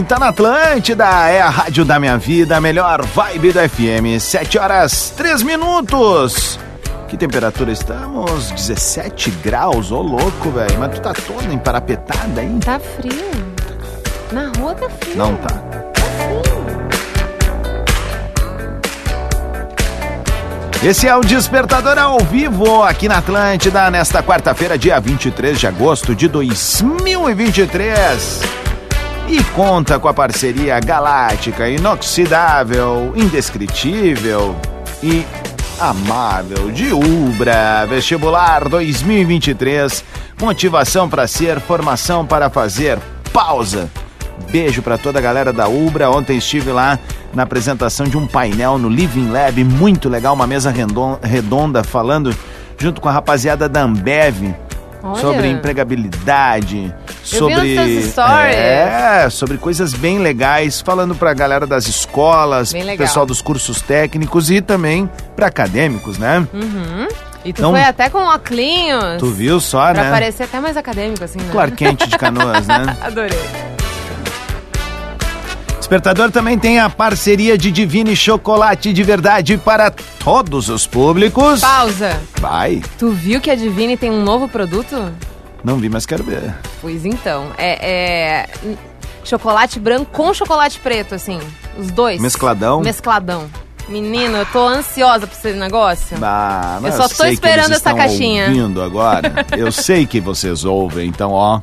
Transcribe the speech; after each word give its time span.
Bem! 0.00 0.04
Tá 0.04 0.18
na 0.18 0.28
Atlântida, 0.28 1.04
é 1.28 1.40
a 1.40 1.48
rádio 1.48 1.84
da 1.84 1.98
minha 1.98 2.16
vida, 2.16 2.56
a 2.56 2.60
melhor 2.60 3.04
vibe 3.04 3.52
do 3.52 3.68
FM. 3.68 4.20
7 4.20 4.58
horas 4.58 5.12
3 5.16 5.42
minutos. 5.42 6.58
Que 7.08 7.16
temperatura 7.16 7.72
estamos? 7.72 8.50
17 8.50 9.30
graus, 9.42 9.90
ô 9.90 10.00
louco, 10.00 10.50
velho. 10.50 10.78
Mas 10.78 10.94
tu 10.94 11.00
tá 11.00 11.12
toda 11.12 11.52
emparapetada 11.52 12.40
aí? 12.40 12.58
Tá 12.64 12.78
frio. 12.78 13.30
Na 14.32 14.52
rua 14.58 14.74
tá 14.74 14.88
frio. 14.88 15.16
Não 15.16 15.34
tá. 15.36 15.48
Tá 15.48 16.02
frio. 16.02 16.60
Esse 20.82 21.06
é 21.06 21.14
o 21.14 21.20
Despertador 21.20 21.98
ao 21.98 22.20
vivo 22.20 22.82
aqui 22.82 23.06
na 23.06 23.18
Atlântida, 23.18 23.90
nesta 23.90 24.22
quarta-feira, 24.22 24.78
dia 24.78 24.98
23 24.98 25.60
de 25.60 25.66
agosto 25.66 26.14
de 26.14 26.26
2023. 26.26 28.59
E 29.30 29.42
conta 29.54 29.96
com 29.98 30.08
a 30.08 30.14
parceria 30.14 30.80
galáctica, 30.80 31.68
inoxidável, 31.68 33.12
indescritível 33.14 34.56
e 35.00 35.24
amável 35.78 36.70
de 36.72 36.92
Ubra. 36.92 37.86
Vestibular 37.88 38.68
2023. 38.68 40.04
Motivação 40.40 41.08
para 41.08 41.28
ser, 41.28 41.60
formação 41.60 42.26
para 42.26 42.50
fazer. 42.50 42.98
Pausa. 43.32 43.88
Beijo 44.50 44.82
para 44.82 44.98
toda 44.98 45.20
a 45.20 45.22
galera 45.22 45.52
da 45.52 45.68
Ubra. 45.68 46.10
Ontem 46.10 46.38
estive 46.38 46.72
lá 46.72 46.98
na 47.32 47.44
apresentação 47.44 48.06
de 48.06 48.18
um 48.18 48.26
painel 48.26 48.78
no 48.78 48.88
Living 48.88 49.30
Lab, 49.30 49.62
muito 49.62 50.08
legal, 50.08 50.34
uma 50.34 50.46
mesa 50.46 50.70
redon- 50.72 51.18
redonda 51.22 51.84
falando 51.84 52.34
junto 52.76 53.00
com 53.00 53.08
a 53.08 53.12
rapaziada 53.12 53.68
da 53.68 53.82
Ambev 53.82 54.52
Olha. 55.02 55.20
sobre 55.20 55.48
empregabilidade, 55.48 56.94
Eu 57.32 57.38
sobre 57.38 57.76
é, 58.54 59.28
sobre 59.30 59.56
coisas 59.58 59.94
bem 59.94 60.18
legais, 60.18 60.80
falando 60.80 61.14
pra 61.14 61.32
galera 61.34 61.66
das 61.66 61.86
escolas, 61.86 62.72
pessoal 62.96 63.24
dos 63.26 63.40
cursos 63.40 63.80
técnicos 63.80 64.50
e 64.50 64.60
também 64.60 65.08
pra 65.34 65.46
acadêmicos, 65.46 66.18
né? 66.18 66.46
E 67.44 67.52
tu 67.52 67.60
Então- 67.60 67.70
foi 67.70 67.82
até 67.82 68.10
com 68.10 68.18
óculos. 68.18 69.18
Tu 69.18 69.26
viu 69.30 69.60
só, 69.60 69.92
Pra 69.92 70.04
né? 70.04 70.10
parecer 70.10 70.42
até 70.44 70.60
mais 70.60 70.76
acadêmico, 70.76 71.24
assim, 71.24 71.38
né? 71.38 71.48
Clark 71.50 71.74
Kent 71.76 72.06
de 72.06 72.18
Canoas, 72.18 72.66
né? 72.66 72.96
Adorei. 73.00 73.38
Despertador 75.90 76.30
também 76.30 76.56
tem 76.56 76.78
a 76.78 76.88
parceria 76.88 77.58
de 77.58 77.72
Divine 77.72 78.14
Chocolate 78.14 78.92
de 78.92 79.02
verdade 79.02 79.56
para 79.58 79.90
todos 79.90 80.68
os 80.68 80.86
públicos. 80.86 81.60
Pausa. 81.62 82.16
Vai. 82.40 82.80
Tu 82.96 83.10
viu 83.10 83.40
que 83.40 83.50
a 83.50 83.56
Divine 83.56 83.96
tem 83.96 84.08
um 84.08 84.22
novo 84.22 84.48
produto? 84.48 85.12
Não 85.64 85.78
vi, 85.78 85.88
mas 85.88 86.06
quero 86.06 86.22
ver. 86.22 86.54
Pois 86.80 87.04
então. 87.04 87.48
É, 87.58 88.44
é 88.44 88.48
chocolate 89.24 89.80
branco 89.80 90.12
com 90.12 90.32
chocolate 90.32 90.78
preto, 90.78 91.16
assim. 91.16 91.40
Os 91.76 91.90
dois. 91.90 92.20
Mescladão? 92.20 92.82
Mescladão. 92.82 93.50
Menino, 93.88 94.36
eu 94.36 94.46
tô 94.46 94.68
ansiosa 94.68 95.26
pra 95.26 95.36
esse 95.36 95.58
negócio. 95.58 96.16
Ah, 96.22 96.78
mas 96.80 96.94
Eu 96.94 97.02
só 97.02 97.08
tô 97.08 97.14
sei 97.16 97.26
que 97.30 97.32
esperando 97.34 97.64
essa 97.72 97.74
estão 97.78 97.96
caixinha. 97.96 98.46
ouvindo 98.46 98.80
agora. 98.80 99.44
Eu 99.58 99.72
sei 99.72 100.06
que 100.06 100.20
vocês 100.20 100.64
ouvem, 100.64 101.08
então, 101.08 101.32
ó. 101.32 101.60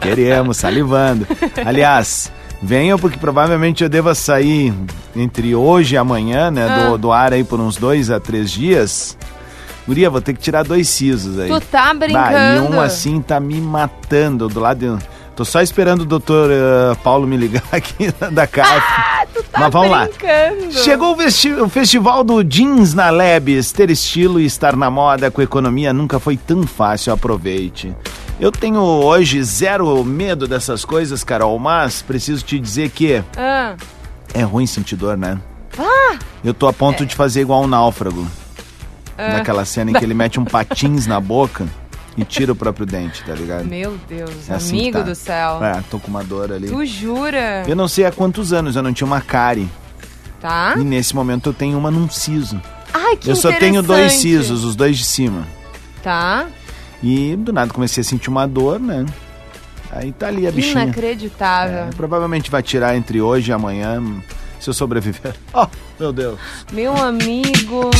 Queremos, 0.00 0.56
salivando. 0.56 1.26
Aliás, 1.64 2.30
venham 2.62 2.98
porque 2.98 3.18
provavelmente 3.18 3.82
eu 3.82 3.88
deva 3.88 4.14
sair 4.14 4.72
entre 5.14 5.54
hoje 5.54 5.94
e 5.94 5.98
amanhã, 5.98 6.50
né, 6.50 6.66
Ah. 6.68 6.90
do, 6.90 6.98
do 6.98 7.12
ar 7.12 7.32
aí 7.32 7.44
por 7.44 7.60
uns 7.60 7.76
dois 7.76 8.10
a 8.10 8.18
três 8.20 8.50
dias. 8.50 9.16
Guria, 9.86 10.08
vou 10.10 10.20
ter 10.20 10.34
que 10.34 10.40
tirar 10.40 10.62
dois 10.62 10.88
sisos 10.88 11.38
aí. 11.38 11.48
Tu 11.48 11.60
tá 11.62 11.92
Bah, 11.92 11.94
e 11.94 11.98
brincando? 11.98 12.76
um 12.76 12.80
assim 12.80 13.20
tá 13.20 13.40
me 13.40 13.60
matando 13.60 14.48
do 14.48 14.60
lado 14.60 14.78
de... 14.98 15.04
Tô 15.34 15.44
só 15.44 15.62
esperando 15.62 16.02
o 16.02 16.04
doutor 16.04 16.50
eh, 16.50 16.94
Paulo 17.02 17.26
me 17.26 17.34
ligar 17.36 17.62
aqui 17.72 18.12
da 18.30 18.46
CAF. 18.46 18.80
Tá 19.50 19.60
Mas 19.60 19.72
vamos 19.72 19.90
lá. 19.90 20.04
brincando. 20.06 20.72
Chegou 20.72 21.14
o, 21.14 21.16
festi- 21.16 21.54
o 21.54 21.68
festival 21.68 22.22
do 22.22 22.44
Jeans 22.44 22.92
na 22.92 23.08
Lebes. 23.08 23.72
Ter 23.72 23.90
estilo 23.90 24.38
e 24.38 24.44
estar 24.44 24.76
na 24.76 24.90
moda 24.90 25.30
com 25.30 25.40
economia 25.40 25.94
nunca 25.94 26.20
foi 26.20 26.36
tão 26.36 26.64
fácil. 26.66 27.12
Aproveite. 27.14 27.96
Eu 28.40 28.50
tenho 28.50 28.80
hoje 28.80 29.42
zero 29.44 30.02
medo 30.02 30.48
dessas 30.48 30.82
coisas, 30.84 31.22
Carol, 31.22 31.58
mas 31.58 32.00
preciso 32.00 32.42
te 32.42 32.58
dizer 32.58 32.88
que 32.90 33.22
Ah, 33.36 33.76
é 34.32 34.42
ruim 34.42 34.66
sentir 34.66 34.96
dor, 34.96 35.16
né? 35.16 35.38
Eu 36.42 36.54
tô 36.54 36.66
a 36.66 36.72
ponto 36.72 37.04
de 37.04 37.14
fazer 37.14 37.42
igual 37.42 37.62
um 37.62 37.66
náufrago. 37.66 38.26
Ah. 39.18 39.34
Naquela 39.34 39.64
cena 39.66 39.90
em 39.90 39.94
que 39.94 40.02
ele 40.02 40.14
mete 40.14 40.40
um 40.40 40.44
patins 40.44 41.06
na 41.06 41.20
boca 41.20 41.66
e 42.16 42.24
tira 42.24 42.52
o 42.52 42.56
próprio 42.56 42.86
dente, 42.86 43.22
tá 43.24 43.34
ligado? 43.34 43.66
meu 43.66 43.98
Deus, 44.08 44.48
É 44.48 44.54
assim 44.54 44.76
que 44.76 44.80
amigo 44.84 44.98
tá. 45.00 45.04
do 45.04 45.14
céu. 45.14 45.62
É, 45.62 45.82
tô 45.90 45.98
com 45.98 46.08
uma 46.08 46.24
dor 46.24 46.50
ali. 46.50 46.68
Tu 46.68 46.86
jura? 46.86 47.64
Eu 47.68 47.76
não 47.76 47.86
sei 47.86 48.06
há 48.06 48.10
quantos 48.12 48.54
anos 48.54 48.74
eu 48.74 48.82
não 48.82 48.92
tinha 48.94 49.06
uma 49.06 49.20
cárie. 49.20 49.68
Tá? 50.40 50.74
E 50.78 50.82
nesse 50.82 51.14
momento 51.14 51.50
eu 51.50 51.52
tenho 51.52 51.76
uma 51.76 51.90
num 51.90 52.08
siso. 52.08 52.58
Ai, 52.94 53.16
que 53.18 53.28
eu 53.30 53.36
só 53.36 53.52
tenho 53.52 53.82
dois 53.82 54.14
interessante. 54.14 54.22
sisos, 54.22 54.64
os 54.64 54.74
dois 54.74 54.96
de 54.96 55.04
cima. 55.04 55.46
Tá? 56.02 56.46
E 57.02 57.34
do 57.36 57.52
nada 57.52 57.72
comecei 57.72 58.02
a 58.02 58.04
sentir 58.04 58.28
uma 58.28 58.46
dor, 58.46 58.78
né? 58.78 59.06
Aí 59.90 60.12
tá 60.12 60.28
ali 60.28 60.46
a 60.46 60.52
bichinha. 60.52 60.84
Inacreditável. 60.84 61.78
É, 61.78 61.90
provavelmente 61.96 62.50
vai 62.50 62.62
tirar 62.62 62.96
entre 62.96 63.20
hoje 63.20 63.50
e 63.50 63.52
amanhã, 63.54 64.02
se 64.60 64.68
eu 64.70 64.74
sobreviver. 64.74 65.34
Oh, 65.52 65.66
meu 65.98 66.12
Deus. 66.12 66.38
Meu 66.72 66.96
amigo. 66.96 67.90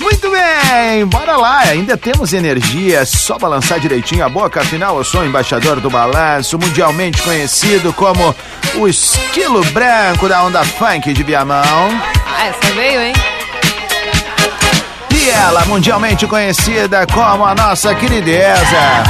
Muito 0.00 0.30
bem, 0.30 1.04
bora 1.06 1.36
lá. 1.36 1.60
Ainda 1.60 1.96
temos 1.96 2.32
energia, 2.32 3.00
é 3.00 3.04
só 3.04 3.38
balançar 3.38 3.80
direitinho 3.80 4.24
a 4.24 4.28
boca. 4.28 4.60
Afinal, 4.60 4.96
eu 4.98 5.04
sou 5.04 5.22
o 5.22 5.26
embaixador 5.26 5.80
do 5.80 5.90
balanço, 5.90 6.58
mundialmente 6.58 7.20
conhecido 7.22 7.92
como 7.92 8.34
o 8.76 8.86
esquilo 8.86 9.64
branco 9.72 10.28
da 10.28 10.44
onda 10.44 10.62
funk 10.64 11.12
de 11.12 11.22
Viamão. 11.22 11.88
Ah, 12.26 12.46
essa 12.46 12.72
veio, 12.74 13.00
hein? 13.00 13.12
E 15.28 15.30
ela, 15.30 15.62
mundialmente 15.66 16.26
conhecida 16.26 17.06
como 17.06 17.44
a 17.44 17.54
nossa 17.54 17.94
querideza. 17.94 19.04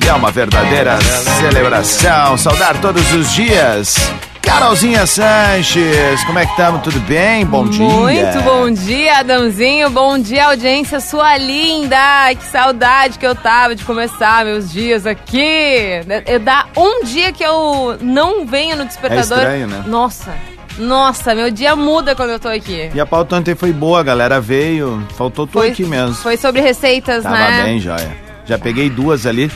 E 0.00 0.06
é 0.06 0.12
uma 0.12 0.30
verdadeira 0.30 0.96
celebração, 1.40 2.36
saudar 2.36 2.80
todos 2.80 3.12
os 3.12 3.32
dias. 3.32 3.96
Carolzinha 4.40 5.04
Sanches, 5.04 6.22
como 6.24 6.38
é 6.38 6.46
que 6.46 6.52
estamos? 6.52 6.80
Tudo 6.82 7.00
bem? 7.00 7.44
Bom 7.44 7.66
dia. 7.66 7.88
Muito 7.88 8.40
bom 8.42 8.70
dia, 8.70 9.18
Adãozinho. 9.18 9.90
Bom 9.90 10.16
dia, 10.16 10.46
audiência 10.46 11.00
sua 11.00 11.36
linda. 11.36 11.98
Ai, 11.98 12.36
Que 12.36 12.44
saudade 12.44 13.18
que 13.18 13.26
eu 13.26 13.34
tava 13.34 13.74
de 13.74 13.82
começar 13.82 14.44
meus 14.44 14.70
dias 14.70 15.06
aqui. 15.06 16.02
Eu 16.24 16.38
dá 16.38 16.66
um 16.76 17.02
dia 17.02 17.32
que 17.32 17.42
eu 17.42 17.98
não 18.00 18.46
venho 18.46 18.76
no 18.76 18.84
despertador. 18.84 19.38
É 19.38 19.42
estranho, 19.42 19.66
né? 19.66 19.82
Nossa, 19.88 20.32
nossa, 20.78 21.34
meu 21.34 21.50
dia 21.50 21.74
muda 21.76 22.14
quando 22.14 22.30
eu 22.30 22.38
tô 22.40 22.48
aqui. 22.48 22.90
E 22.94 23.00
a 23.00 23.06
pauta 23.06 23.36
ontem 23.36 23.54
foi 23.54 23.72
boa, 23.72 24.00
a 24.00 24.02
galera 24.02 24.40
veio. 24.40 25.04
Faltou 25.16 25.46
tu 25.46 25.60
aqui 25.60 25.84
mesmo. 25.84 26.14
Foi 26.14 26.36
sobre 26.36 26.60
receitas, 26.60 27.22
Tava 27.22 27.36
né? 27.36 27.64
bem, 27.64 27.80
joia. 27.80 28.16
Já 28.46 28.58
peguei 28.58 28.88
duas 28.88 29.26
ali. 29.26 29.50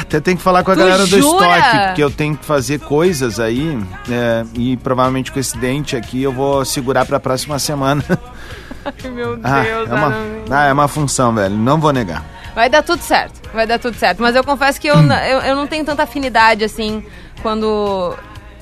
Até 0.00 0.20
tem 0.20 0.36
que 0.36 0.42
falar 0.42 0.62
com 0.62 0.70
a 0.70 0.74
Tu 0.74 0.78
galera 0.78 1.06
do 1.06 1.20
jura? 1.20 1.46
estoque, 1.58 1.86
porque 1.86 2.02
eu 2.04 2.10
tenho 2.10 2.36
que 2.36 2.44
fazer 2.44 2.78
coisas 2.80 3.40
aí. 3.40 3.78
é, 4.10 4.44
e 4.54 4.76
provavelmente 4.76 5.32
com 5.32 5.38
esse 5.40 5.56
dente 5.58 5.96
aqui 5.96 6.22
eu 6.22 6.32
vou 6.32 6.64
segurar 6.64 7.04
pra 7.06 7.18
próxima 7.18 7.58
semana. 7.58 8.02
Ai, 8.84 9.10
meu 9.10 9.36
Deus, 9.36 9.40
Ah, 9.44 9.64
é 9.66 9.94
uma, 9.94 10.14
ah, 10.50 10.64
é 10.66 10.72
uma 10.72 10.88
função, 10.88 11.34
velho. 11.34 11.54
Não 11.54 11.78
vou 11.78 11.92
negar. 11.92 12.24
Vai 12.54 12.68
dar 12.68 12.82
tudo 12.82 13.00
certo, 13.02 13.48
vai 13.54 13.66
dar 13.66 13.78
tudo 13.78 13.96
certo. 13.96 14.20
Mas 14.22 14.34
eu 14.36 14.42
confesso 14.44 14.80
que 14.80 14.88
eu, 14.88 14.96
eu, 15.30 15.38
eu 15.40 15.56
não 15.56 15.66
tenho 15.66 15.84
tanta 15.84 16.02
afinidade, 16.02 16.64
assim, 16.64 17.02
quando, 17.42 18.14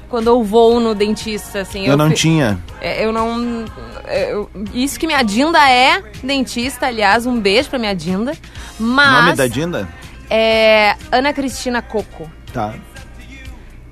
quando 0.08 0.26
eu 0.28 0.42
vou 0.42 0.80
no 0.80 0.94
dentista, 0.94 1.60
assim. 1.60 1.86
Eu, 1.86 1.96
não 1.96 2.08
fi- 2.10 2.16
tinha. 2.16 2.58
É, 2.80 3.04
Eu 3.04 3.12
não. 3.12 3.64
eu- 4.08 4.50
isso 4.74 4.98
que 4.98 5.06
minha 5.06 5.22
Dinda 5.22 5.58
é 5.70 6.02
dentista, 6.22 6.86
aliás, 6.86 7.26
um 7.26 7.38
beijo 7.40 7.68
pra 7.68 7.78
minha 7.78 7.94
Dinda. 7.94 8.32
O 8.78 8.82
Mas. 8.82 9.24
nome 9.24 9.36
da 9.36 9.46
Dinda? 9.46 9.88
é 10.30 10.94
Ana 11.10 11.32
Cristina 11.32 11.80
Coco, 11.82 12.30
Tá. 12.52 12.74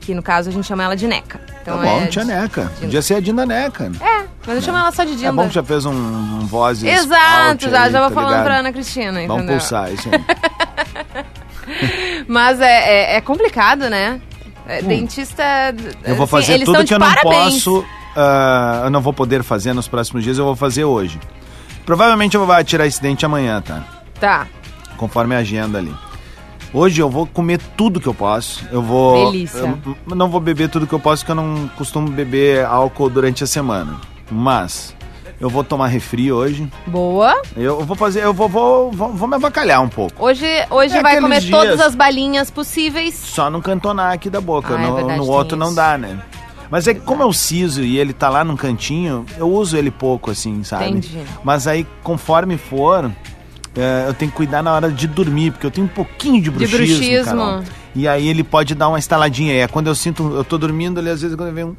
que 0.00 0.14
no 0.14 0.22
caso 0.22 0.48
a 0.48 0.52
gente 0.52 0.66
chama 0.66 0.84
ela 0.84 0.94
de 0.96 1.06
Neca. 1.06 1.40
Então 1.62 1.78
tá 1.78 1.82
bom, 1.84 2.02
é 2.02 2.06
tia 2.06 2.22
de- 2.22 2.28
Neca. 2.28 2.70
Podia 2.80 3.02
ser 3.02 3.14
a 3.14 3.20
Dinda 3.20 3.44
Neca. 3.44 3.90
É, 4.00 4.24
mas 4.46 4.56
eu 4.56 4.62
chamo 4.62 4.78
ela 4.78 4.92
só 4.92 5.02
de 5.04 5.16
Dinda. 5.16 5.28
É 5.28 5.32
bom 5.32 5.48
que 5.48 5.54
já 5.54 5.62
fez 5.64 5.84
um, 5.84 5.92
um 5.92 6.46
vozes 6.46 6.84
Exato, 6.84 7.68
já, 7.68 7.82
aí, 7.84 7.90
já 7.92 8.00
vou 8.00 8.08
tá 8.10 8.14
falando 8.14 8.28
ligado? 8.30 8.44
pra 8.44 8.56
Ana 8.58 8.72
Cristina, 8.72 9.12
Vamos 9.26 9.36
entendeu? 9.36 9.56
pulsar, 9.58 9.92
isso 9.92 10.08
aí. 10.12 10.24
Mas 12.28 12.60
é, 12.60 13.14
é, 13.14 13.16
é 13.16 13.20
complicado, 13.20 13.90
né? 13.90 14.20
É, 14.66 14.82
Dentista. 14.82 15.42
Hum. 15.72 15.90
Eu 16.04 16.16
vou 16.16 16.24
assim, 16.24 16.30
fazer 16.30 16.64
tudo 16.64 16.84
que 16.84 16.94
eu 16.94 16.98
não 16.98 17.06
parabéns. 17.06 17.64
posso, 17.64 17.84
ah, 18.16 18.82
eu 18.84 18.90
não 18.90 19.00
vou 19.00 19.12
poder 19.12 19.42
fazer 19.42 19.72
nos 19.72 19.86
próximos 19.86 20.24
dias, 20.24 20.38
eu 20.38 20.44
vou 20.44 20.56
fazer 20.56 20.84
hoje. 20.84 21.18
Provavelmente 21.84 22.36
eu 22.36 22.44
vou 22.44 22.64
tirar 22.64 22.86
esse 22.86 23.00
dente 23.00 23.24
amanhã, 23.24 23.60
tá? 23.60 23.84
Tá. 24.18 24.46
Conforme 24.96 25.34
a 25.34 25.38
agenda 25.38 25.78
ali. 25.78 25.94
Hoje 26.72 27.00
eu 27.00 27.08
vou 27.08 27.26
comer 27.26 27.60
tudo 27.76 28.00
que 28.00 28.08
eu 28.08 28.14
posso. 28.14 28.66
Eu 28.72 28.82
vou. 28.82 29.30
Delícia. 29.30 29.58
Eu 29.58 30.16
não 30.16 30.28
vou 30.28 30.40
beber 30.40 30.68
tudo 30.68 30.86
que 30.86 30.92
eu 30.92 31.00
posso, 31.00 31.22
porque 31.22 31.30
eu 31.32 31.42
não 31.42 31.68
costumo 31.76 32.08
beber 32.10 32.64
álcool 32.64 33.08
durante 33.08 33.44
a 33.44 33.46
semana. 33.46 34.00
Mas 34.30 34.94
eu 35.40 35.48
vou 35.50 35.62
tomar 35.64 35.86
refri 35.88 36.30
hoje. 36.32 36.66
Boa. 36.86 37.40
Eu 37.56 37.84
vou 37.84 37.96
fazer. 37.96 38.22
Eu 38.24 38.32
vou, 38.32 38.48
vou, 38.48 38.90
vou, 38.90 39.12
vou 39.12 39.28
me 39.28 39.34
avacalhar 39.34 39.82
um 39.82 39.88
pouco. 39.88 40.24
Hoje, 40.24 40.46
hoje 40.70 40.96
É 40.96 41.02
vai 41.02 41.12
aqueles 41.16 41.22
comer 41.22 41.40
dias- 41.40 41.50
todas 41.60 41.80
as 41.80 41.94
balinhas 41.94 42.50
possíveis. 42.50 43.14
Só 43.14 43.50
não 43.50 43.60
cantonar 43.60 44.12
aqui 44.12 44.30
da 44.30 44.40
boca. 44.40 44.74
Ah, 44.76 44.82
é 44.82 44.86
no 44.86 44.94
verdade, 44.94 45.18
no 45.18 45.24
tem 45.24 45.32
outro 45.34 45.56
não 45.56 45.66
isso. 45.68 45.76
dá, 45.76 45.98
né? 45.98 46.18
Mas 46.70 46.88
é 46.88 46.94
que 46.94 47.00
como 47.00 47.24
o 47.24 47.32
siso 47.32 47.82
e 47.82 47.96
ele 47.96 48.12
tá 48.12 48.28
lá 48.28 48.42
num 48.42 48.56
cantinho, 48.56 49.24
eu 49.38 49.48
uso 49.48 49.76
ele 49.76 49.90
pouco, 49.90 50.32
assim, 50.32 50.64
sabe? 50.64 50.86
Entendi. 50.88 51.20
Mas 51.44 51.66
aí, 51.68 51.86
conforme 52.02 52.58
for, 52.58 53.08
é, 53.76 54.04
eu 54.08 54.14
tenho 54.14 54.30
que 54.32 54.36
cuidar 54.36 54.64
na 54.64 54.72
hora 54.74 54.90
de 54.90 55.06
dormir, 55.06 55.52
porque 55.52 55.64
eu 55.66 55.70
tenho 55.70 55.86
um 55.86 55.90
pouquinho 55.90 56.42
de 56.42 56.50
bruxismo, 56.50 56.78
bruxismo. 56.98 57.24
Carol. 57.24 57.62
E 57.94 58.08
aí 58.08 58.26
ele 58.28 58.42
pode 58.42 58.74
dar 58.74 58.88
uma 58.88 58.98
estaladinha. 58.98 59.54
É 59.54 59.68
quando 59.68 59.86
eu 59.86 59.94
sinto, 59.94 60.34
eu 60.34 60.42
tô 60.44 60.58
dormindo 60.58 60.98
ali, 60.98 61.08
às 61.08 61.22
vezes 61.22 61.36
quando 61.36 61.54
vem 61.54 61.64
um... 61.64 61.76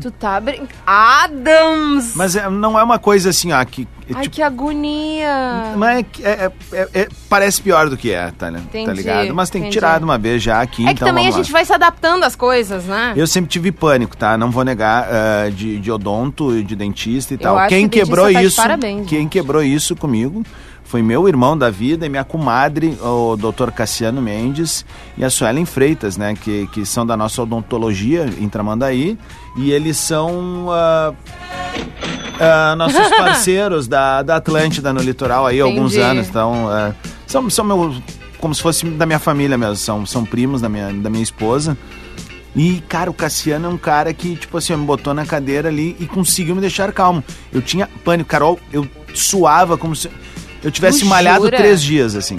Tu 0.00 0.10
tá 0.10 0.40
brincando. 0.40 0.68
Adams! 0.86 2.12
Mas 2.16 2.34
é- 2.34 2.48
não 2.50 2.78
é 2.78 2.82
uma 2.82 2.98
coisa 2.98 3.30
assim, 3.30 3.52
ó, 3.52 3.64
que... 3.64 3.86
é 4.08 4.14
Ai, 4.14 4.22
tipo, 4.22 4.34
que 4.36 4.42
agonia! 4.42 5.74
mas 5.76 5.98
é 5.98 6.02
que- 6.02 6.24
é- 6.24 6.52
é- 6.72 6.76
é- 6.78 6.88
é- 7.02 7.08
parece 7.28 7.62
pior 7.62 7.88
do 7.88 7.96
que 7.96 8.10
é, 8.10 8.30
tá, 8.32 8.50
né? 8.50 8.60
Entendi, 8.66 8.86
tá 8.86 8.92
ligado? 8.92 9.34
Mas 9.34 9.50
tem 9.50 9.62
que 9.62 9.68
entendi. 9.68 9.78
tirar 9.78 9.98
de 9.98 10.04
uma 10.04 10.18
vez 10.18 10.42
já 10.42 10.60
aqui, 10.60 10.82
é 10.82 10.88
que 10.88 10.92
então 10.94 11.08
também 11.08 11.28
a 11.28 11.30
gente 11.30 11.52
vai 11.52 11.64
se 11.64 11.72
adaptando 11.72 12.24
às 12.24 12.34
coisas, 12.34 12.84
né? 12.84 13.12
Eu 13.16 13.26
sempre 13.26 13.48
tive 13.50 13.70
pânico, 13.70 14.16
tá? 14.16 14.36
Não 14.36 14.50
vou 14.50 14.64
negar 14.64 15.06
ah, 15.08 15.50
de, 15.50 15.78
de 15.78 15.90
odonto 15.92 16.56
e 16.56 16.64
de 16.64 16.74
dentista 16.74 17.34
e 17.34 17.36
Eu 17.36 17.40
tal. 17.40 17.66
Quem 17.68 17.88
que 17.88 18.00
quebrou 18.00 18.32
tá 18.32 18.42
isso? 18.42 18.56
parabéns, 18.56 19.06
quem 19.08 19.20
gente. 19.20 19.30
quebrou 19.30 19.62
isso 19.62 19.94
comigo 19.94 20.42
foi 20.84 21.02
meu 21.02 21.26
irmão 21.26 21.56
da 21.56 21.70
vida 21.70 22.06
e 22.06 22.08
minha 22.08 22.24
comadre, 22.24 22.96
o 23.02 23.36
Dr. 23.36 23.70
Cassiano 23.70 24.20
Mendes 24.20 24.84
e 25.16 25.24
a 25.24 25.30
Suelen 25.30 25.64
Freitas, 25.64 26.16
né? 26.16 26.34
Que, 26.34 26.66
que 26.68 26.84
são 26.84 27.04
da 27.04 27.16
nossa 27.16 27.42
odontologia 27.42 28.26
em 28.38 28.48
Tramandaí. 28.48 29.18
E 29.56 29.70
eles 29.72 29.96
são 29.96 30.66
ah, 30.70 31.12
ah, 32.38 32.76
nossos 32.76 33.08
parceiros 33.16 33.88
da, 33.88 34.22
da 34.22 34.36
Atlântida 34.36 34.92
no 34.92 35.00
litoral 35.00 35.46
aí 35.46 35.60
há 35.60 35.64
alguns 35.64 35.96
anos. 35.96 36.28
Então, 36.28 36.68
ah, 36.68 36.94
são, 37.26 37.48
são 37.48 37.64
meus. 37.64 38.00
Como 38.38 38.54
se 38.54 38.60
fosse 38.60 38.84
da 38.86 39.06
minha 39.06 39.18
família 39.18 39.56
mesmo, 39.56 39.76
são, 39.76 40.04
são 40.04 40.24
primos 40.24 40.60
da 40.60 40.68
minha, 40.68 40.92
da 40.92 41.08
minha 41.08 41.22
esposa. 41.22 41.78
E, 42.54 42.80
cara, 42.88 43.10
o 43.10 43.14
Cassiano 43.14 43.66
é 43.66 43.68
um 43.68 43.78
cara 43.78 44.12
que, 44.14 44.36
tipo 44.36 44.56
assim, 44.56 44.76
me 44.76 44.84
botou 44.84 45.12
na 45.12 45.26
cadeira 45.26 45.68
ali 45.68 45.96
e 45.98 46.06
conseguiu 46.06 46.54
me 46.54 46.60
deixar 46.60 46.92
calmo. 46.92 47.24
Eu 47.52 47.60
tinha 47.60 47.88
pânico, 48.04 48.28
Carol, 48.28 48.60
eu 48.72 48.86
suava 49.12 49.76
como 49.76 49.96
se 49.96 50.08
eu 50.64 50.70
tivesse 50.70 51.00
Tu 51.00 51.06
malhado 51.06 51.44
jura? 51.44 51.56
três 51.56 51.80
dias, 51.82 52.14
assim. 52.16 52.38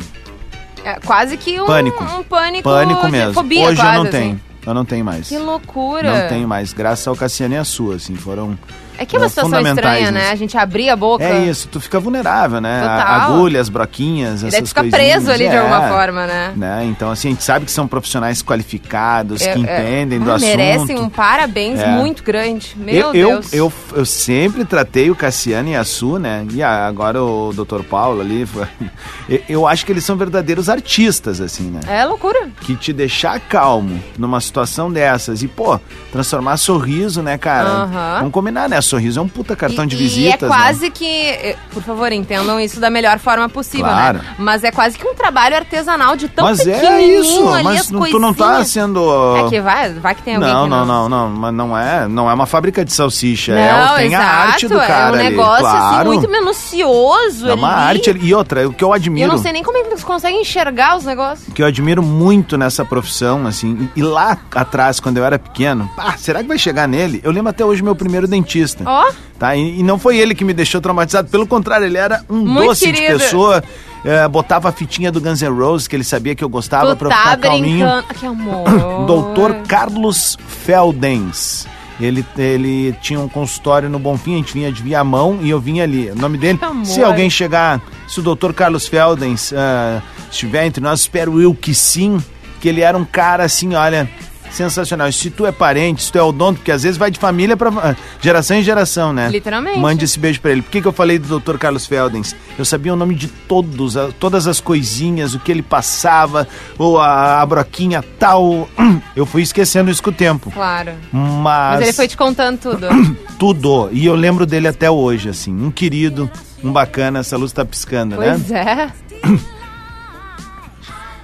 É 0.84 1.00
quase 1.00 1.38
que 1.38 1.60
um 1.60 1.66
Pânico. 1.66 2.04
um 2.04 2.24
pânico, 2.24 2.64
Pânico 2.64 3.08
mesmo. 3.08 3.34
fobia, 3.34 3.66
Hoje 3.68 3.76
quase, 3.82 3.90
eu 3.98 4.04
não 4.04 4.10
assim. 4.10 4.12
tenho. 4.20 4.42
Eu 4.68 4.74
não 4.74 4.86
tenho 4.86 5.06
mais. 5.06 5.30
Que 5.30 5.38
loucura! 5.38 6.22
Não 6.22 6.28
tenho 6.30 6.48
mais. 6.48 6.74
Graças 6.74 7.08
ao 7.08 7.16
Cassiano 7.16 7.54
e 7.54 7.58
a 7.58 7.64
sua, 7.64 7.96
assim, 7.96 8.16
foram. 8.16 8.58
É 8.98 9.06
que 9.06 9.16
é 9.16 9.20
uma 9.20 9.30
situação 9.30 9.60
estranha, 9.62 10.12
né? 10.12 10.20
nisso. 10.22 10.32
A 10.32 10.36
gente 10.36 10.58
abrir 10.58 10.90
a 10.90 10.96
boca. 10.96 11.24
É 11.24 11.46
isso, 11.46 11.68
tu 11.68 11.80
fica 11.80 12.00
vulnerável, 12.00 12.62
né? 12.62 12.82
Total. 12.82 13.22
Agulhas, 13.22 13.70
broquinhas, 13.70 14.42
E 14.44 14.48
essas 14.48 14.62
tu 14.62 14.68
fica 14.70 14.82
coisinhas. 14.82 15.12
preso 15.14 15.32
ali 15.32 15.50
de 15.50 15.56
É, 15.56 15.60
alguma 15.60 15.88
forma, 15.90 16.26
né? 16.26 16.54
né? 16.56 16.86
Então, 16.86 17.12
assim, 17.12 17.30
a 17.30 17.32
gente 17.32 17.44
sabe 17.44 17.66
que 17.66 17.72
são 17.72 17.88
profissionais 17.88 18.42
qualificados, 18.42 19.42
É, 19.42 19.54
que 19.54 19.60
é. 19.60 19.80
entendem 19.82 20.20
do 20.20 20.32
Ah, 20.32 20.36
assunto. 20.36 20.48
Merecem 20.58 21.00
um 21.00 21.10
parabéns 21.10 21.80
É. 21.80 21.88
muito 21.88 22.24
grande. 22.24 22.74
Meu 22.78 22.94
eu, 22.96 23.14
eu, 23.14 23.30
Deus. 23.32 23.54
eu, 23.54 23.74
eu 23.96 24.06
sempre 24.06 24.66
tratei 24.66 25.10
o 25.12 25.16
Cassiano 25.16 25.70
e 25.70 25.76
a 25.76 25.84
Su, 25.84 26.18
né? 26.18 26.46
E 26.52 26.62
agora 26.64 27.22
o 27.24 27.52
Dr. 27.54 27.84
Paulo 27.84 28.22
ali. 28.22 28.48
eu- 29.30 29.42
Eu 29.48 29.68
acho 29.68 29.86
que 29.86 29.92
eles 29.92 30.04
são 30.06 30.16
verdadeiros 30.18 30.70
artistas, 30.70 31.40
assim, 31.42 31.64
né? 31.70 31.80
É 31.88 32.06
loucura. 32.06 32.50
Que 32.62 32.76
te 32.76 32.92
deixar 32.94 33.40
calmo 33.40 34.00
numa 34.18 34.40
situação 34.42 34.92
dessas 34.92 35.42
e, 35.44 35.48
pô, 35.48 35.80
transformar 36.12 36.58
sorriso, 36.58 37.22
né, 37.22 37.38
cara? 37.38 37.86
Vamos 38.20 38.32
combinar, 38.32 38.68
né? 38.70 38.82
Sorriso 38.86 39.20
é 39.20 39.24
um 39.24 39.28
puta 39.28 39.56
cartão 39.56 39.84
e, 39.84 39.88
de 39.88 39.96
e 39.96 40.00
visitas. 40.00 40.44
é 40.44 40.46
né? 40.46 40.56
quase 40.56 40.90
que, 40.92 41.06
eh, 41.06 41.56
por 41.72 41.84
favor, 41.84 42.12
entendam 42.12 42.60
isso 42.60 42.80
da 42.80 42.90
melhor 42.90 43.20
forma 43.20 43.48
possível, 43.50 43.86
Claro. 43.86 44.20
né? 44.20 44.26
Mas 44.38 44.64
é 44.64 44.72
quase 44.72 44.98
que 44.98 45.08
um 45.08 45.14
trabalho 45.16 45.56
artesanal 45.56 46.16
de 46.16 46.28
tão 46.28 46.46
Mas 46.46 46.66
é 46.66 46.80
pequenininho 46.80 47.22
isso, 47.24 47.48
ali 47.54 47.64
mas 47.64 47.90
não- 47.92 48.10
tu 48.10 48.20
não 48.20 48.34
tá 48.34 48.64
sendo. 48.64 49.36
É 49.38 49.50
que 49.50 49.62
vai, 49.62 49.94
vai 49.94 50.16
que 50.16 50.22
tem 50.24 50.36
alguém 50.36 50.50
Não, 50.52 50.68
não, 50.68 50.86
não, 50.86 51.10
não, 51.10 51.30
mas 51.30 51.54
não 51.54 51.78
é, 51.78 52.08
não 52.08 52.30
é 52.30 52.34
uma 52.34 52.46
fábrica 52.46 52.84
de 52.86 52.94
salsicha, 52.94 53.54
Não, 53.54 53.62
é, 53.62 53.98
tem 53.98 54.08
exato, 54.08 54.24
a 54.24 54.28
arte 54.28 54.68
do 54.68 54.78
cara 54.78 54.92
é 54.94 55.12
um 55.12 55.14
ali, 55.16 55.24
negócio 55.30 55.60
claro. 55.66 55.96
assim 56.12 56.20
muito 56.20 56.30
minucioso 56.30 57.50
É 57.50 57.54
uma 57.54 57.88
ali. 57.88 57.98
arte 58.00 58.18
e 58.22 58.34
outra, 58.34 58.68
o 58.68 58.74
que 58.74 58.84
eu 58.84 58.92
E 58.92 58.96
admiro, 58.96 59.28
eu 59.28 59.32
não 59.36 59.42
sei 59.42 59.52
nem 59.52 59.64
como 59.64 59.78
é 59.78 59.82
eles 59.82 60.04
conseguem 60.04 60.42
enxergar 60.42 60.98
os 60.98 61.06
negócios. 61.06 61.48
o 61.48 61.52
que 61.52 61.62
eu 61.62 61.68
admiro 61.68 62.02
muito 62.04 62.58
nessa 62.58 62.84
profissão, 62.84 63.46
assim, 63.48 63.90
e, 63.96 64.00
e 64.00 64.04
lá 64.04 64.38
atrás 64.54 65.00
quando 65.00 65.18
eu 65.18 65.26
era 65.26 65.38
pequeno, 65.40 65.90
pá, 65.96 66.16
será 66.18 66.42
que 66.42 66.48
vai 66.48 66.58
chegar 66.58 66.88
nele? 66.88 67.22
Eu 67.24 67.32
lembro 67.32 67.50
até 67.50 67.64
hoje 67.66 67.84
meu 67.84 67.96
primeiro 67.96 68.28
dentista. 68.28 68.75
Ó, 68.86 69.12
Tá? 69.38 69.56
E, 69.56 69.80
e 69.80 69.84
não 69.84 70.00
foi 70.00 70.18
ele 70.18 70.34
que 70.34 70.46
me 70.46 70.54
deixou 70.54 70.80
traumatizado, 70.80 71.28
pelo 71.30 71.46
contrário, 71.46 71.86
ele 71.86 71.98
era 71.98 72.24
um 72.30 72.38
Muito 72.38 72.68
doce 72.70 72.86
de 72.92 72.94
querido. 72.94 73.20
pessoa. 73.20 73.62
é, 74.04 74.28
botava 74.28 74.70
a 74.70 74.72
fitinha 74.72 75.12
do 75.12 75.20
Guns 75.20 75.42
N' 75.42 75.50
Roses, 75.50 75.88
que 75.88 75.96
ele 75.96 76.04
sabia 76.06 76.34
que 76.36 76.44
eu 76.44 76.48
gostava 76.50 76.96
tu 76.96 77.00
pra 77.00 77.08
eu 77.08 77.12
tá 77.12 77.18
ficar 77.18 77.38
calminho. 77.38 77.86
brincando. 77.86 78.14
Que 78.14 78.26
amor. 78.26 78.70
Doutor 79.06 79.56
Carlos 79.68 80.38
Feldens. 80.48 81.68
Ele, 82.00 82.26
ele 82.38 82.94
tinha 83.02 83.20
um 83.20 83.30
consultório 83.30 83.90
no 83.90 83.98
Bonfim, 83.98 84.34
a 84.34 84.38
gente 84.38 84.54
vinha 84.54 84.70
de 84.72 84.84
Viamão 84.84 85.40
e 85.42 85.50
eu 85.50 85.60
vinha 85.62 85.84
ali. 85.84 86.10
O 86.12 86.16
nome 86.16 86.38
dele, 86.38 86.60
se 86.84 87.02
alguém 87.02 87.30
chegar, 87.30 87.82
se 88.06 88.20
o 88.20 88.24
doutor 88.24 88.54
Carlos 88.54 88.86
Feldens 88.86 89.54
ah, 89.56 90.02
estiver 90.30 90.66
entre 90.66 90.84
nós, 90.84 91.00
espero 91.02 91.42
eu 91.42 91.54
que 91.56 91.74
sim, 91.74 92.22
que 92.60 92.68
ele 92.68 92.82
era 92.82 92.98
um 92.98 93.06
cara 93.06 93.46
assim, 93.46 93.76
olha, 93.76 94.10
sensacional. 94.56 95.12
Se 95.12 95.30
tu 95.30 95.46
é 95.46 95.52
parente, 95.52 96.04
se 96.04 96.12
tu 96.12 96.18
é 96.18 96.24
odonto, 96.24 96.60
porque 96.60 96.72
às 96.72 96.84
vezes 96.84 96.98
vai 96.98 97.12
de 97.12 97.20
família 97.20 97.56
para 97.58 97.96
geração 98.22 98.58
em 98.58 98.64
geração, 98.64 99.14
né? 99.14 99.30
Literalmente. 99.30 99.80
Mande 99.80 100.06
esse 100.06 100.18
beijo 100.18 100.40
pra 100.42 100.52
ele. 100.52 100.62
Por 100.62 100.72
que, 100.72 100.82
que 100.82 100.88
eu 100.88 100.92
falei 100.94 101.20
do 101.20 101.40
Dr. 101.40 101.58
Carlos 101.58 101.86
Feldens? 101.86 102.36
Eu 102.58 102.66
sabia 102.66 102.94
o 102.94 102.96
nome 102.96 103.16
de 103.16 103.28
todos, 103.28 103.96
todas 104.20 104.48
as 104.48 104.60
coisinhas, 104.60 105.34
o 105.34 105.40
que 105.40 105.52
ele 105.52 105.62
passava, 105.62 106.48
ou 106.78 107.00
a, 107.00 107.42
a 107.42 107.46
broquinha 107.46 108.04
tal. 108.18 108.70
Eu 109.16 109.26
fui 109.26 109.42
esquecendo 109.42 109.90
isso 109.90 110.04
com 110.04 110.10
o 110.10 110.14
tempo. 110.14 110.52
Claro. 110.52 110.92
Mas, 111.12 111.42
Mas 111.42 111.82
ele 111.82 111.94
foi 111.94 112.08
te 112.08 112.18
contando 112.18 112.60
tudo. 112.60 112.88
tudo. 113.40 113.90
E 113.92 114.06
eu 114.06 114.14
lembro 114.14 114.46
dele 114.46 114.68
até 114.68 114.92
hoje, 114.92 115.30
assim. 115.30 115.54
Um 115.54 115.72
querido, 115.72 116.30
um 116.62 116.72
bacana. 116.72 117.20
Essa 117.20 117.38
luz 117.38 117.54
tá 117.54 117.64
piscando, 117.64 118.18
né? 118.18 118.32
pois 118.32 118.52
é. 118.52 118.92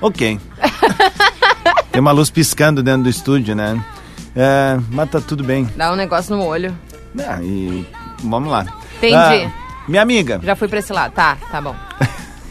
Ok. 0.01 0.39
Tem 1.91 1.99
uma 1.99 2.11
luz 2.11 2.29
piscando 2.29 2.81
dentro 2.81 3.03
do 3.03 3.09
estúdio, 3.09 3.55
né? 3.55 3.83
É, 4.35 4.79
mas 4.89 5.09
tá 5.09 5.19
tudo 5.19 5.43
bem. 5.43 5.69
Dá 5.75 5.91
um 5.91 5.95
negócio 5.95 6.35
no 6.35 6.43
olho. 6.45 6.73
Ah, 7.19 7.39
e 7.41 7.85
vamos 8.23 8.49
lá. 8.49 8.65
Entendi. 8.97 9.15
Ah, 9.15 9.51
minha 9.87 10.01
amiga, 10.01 10.39
Já 10.41 10.55
fui 10.55 10.67
pra 10.69 10.79
esse 10.79 10.93
lado. 10.93 11.11
Tá, 11.11 11.37
tá 11.51 11.59
bom. 11.61 11.75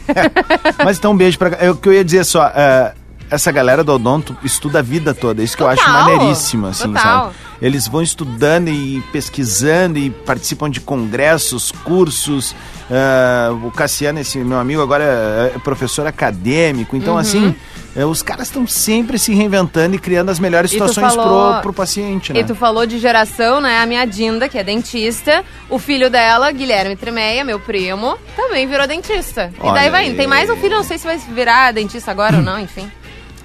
Mas 0.83 0.97
então 0.97 1.11
um 1.13 1.17
beijo 1.17 1.37
pra. 1.39 1.55
é, 1.59 1.71
O 1.71 1.75
que 1.75 1.87
eu 1.89 1.93
ia 1.93 2.03
dizer 2.03 2.23
só, 2.25 2.45
é, 2.53 2.93
essa 3.31 3.51
galera 3.51 3.83
do 3.83 3.93
Odonto 3.93 4.35
estuda 4.43 4.79
a 4.79 4.81
vida 4.81 5.13
toda. 5.13 5.41
Isso 5.41 5.55
que 5.57 5.63
eu 5.63 5.67
acho 5.67 5.83
Total, 5.83 6.03
maneiríssimo, 6.03 6.67
assim, 6.67 6.93
total. 6.93 7.23
sabe? 7.27 7.35
Eles 7.61 7.87
vão 7.87 8.01
estudando 8.01 8.67
e 8.67 9.01
pesquisando 9.11 9.97
e 9.97 10.09
participam 10.09 10.69
de 10.69 10.81
congressos, 10.81 11.71
cursos. 11.71 12.53
é, 12.89 13.49
o 13.63 13.71
Cassiano, 13.71 14.19
esse 14.19 14.37
meu 14.39 14.59
amigo, 14.59 14.81
agora 14.81 15.03
é 15.03 15.53
é 15.55 15.59
professor 15.59 16.05
acadêmico. 16.05 16.95
Então, 16.95 17.13
Uhum. 17.13 17.19
assim, 17.19 17.55
é, 17.95 18.05
os 18.05 18.21
caras 18.21 18.47
estão 18.47 18.65
sempre 18.65 19.17
se 19.19 19.33
reinventando 19.33 19.95
e 19.95 19.99
criando 19.99 20.29
as 20.29 20.39
melhores 20.39 20.71
E 20.71 20.77
tu 20.77 20.87
situações 20.87 21.13
falou- 21.15 21.53
pro, 21.53 21.61
pro 21.63 21.73
paciente, 21.73 22.31
né? 22.33 22.39
E 22.39 22.43
tu 22.43 22.55
falou 22.55 22.85
de 22.85 22.97
geração, 22.99 23.59
né? 23.59 23.79
A 23.79 23.85
minha 23.85 24.05
Dinda, 24.05 24.47
que 24.47 24.57
é 24.57 24.63
dentista, 24.63 25.43
o 25.69 25.77
filho 25.77 26.09
dela, 26.09 26.51
Guilherme 26.51 26.95
Tremeia, 26.95 27.43
meu 27.43 27.59
primo, 27.59 28.17
também 28.35 28.67
virou 28.67 28.87
dentista. 28.87 29.51
e 29.57 29.61
Olha 29.65 29.73
daí 29.73 29.89
vai, 29.89 30.05
aí. 30.05 30.15
tem 30.15 30.27
mais 30.27 30.49
um 30.49 30.55
filho, 30.57 30.75
não 30.77 30.83
sei 30.83 30.97
se 30.97 31.05
vai 31.05 31.17
virar 31.17 31.71
dentista 31.73 32.11
agora 32.11 32.37
ou 32.37 32.41
não, 32.43 32.59
enfim. 32.59 32.89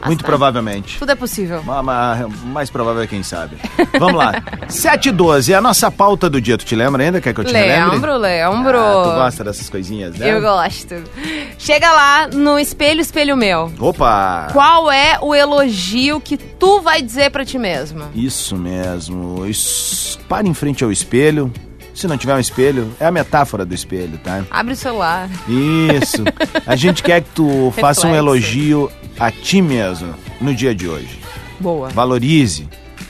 Muito 0.05 0.25
provavelmente. 0.25 0.99
Tudo 0.99 1.13
é 1.13 1.15
possível. 1.15 1.63
Ma- 1.63 1.83
ma- 1.83 2.29
mais 2.45 2.69
provável 2.71 3.03
é 3.03 3.07
quem 3.07 3.23
sabe. 3.23 3.57
Vamos 3.99 4.17
lá. 4.17 4.35
7 4.69 5.09
e 5.09 5.13
12 5.13 5.53
é 5.53 5.57
a 5.57 5.61
nossa 5.61 5.91
pauta 5.91 6.29
do 6.29 6.41
dia. 6.41 6.59
Tu 6.59 6.65
te 6.65 6.77
lembra 6.77 7.03
ainda? 7.03 7.21
Quer 7.21 7.33
que 7.35 7.41
eu 7.41 7.45
te 7.45 7.53
lembre? 7.53 7.91
Lembro, 7.95 8.17
lembro. 8.17 8.79
Ah, 8.79 9.03
tu 9.05 9.11
gosta 9.17 9.45
dessas 9.45 9.69
coisinhas, 9.71 10.17
né? 10.17 10.33
Eu 10.35 10.41
gosto. 10.41 10.95
Chega 11.59 11.91
lá 11.91 12.29
no 12.29 12.59
espelho, 12.59 13.01
espelho 13.01 13.37
meu. 13.37 13.73
Opa! 13.79 14.49
Qual 14.53 14.91
é 14.91 15.19
o 15.21 15.35
elogio 15.35 16.21
que 16.21 16.37
tu 16.37 16.81
vai 16.81 17.01
dizer 17.03 17.31
pra 17.31 17.45
ti 17.45 17.59
mesma? 17.59 18.11
Isso 18.15 18.57
mesmo. 18.57 19.47
Isso. 19.47 20.19
Para 20.29 20.47
em 20.47 20.55
frente 20.55 20.85
ao 20.85 20.93
espelho. 20.93 21.53
Se 21.97 22.07
não 22.07 22.19
tiver 22.19 22.35
um 22.35 22.39
espelho, 22.39 22.93
é 23.01 23.07
a 23.07 23.11
metáfora 23.11 23.65
do 23.65 23.75
espelho, 23.75 24.19
tá? 24.19 24.45
Abre 24.51 24.75
o 24.75 24.77
celular. 24.77 25.31
Isso. 25.49 26.23
A 26.67 26.77
gente 26.77 27.03
quer 27.03 27.23
que 27.23 27.31
tu 27.35 27.73
faça 27.81 28.07
um 28.07 28.15
elogio 28.15 28.91
a 29.19 29.31
ti 29.31 29.63
mesmo 29.63 30.15
no 30.41 30.55
dia 30.55 30.75
de 30.75 30.87
hoje. 30.87 31.19
Boa. 31.59 31.89
Valorize 31.89 32.69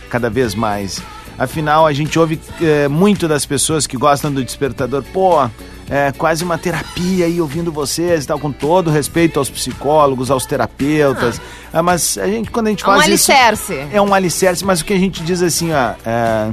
cada 0.09 0.31
vez 0.31 0.55
mais. 0.55 1.03
Afinal, 1.37 1.85
a 1.85 1.93
gente 1.93 2.17
ouve 2.19 2.39
é, 2.63 2.87
muito 2.87 3.27
das 3.27 3.45
pessoas 3.45 3.87
que 3.89 3.97
gostam 3.97 4.33
do 4.33 4.43
despertador. 4.45 5.03
Pô, 5.13 5.45
é 5.91 6.13
quase 6.17 6.45
uma 6.45 6.57
terapia 6.57 7.27
aí 7.27 7.41
ouvindo 7.41 7.73
vocês 7.73 8.23
e 8.25 8.27
tal, 8.29 8.39
com 8.39 8.53
todo 8.53 8.89
respeito 8.91 9.39
aos 9.41 9.51
psicólogos, 9.51 10.31
aos 10.31 10.47
terapeutas. 10.47 11.41
Ah, 11.73 11.83
mas 11.83 12.17
a 12.19 12.27
gente, 12.29 12.51
quando 12.53 12.69
a 12.69 12.71
gente 12.71 12.85
É 12.85 12.89
um 12.89 12.93
faz 12.93 13.09
isso. 13.09 13.33
alicerce. 13.33 13.87
É 13.93 14.01
um 14.01 14.15
alicerce, 14.15 14.65
mas 14.65 14.81
o 14.81 14.85
que 14.85 14.95
a 14.95 14.99
gente 14.99 15.23
diz 15.25 15.43
assim, 15.43 15.73
ó. 15.73 15.95
é, 16.07 16.53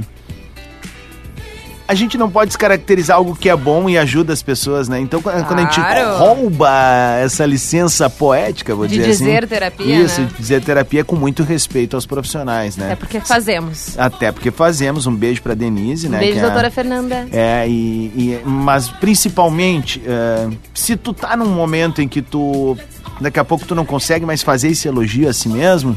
A 1.86 1.94
gente 1.94 2.16
não 2.16 2.30
pode 2.30 2.48
descaracterizar 2.48 3.18
algo 3.18 3.36
que 3.36 3.48
é 3.48 3.54
bom 3.54 3.90
e 3.90 3.98
ajuda 3.98 4.32
as 4.32 4.42
pessoas, 4.42 4.88
né? 4.88 4.98
Então, 5.00 5.20
quando 5.20 5.34
a 5.58 5.60
gente 5.60 5.80
rouba 6.18 6.70
essa 7.22 7.44
licença 7.44 8.08
poética, 8.08 8.74
vou 8.74 8.86
De 8.86 8.96
dizer 8.96 9.10
assim. 9.10 9.24
dizer 9.24 9.46
terapia, 9.46 10.00
Isso, 10.02 10.20
né? 10.22 10.28
dizer 10.38 10.62
terapia 10.62 11.04
com 11.04 11.14
muito 11.14 11.42
respeito 11.42 11.94
aos 11.94 12.06
profissionais, 12.06 12.76
né? 12.78 12.92
É 12.92 12.96
porque 12.96 13.20
fazemos. 13.20 13.98
Até 13.98 14.32
porque 14.32 14.50
fazemos. 14.50 15.06
Um 15.06 15.14
beijo 15.14 15.42
pra 15.42 15.52
Denise, 15.54 16.08
né? 16.08 16.18
Beijo, 16.20 16.38
é- 16.38 16.42
doutora 16.42 16.70
Fernanda. 16.70 17.26
é, 17.30 17.68
e, 17.68 17.72
e- 18.16 18.40
mas 18.46 18.88
principalmente, 18.88 20.00
é, 20.06 20.48
se 20.72 20.96
tu 20.96 21.12
tá 21.12 21.36
num 21.36 21.50
momento 21.50 22.00
em 22.00 22.08
que 22.08 22.22
tu, 22.22 22.76
daqui 23.20 23.38
a 23.38 23.44
pouco 23.44 23.66
tu 23.66 23.74
não 23.74 23.84
consegue 23.84 24.24
mais 24.24 24.42
fazer 24.42 24.68
esse 24.68 24.88
elogio 24.88 25.28
a 25.28 25.32
si 25.34 25.48
mesmo, 25.50 25.96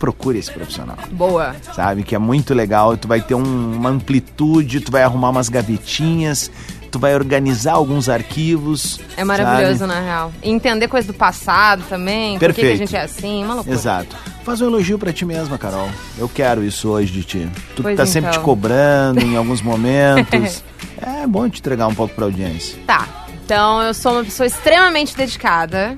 procure 0.00 0.38
esse 0.38 0.50
profissional, 0.50 0.96
Boa. 1.12 1.54
sabe? 1.74 2.02
Que 2.02 2.14
é 2.16 2.18
muito 2.18 2.54
legal, 2.54 2.96
tu 2.96 3.06
vai 3.06 3.20
ter 3.20 3.34
um- 3.34 3.72
uma 3.76 3.90
amplitude, 3.90 4.80
tu 4.80 4.90
vai 4.90 5.02
arrumar 5.02 5.28
umas 5.28 5.48
gavetinhas, 5.50 6.50
tu 6.90 6.98
vai 6.98 7.14
organizar 7.14 7.74
alguns 7.74 8.08
arquivos. 8.08 8.98
É 9.16 9.22
maravilhoso, 9.22 9.80
sabe? 9.80 9.92
na 9.92 10.00
real. 10.00 10.32
E 10.42 10.50
entender 10.50 10.88
coisas 10.88 11.06
do 11.06 11.14
passado 11.14 11.84
também. 11.88 12.38
Por 12.38 12.48
que 12.48 12.54
que, 12.54 12.60
a 12.60 12.64
Perfeito. 12.64 12.78
gente 12.78 12.96
é 12.96 13.02
assim, 13.02 13.44
uma 13.44 13.54
loucura. 13.54 13.76
Exato. 13.76 14.16
Faz 14.42 14.60
um 14.62 14.66
elogio 14.66 14.98
pra 14.98 15.12
ti 15.12 15.24
mesma, 15.26 15.58
Carol. 15.58 15.88
Eu 16.18 16.28
quero 16.28 16.64
isso 16.64 16.88
hoje 16.88 17.12
de 17.12 17.22
ti. 17.22 17.48
Tu 17.76 17.82
Pois 17.82 17.96
tá 17.96 18.06
sempre 18.06 18.30
te 18.30 18.34
então. 18.36 18.44
cobrando 18.44 19.20
em 19.20 19.36
alguns 19.36 19.60
momentos. 19.60 20.64
é 20.96 21.26
bom 21.26 21.46
te 21.48 21.60
entregar 21.60 21.86
um 21.86 21.94
pouco 21.94 22.14
pra 22.14 22.24
audiência. 22.24 22.78
Tá. 22.86 23.06
Então, 23.44 23.82
eu 23.82 23.92
sou 23.92 24.12
uma 24.12 24.24
pessoa 24.24 24.46
extremamente 24.46 25.14
dedicada. 25.14 25.94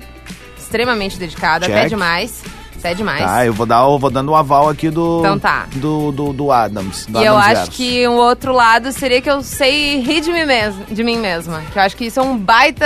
Extremamente 0.59 1.19
dedicada, 1.19 1.67
até 1.67 1.83
Check. 1.89 1.99
Até 2.83 2.95
demais. 2.95 3.25
Tá, 3.25 3.47
eu 3.47 3.53
vou 3.53 3.65
dar, 3.65 3.85
eu 3.85 3.97
vou 3.97 4.11
dando 4.11 4.31
o 4.33 4.35
aval 4.35 4.69
aqui 4.69 4.91
do 4.91 5.21
Então 5.21 5.39
tá. 5.39 5.67
do, 5.77 6.11
do, 6.11 6.33
do 6.33 6.51
Adams. 6.51 7.07
do 7.07 7.21
E 7.21 7.25
eu 7.25 7.37
Adams 7.37 7.47
acho 7.47 7.57
Verso. 7.67 7.71
que 7.71 8.09
o 8.09 8.13
outro 8.15 8.53
lado 8.53 8.91
seria 8.91 9.21
que 9.23 9.31
eu 9.31 9.41
sei 9.41 10.01
rir 10.01 10.21
de 10.21 10.33
mim, 10.33 10.45
mesma, 10.45 10.85
de 10.91 11.05
mim 11.05 11.17
mesma. 11.17 11.63
Que 11.73 11.79
eu 11.79 11.83
acho 11.83 11.97
que 11.97 12.07
isso 12.07 12.19
é 12.19 12.23
um 12.25 12.37
baita, 12.37 12.85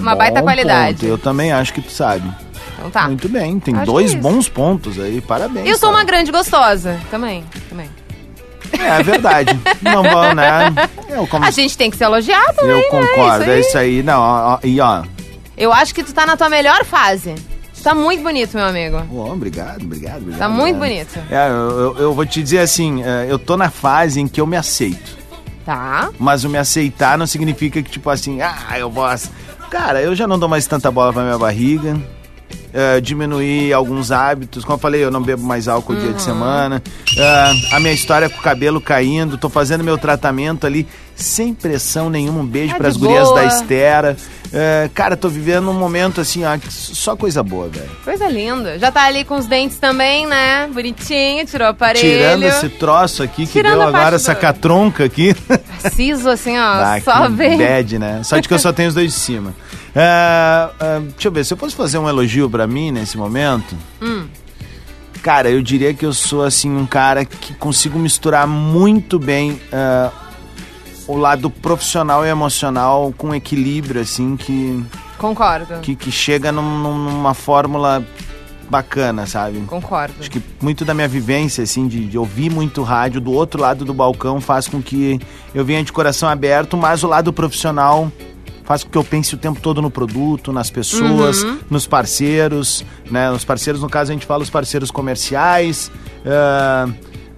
uma 0.00 0.12
Bom 0.12 0.18
baita 0.18 0.42
qualidade. 0.42 0.98
ponto, 0.98 1.06
Eu 1.06 1.16
também 1.16 1.52
acho 1.52 1.72
que 1.72 1.80
tu 1.80 1.92
sabe. 1.92 2.28
Então 2.76 2.90
tá. 2.90 3.06
Muito 3.06 3.28
bem, 3.28 3.58
tem 3.60 3.74
Acho 3.76 3.86
dois 3.86 4.10
isso. 4.10 4.18
bons 4.20 4.48
pontos 4.48 4.98
aí, 4.98 5.20
parabéns. 5.20 5.68
Eu 5.68 5.78
sou 5.78 5.90
uma 5.90 6.02
grande 6.02 6.32
gostosa. 6.32 6.98
Também, 7.08 7.44
também. 7.70 7.88
É 8.72 9.00
verdade. 9.02 9.56
Não 9.80 10.02
vou, 10.02 10.34
né? 10.34 10.74
Eu, 11.08 11.24
como, 11.28 11.44
A 11.44 11.50
gente 11.52 11.78
tem 11.78 11.88
que 11.88 11.96
se 11.96 12.02
elogiar 12.04 12.52
também, 12.52 12.70
eu 12.72 12.78
né? 12.78 12.82
concordo, 12.90 13.42
Isso 13.44 13.50
é 13.52 13.60
isso 13.60 13.78
aí. 13.78 14.02
Não, 14.02 14.20
ó, 14.20 14.54
ó, 14.54 14.58
e 14.64 14.80
ó. 14.80 15.04
Eu 15.56 15.72
acho 15.72 15.94
que 15.94 16.02
tu 16.02 16.12
tá 16.12 16.26
na 16.26 16.36
tua 16.36 16.48
melhor 16.48 16.84
fase. 16.84 17.34
Tá 17.86 17.94
muito 17.94 18.20
bonito, 18.20 18.56
meu 18.56 18.64
amigo. 18.66 19.00
Ó, 19.14 19.32
obrigado, 19.32 19.84
obrigado, 19.84 20.16
obrigado. 20.22 20.38
Tá 20.40 20.48
muito 20.48 20.76
obrigado. 20.76 21.06
bonito. 21.14 21.32
É, 21.32 21.48
eu, 21.48 21.96
eu- 21.98 22.14
vou 22.14 22.26
te 22.26 22.42
dizer 22.42 22.58
assim, 22.58 23.04
é, 23.04 23.26
eu 23.30 23.38
tô 23.38 23.56
na 23.56 23.70
fase 23.70 24.20
em 24.20 24.26
que 24.26 24.40
eu 24.40 24.46
me 24.46 24.56
aceito. 24.56 25.16
Tá. 25.64 26.10
Mas 26.18 26.42
o 26.42 26.48
me 26.48 26.58
aceitar 26.58 27.16
não 27.16 27.28
significa 27.28 27.80
que, 27.80 27.88
tipo 27.88 28.10
assim, 28.10 28.40
ah, 28.42 28.76
eu 28.76 28.90
vou. 28.90 29.06
Cara, 29.70 30.02
eu 30.02 30.16
já 30.16 30.26
não 30.26 30.36
dou 30.36 30.48
mais 30.48 30.66
tanta 30.66 30.90
bola 30.90 31.12
pra 31.12 31.22
minha 31.22 31.38
barriga. 31.38 31.96
É, 32.72 33.00
diminuir 33.00 33.72
alguns 33.72 34.12
hábitos. 34.12 34.62
Como 34.62 34.74
eu 34.74 34.78
falei, 34.80 35.02
eu 35.02 35.10
não 35.10 35.22
bebo 35.22 35.42
mais 35.42 35.66
álcool 35.66 35.94
dia 35.94 36.08
Uhum. 36.10 36.12
de 36.14 36.20
semana. 36.22 36.82
É, 37.16 37.52
a 37.74 37.80
minha 37.80 37.92
história 37.94 38.28
com 38.28 38.38
o 38.38 38.42
cabelo 38.42 38.80
caindo. 38.82 39.38
Tô 39.38 39.48
fazendo 39.48 39.82
meu 39.82 39.96
tratamento 39.96 40.66
ali 40.66 40.86
sem 41.14 41.54
pressão 41.54 42.10
nenhuma. 42.10 42.40
Um 42.40 42.46
beijo 42.46 42.74
É, 42.74 42.76
pras 42.78 42.92
de 42.94 43.00
gurias 43.00 43.24
boa. 43.28 43.40
da 43.40 43.46
Estera. 43.46 44.14
É, 44.52 44.90
cara, 44.94 45.16
tô 45.16 45.28
vivendo 45.28 45.70
um 45.70 45.74
momento 45.74 46.20
assim, 46.20 46.44
ó, 46.44 46.56
só 46.68 47.16
coisa 47.16 47.42
boa, 47.42 47.66
velho. 47.68 47.88
Coisa 48.04 48.28
linda. 48.28 48.78
Já 48.78 48.92
tá 48.92 49.04
ali 49.04 49.24
com 49.24 49.36
os 49.36 49.46
dentes 49.46 49.78
também, 49.78 50.26
né? 50.26 50.68
Bonitinho, 50.70 51.46
tirou 51.46 51.68
o 51.68 51.70
aparelho. 51.70 52.04
Tirando 52.06 52.42
esse 52.42 52.68
troço 52.68 53.22
aqui 53.22 53.46
que 53.46 53.52
Tirando 53.52 53.72
deu 53.78 53.82
agora, 53.88 54.16
essa 54.16 54.34
do- 54.34 54.40
catronca 54.40 55.04
aqui. 55.04 55.34
Siso, 55.94 56.28
assim, 56.28 56.58
ó. 56.58 56.62
Ah, 56.86 57.00
só 57.02 57.28
vem. 57.30 57.56
bad, 57.56 57.98
né? 57.98 58.20
Só 58.22 58.38
de 58.38 58.46
que 58.46 58.52
eu 58.52 58.58
só 58.58 58.70
tenho 58.72 58.88
os 58.90 58.94
dois 58.94 59.12
de 59.14 59.18
cima. 59.18 59.54
Ah, 59.98 60.70
ah, 60.78 60.98
deixa 61.00 61.28
eu 61.28 61.32
ver, 61.32 61.44
se 61.44 61.54
eu 61.54 61.56
fosse 61.56 61.74
fazer 61.74 61.96
um 61.98 62.06
elogio 62.08 62.50
pra 62.50 62.66
mim 62.66 62.90
nesse 62.90 63.16
momento, 63.16 63.74
Hum. 64.02 64.26
cara, 65.22 65.48
eu 65.48 65.62
diria 65.62 65.94
que 65.94 66.04
eu 66.04 66.12
sou 66.12 66.44
assim 66.44 66.70
um 66.70 66.84
cara 66.84 67.24
que 67.24 67.54
consigo 67.54 67.98
misturar 67.98 68.46
muito 68.46 69.18
bem 69.18 69.58
ah, 69.72 70.10
o 71.08 71.16
lado 71.16 71.48
profissional 71.48 72.26
e 72.26 72.28
emocional 72.28 73.14
com 73.16 73.34
equilíbrio, 73.34 74.02
assim, 74.02 74.36
que, 74.36 74.84
Concordo. 75.16 75.80
que, 75.80 75.94
que 75.96 76.10
chega 76.12 76.52
num- 76.52 76.98
numa 76.98 77.32
fórmula 77.32 78.04
bacana, 78.68 79.26
sabe? 79.26 79.60
Concordo. 79.60 80.12
Acho 80.20 80.30
que 80.30 80.42
muito 80.60 80.84
da 80.84 80.92
minha 80.92 81.06
vivência, 81.08 81.62
assim, 81.64 81.86
de, 81.88 82.04
de 82.06 82.18
ouvir 82.18 82.50
muito 82.50 82.82
rádio 82.82 83.20
do 83.20 83.32
outro 83.32 83.62
lado 83.62 83.84
do 83.84 83.94
balcão 83.94 84.40
faz 84.40 84.66
com 84.68 84.82
que 84.82 85.18
eu 85.54 85.64
venha 85.64 85.82
de 85.84 85.92
coração 85.92 86.28
aberto, 86.28 86.76
mas 86.76 87.02
o 87.04 87.06
lado 87.06 87.32
profissional 87.32 88.10
faz 88.66 88.84
com 88.84 88.90
que 88.90 88.98
eu 88.98 89.04
pense 89.04 89.34
o 89.34 89.38
tempo 89.38 89.60
todo 89.60 89.80
no 89.80 89.90
produto, 89.90 90.52
nas 90.52 90.68
pessoas, 90.68 91.42
Uhum. 91.42 91.58
nos 91.70 91.86
parceiros, 91.86 92.84
né? 93.10 93.30
Nos 93.30 93.44
parceiros, 93.44 93.80
no 93.80 93.88
caso, 93.88 94.10
a 94.10 94.14
gente 94.14 94.26
fala 94.26 94.42
os 94.42 94.50
parceiros 94.50 94.90
comerciais, 94.90 95.90
ah, 96.26 96.88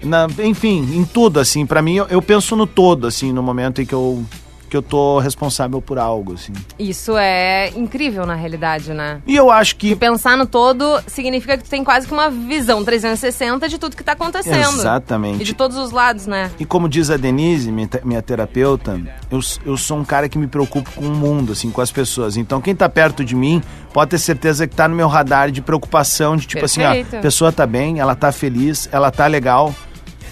na- 0.03 0.27
enfim, 0.45 0.81
em 0.95 1.05
tudo, 1.05 1.39
assim. 1.39 1.65
Pra 1.67 1.81
mim, 1.83 1.97
eu, 1.97 2.07
eu 2.09 2.23
penso 2.23 2.57
no 2.57 2.67
todo, 2.67 3.07
assim, 3.07 3.33
no 3.33 3.43
momento 3.43 3.81
em 3.83 3.87
que 3.87 3.95
eu, 3.95 4.25
que 4.69 4.77
eu 4.77 4.83
tô 4.83 5.19
responsável 5.19 5.81
por 5.81 5.99
algo, 5.99 6.35
assim. 6.35 6.53
Isso 6.79 7.17
é 7.17 7.71
incrível, 7.77 8.27
na 8.27 8.35
realidade, 8.35 8.93
né? 8.93 9.21
E 9.27 9.35
eu 9.35 9.51
acho 9.51 9.77
que... 9.77 9.91
E 9.93 9.97
pensar 9.97 10.37
no 10.37 10.47
todo 10.47 11.01
significa 11.07 11.57
que 11.57 11.65
tu 11.65 11.71
tem 11.71 11.83
quase 11.83 12.07
que 12.07 12.13
uma 12.13 12.31
visão 12.31 12.85
360 12.85 13.69
de 13.69 13.79
tudo 13.79 13.97
que 13.97 14.05
tá 14.05 14.13
acontecendo. 14.13 14.79
Exatamente. 14.79 15.41
E 15.43 15.45
de 15.45 15.55
todos 15.55 15.77
os 15.77 15.91
lados, 15.91 16.27
né? 16.27 16.51
E 16.59 16.65
como 16.65 16.89
diz 16.89 17.11
a 17.11 17.17
Denise, 17.17 17.71
minha, 17.73 17.89
te- 17.89 18.01
minha 18.05 18.23
terapeuta, 18.23 19.01
eu, 19.31 19.41
eu 19.65 19.77
sou 19.77 19.99
um 19.99 20.05
cara 20.05 20.29
que 20.29 20.39
me 20.39 20.47
preocupo 20.47 20.91
com 20.93 21.05
o 21.07 21.11
mundo, 21.15 21.53
assim, 21.53 21.71
com 21.71 21.81
as 21.81 21.91
pessoas. 21.91 22.37
Então, 22.37 22.61
quem 22.61 22.75
tá 22.75 22.89
perto 22.89 23.25
de 23.25 23.35
mim 23.35 23.63
pode 23.93 24.11
ter 24.11 24.19
certeza 24.19 24.67
que 24.67 24.75
tá 24.77 24.87
no 24.87 24.95
meu 24.95 25.09
radar 25.09 25.51
de 25.51 25.63
preocupação, 25.63 26.37
de 26.37 26.47
tipo 26.47 26.65
assim, 26.65 26.81
Perfeito. 26.81 27.17
ó, 27.17 27.19
a 27.19 27.23
pessoa 27.23 27.51
tá 27.53 27.67
bem, 27.67 27.99
ela 28.01 28.15
tá 28.15 28.31
feliz, 28.31 28.89
ela 28.93 29.11
tá 29.11 29.27
legal, 29.27 29.75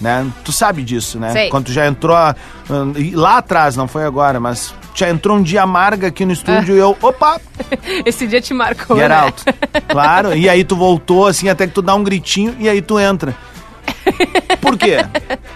né? 0.01 0.25
Tu 0.43 0.51
sabe 0.51 0.83
disso, 0.83 1.19
né? 1.19 1.31
Sei. 1.31 1.49
Quando 1.49 1.65
tu 1.65 1.71
já 1.71 1.87
entrou 1.87 2.15
ah, 2.15 2.35
lá 3.13 3.37
atrás, 3.37 3.75
não 3.75 3.87
foi 3.87 4.03
agora, 4.03 4.39
mas 4.39 4.73
já 4.95 5.09
entrou 5.09 5.37
um 5.37 5.43
dia 5.43 5.61
amarga 5.63 6.07
aqui 6.07 6.25
no 6.25 6.31
estúdio 6.33 6.75
e 6.75 6.79
eu, 6.79 6.97
opa, 7.01 7.39
Esse 8.05 8.25
dia 8.27 8.41
te 8.41 8.53
marcou, 8.53 8.97
get 8.97 9.09
né? 9.09 9.15
out. 9.15 9.43
Claro, 9.89 10.35
e 10.35 10.47
aí 10.49 10.63
tu 10.63 10.75
voltou, 10.75 11.27
assim, 11.27 11.49
até 11.49 11.67
que 11.67 11.73
tu 11.73 11.81
dá 11.81 11.93
um 11.95 12.03
gritinho 12.03 12.55
e 12.59 12.67
aí 12.69 12.81
tu 12.81 12.99
entra. 12.99 13.35
Por 14.61 14.77
quê? 14.77 14.97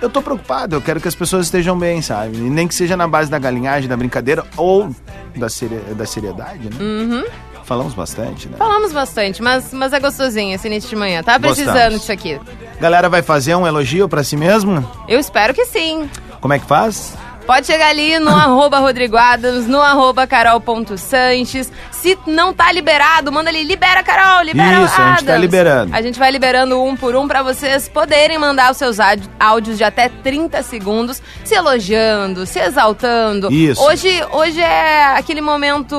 Eu 0.02 0.10
tô 0.10 0.22
preocupado, 0.22 0.76
eu 0.76 0.82
quero 0.82 1.00
que 1.00 1.08
as 1.08 1.16
pessoas 1.16 1.46
estejam 1.48 1.78
bem, 1.78 2.02
sabe? 2.02 2.38
E 2.38 2.42
nem 2.42 2.68
que 2.68 2.76
seja 2.76 2.96
na 2.98 3.08
base 3.08 3.30
da 3.30 3.40
galinhagem, 3.40 3.90
da 3.90 3.96
brincadeira 3.98 4.46
ou 4.58 4.94
da, 5.36 5.50
seri- 5.50 5.82
da 5.96 6.06
seriedade, 6.06 6.70
né? 6.70 6.76
Uhum. 6.80 7.24
Falamos 7.64 7.94
bastante, 7.94 8.50
né? 8.50 8.56
Falamos 8.58 8.92
bastante, 8.92 9.42
mas, 9.42 9.72
mas 9.74 9.94
é 9.94 10.00
gostosinho 10.00 10.54
esse 10.56 10.68
início 10.68 10.90
de 10.90 10.96
manhã. 10.96 11.24
Tava 11.24 11.40
precisando 11.40 11.74
Gostamos. 11.74 12.00
disso 12.02 12.12
aqui. 12.12 12.40
Galera 12.82 13.08
vai 13.08 13.22
fazer 13.22 13.56
um 13.56 13.68
elogio 13.68 14.10
pra 14.10 14.24
si 14.24 14.36
mesmo? 14.36 14.84
Eu 15.08 15.20
espero 15.20 15.54
que 15.54 15.66
sim. 15.66 16.10
Como 16.42 16.52
é 16.54 16.58
que 16.60 16.66
faz? 16.66 17.14
Pode 17.46 17.68
chegar 17.68 17.90
ali 17.90 18.18
no 18.18 18.30
arroba 18.34 18.80
Rodrigo 18.80 19.16
Adams, 19.18 19.68
no 19.68 19.80
arroba 19.82 20.26
carol.sanches. 20.26 21.72
Se 21.92 22.18
não 22.26 22.54
tá 22.54 22.72
liberado, 22.72 23.32
manda 23.32 23.50
ali, 23.50 23.64
libera 23.64 24.02
Carol, 24.04 24.44
libera 24.44 24.84
Isso, 24.84 25.00
a 25.00 25.10
gente 25.12 25.26
tá 25.26 25.32
Adams. 25.34 25.42
liberando. 25.42 25.96
A 25.96 26.02
gente 26.02 26.18
vai 26.18 26.32
liberando 26.32 26.82
um 26.82 26.96
por 26.96 27.16
um 27.16 27.28
pra 27.28 27.44
vocês 27.44 27.88
poderem 27.88 28.38
mandar 28.40 28.72
os 28.72 28.78
seus 28.78 29.00
áudio- 29.00 29.30
áudios 29.40 29.78
de 29.78 29.84
até 29.84 30.10
30 30.10 30.64
segundos, 30.64 31.22
se 31.44 31.54
elogiando, 31.54 32.46
se 32.48 32.60
exaltando. 32.60 33.52
Isso. 33.52 33.82
Hoje, 33.84 34.24
hoje 34.32 34.60
é 34.60 35.16
aquele 35.16 35.42
momento 35.42 35.96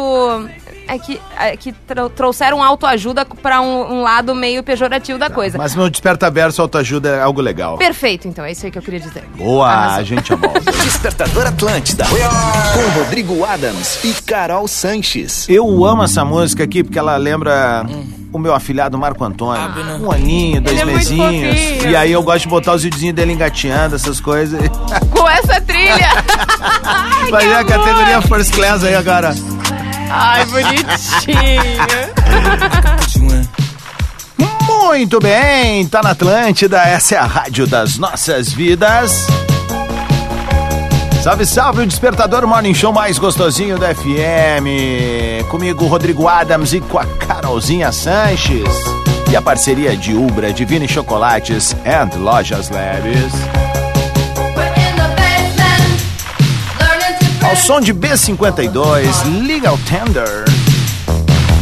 é 0.88 0.98
que, 0.98 1.20
é 1.38 1.56
que 1.56 1.72
trou- 1.72 2.10
trouxeram 2.10 2.62
autoajuda 2.62 3.24
pra 3.24 3.60
um, 3.60 3.94
um 3.94 4.02
lado 4.02 4.34
meio 4.34 4.62
pejorativo 4.62 5.18
da 5.18 5.30
coisa. 5.30 5.56
Mas 5.58 5.74
no 5.74 5.88
Desperta 5.90 6.30
Verso, 6.30 6.60
autoajuda 6.62 7.08
é 7.16 7.22
algo 7.22 7.40
legal. 7.40 7.78
Perfeito, 7.78 8.28
então, 8.28 8.44
é 8.44 8.52
isso 8.52 8.66
aí 8.66 8.72
que 8.72 8.78
eu 8.78 8.82
queria 8.82 9.00
dizer. 9.00 9.24
Boa, 9.36 9.68
Arrasou. 9.68 9.98
a 10.00 10.02
gente 10.04 10.34
volta. 10.34 10.72
Despertador 10.82 11.46
Atlântida. 11.46 12.04
Com 12.06 12.98
Rodrigo 13.00 13.44
Adams 13.44 14.02
e 14.04 14.12
Carol 14.22 14.66
Sanches. 14.68 15.46
Eu 15.48 15.84
amo 15.84 16.02
essa 16.04 16.24
música 16.24 16.64
aqui 16.64 16.82
porque 16.82 16.98
ela 16.98 17.16
lembra 17.16 17.84
o 18.32 18.38
meu 18.38 18.54
afilhado 18.54 18.98
Marco 18.98 19.22
Antônio. 19.24 19.62
Um 20.00 20.10
aninho, 20.10 20.60
dois 20.60 20.78
Ele 20.80 20.90
é 20.90 20.94
mesinhos. 20.94 21.84
E 21.84 21.94
aí 21.96 22.12
eu 22.12 22.22
gosto 22.22 22.42
de 22.42 22.48
botar 22.48 22.74
os 22.74 22.82
videozinhos 22.82 23.14
dele 23.14 23.32
engateando, 23.32 23.94
essas 23.94 24.20
coisas. 24.20 24.60
Com 25.10 25.28
essa 25.28 25.60
trilha! 25.60 26.08
Ai, 26.84 27.30
Vai 27.30 27.46
ver 27.46 27.54
a 27.56 27.64
categoria 27.64 28.22
First 28.22 28.54
Class 28.54 28.84
aí 28.84 28.94
agora. 28.94 29.34
Ai, 30.14 30.44
bonitinho. 30.44 30.92
Muito 34.68 35.18
bem, 35.20 35.86
tá 35.86 36.02
na 36.02 36.10
Atlântida, 36.10 36.82
essa 36.82 37.14
é 37.14 37.18
a 37.18 37.24
rádio 37.24 37.66
das 37.66 37.96
nossas 37.96 38.52
vidas. 38.52 39.26
Salve, 41.22 41.46
salve, 41.46 41.82
o 41.82 41.86
Despertador 41.86 42.46
Morning 42.46 42.74
Show 42.74 42.92
mais 42.92 43.18
gostosinho 43.18 43.78
da 43.78 43.94
FM. 43.94 45.48
Comigo, 45.48 45.86
Rodrigo 45.86 46.28
Adams 46.28 46.74
e 46.74 46.80
com 46.80 46.98
a 46.98 47.06
Carolzinha 47.06 47.90
Sanches. 47.90 48.68
E 49.30 49.36
a 49.36 49.40
parceria 49.40 49.96
de 49.96 50.14
Ubra, 50.14 50.52
Divine 50.52 50.86
Chocolates 50.86 51.74
and 51.86 52.18
Lojas 52.18 52.68
Leves. 52.68 53.32
Ao 57.52 57.56
som 57.56 57.82
de 57.82 57.92
B52, 57.92 59.44
Legal 59.46 59.78
Tender. 59.86 60.46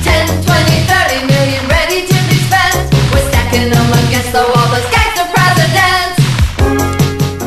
10, 0.04 0.30
20, 0.44 0.86
30 0.86 1.26
million 1.26 1.66
ready 1.66 2.06
to 2.06 2.14
be 2.28 2.36
spent. 2.44 2.94
We're 3.12 3.28
stacking 3.28 3.70
them 3.70 3.92
against 4.06 4.30
the 4.30 4.38
wall. 4.38 4.68
Those 4.68 4.86
gangster 4.92 5.26
presidents. 5.34 6.22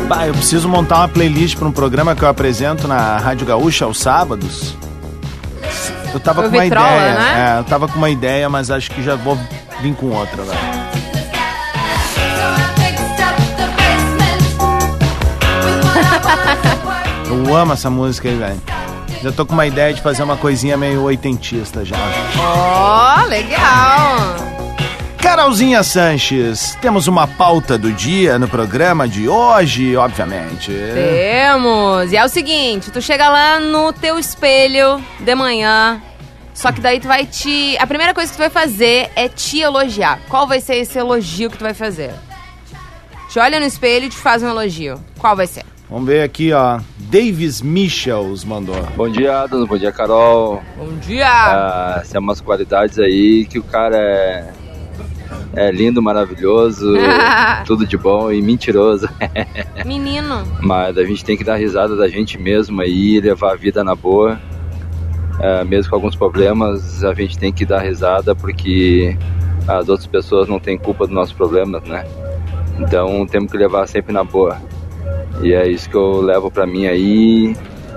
Bah, 0.10 0.28
eu 0.28 0.34
preciso 0.34 0.68
montar 0.68 0.98
uma 0.98 1.08
playlist 1.08 1.56
para 1.56 1.70
um 1.70 1.72
programa 1.72 2.18
que 2.18 2.24
eu 2.24 2.28
apresento 2.28 2.86
na 2.86 3.18
Rádio 3.18 3.48
Gaúcha 3.48 3.86
aos 3.86 3.98
sábados. 3.98 4.76
Eu 6.14 6.20
tava 6.20 6.44
com 6.44 6.50
uma 6.50 6.66
ideia, 6.66 7.14
né? 7.14 7.56
é, 7.56 7.60
eu 7.60 7.64
tava 7.64 7.88
com 7.88 7.98
uma 7.98 8.10
ideia, 8.10 8.50
mas 8.50 8.70
acho 8.70 8.92
que 8.92 9.02
já 9.02 9.16
vou 9.16 9.38
vir 9.82 9.96
com 9.96 10.08
outra 10.08 10.42
agora. 10.42 10.73
Eu 17.34 17.56
amo 17.56 17.74
essa 17.74 17.90
música 17.90 18.30
aí, 18.30 18.36
velho. 18.36 18.62
Já 19.24 19.32
tô 19.32 19.44
com 19.44 19.54
uma 19.54 19.66
ideia 19.66 19.92
de 19.92 20.04
fazer 20.04 20.22
uma 20.22 20.38
coisinha 20.38 20.78
meio 20.78 21.02
oitentista 21.02 21.84
já. 21.84 21.96
Ó, 22.38 23.26
legal. 23.26 24.36
Carolzinha 25.18 25.82
Sanches, 25.82 26.78
temos 26.80 27.08
uma 27.08 27.26
pauta 27.26 27.76
do 27.76 27.92
dia 27.92 28.38
no 28.38 28.48
programa 28.48 29.08
de 29.08 29.28
hoje, 29.28 29.96
obviamente. 29.96 30.72
Temos. 30.72 32.12
E 32.12 32.18
é 32.18 32.24
o 32.24 32.30
seguinte, 32.30 32.92
tu 32.92 33.02
chega 33.02 33.28
lá 33.30 33.60
no 33.60 33.92
teu 33.92 34.20
espelho 34.20 35.04
de 35.20 35.34
manhã, 35.34 36.00
só 36.54 36.72
que 36.72 36.82
daí 36.82 37.00
tu 37.00 37.08
vai 37.08 37.26
te... 37.26 37.76
A 37.80 37.88
primeira 37.88 38.14
coisa 38.14 38.30
que 38.30 38.38
tu 38.38 38.42
vai 38.42 38.50
fazer 38.52 39.10
é 39.16 39.28
te 39.28 39.60
elogiar. 39.60 40.20
Qual 40.30 40.46
vai 40.46 40.62
ser 40.62 40.76
esse 40.76 41.00
elogio 41.00 41.50
que 41.50 41.58
tu 41.58 41.64
vai 41.64 41.74
fazer? 41.74 42.14
Te 43.28 43.40
olha 43.40 43.60
no 43.60 43.66
espelho 43.66 44.06
e 44.06 44.10
te 44.10 44.18
faz 44.18 44.44
um 44.44 44.50
elogio. 44.50 45.04
Qual 45.18 45.36
vai 45.36 45.48
ser? 45.48 45.73
Vamos 45.94 46.08
ver 46.08 46.24
aqui, 46.24 46.52
ó. 46.52 46.80
Davis 46.98 47.62
Michels 47.62 48.44
mandou. 48.44 48.76
Bom 48.96 49.08
dia, 49.08 49.42
Adams. 49.42 49.68
Bom 49.68 49.78
dia, 49.78 49.92
Carol. 49.92 50.60
Bom 50.76 50.98
dia! 50.98 51.28
Ah, 51.28 52.02
tem 52.12 52.20
umas 52.20 52.42
qualidades 52.42 52.98
aí 52.98 53.46
que 53.46 53.60
o 53.60 53.64
cara 53.64 53.96
é, 53.96 54.54
é 55.54 55.72
lindo, 55.72 56.02
maravilhoso, 56.02 56.96
tudo 57.68 57.86
de 57.86 57.96
bom 57.96 58.32
e 58.32 58.42
mentiroso. 58.42 59.08
Menino. 59.86 60.44
Mas 60.64 60.98
a 60.98 61.06
gente 61.06 61.24
tem 61.24 61.38
que 61.38 61.44
dar 61.44 61.58
risada 61.58 61.96
da 61.96 62.08
gente 62.08 62.40
mesmo 62.40 62.82
aí, 62.82 63.22
levar 63.22 63.52
a 63.52 63.56
vida 63.56 63.84
na 63.84 63.94
boa. 63.94 64.42
Ah, 65.40 65.64
mesmo 65.64 65.92
com 65.92 65.96
alguns 65.98 66.16
problemas, 66.16 67.04
a 67.04 67.14
gente 67.14 67.38
tem 67.38 67.54
que 67.54 67.68
dar 67.68 67.82
risada 67.82 68.34
porque 68.34 69.16
as 69.68 69.88
outras 69.88 70.08
pessoas 70.08 70.48
não 70.48 70.60
têm 70.60 70.76
culpa 70.76 71.06
dos 71.06 71.14
nossos 71.14 71.34
problemas, 71.36 71.84
né? 71.84 72.04
Então 72.80 73.28
temos 73.28 73.52
que 73.52 73.58
levar 73.60 73.88
sempre 73.88 74.12
na 74.12 74.24
boa. 74.24 74.60
E 75.42 75.54
é 75.54 75.68
isso 75.68 75.90
que 75.90 75.96
eu 75.96 76.22
levo 76.22 76.50
pra 76.52 76.66
mim 76.66 76.86
aí. 76.86 77.56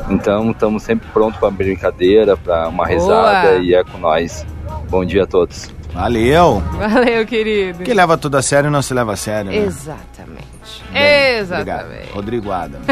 Então 0.08 0.50
estamos 0.52 0.82
sempre 0.82 1.08
prontos 1.12 1.38
para 1.38 1.50
brincadeira, 1.50 2.36
para 2.36 2.68
uma 2.68 2.86
risada 2.86 3.48
Boa. 3.50 3.62
e 3.62 3.74
é 3.74 3.82
com 3.84 3.98
nós. 3.98 4.46
Bom 4.88 5.04
dia 5.04 5.24
a 5.24 5.26
todos. 5.26 5.70
Valeu. 5.92 6.60
Valeu, 6.76 7.26
querido. 7.26 7.82
Quem 7.82 7.94
leva 7.94 8.16
tudo 8.18 8.36
a 8.36 8.42
sério 8.42 8.70
não 8.70 8.82
se 8.82 8.92
leva 8.94 9.14
a 9.14 9.16
sério, 9.16 9.50
né? 9.50 9.56
Exatamente. 9.56 10.46
Bem, 10.92 11.38
Exatamente. 11.38 11.80
Obrigado. 11.80 12.14
Rodrigo 12.14 12.52
Adams, 12.52 12.86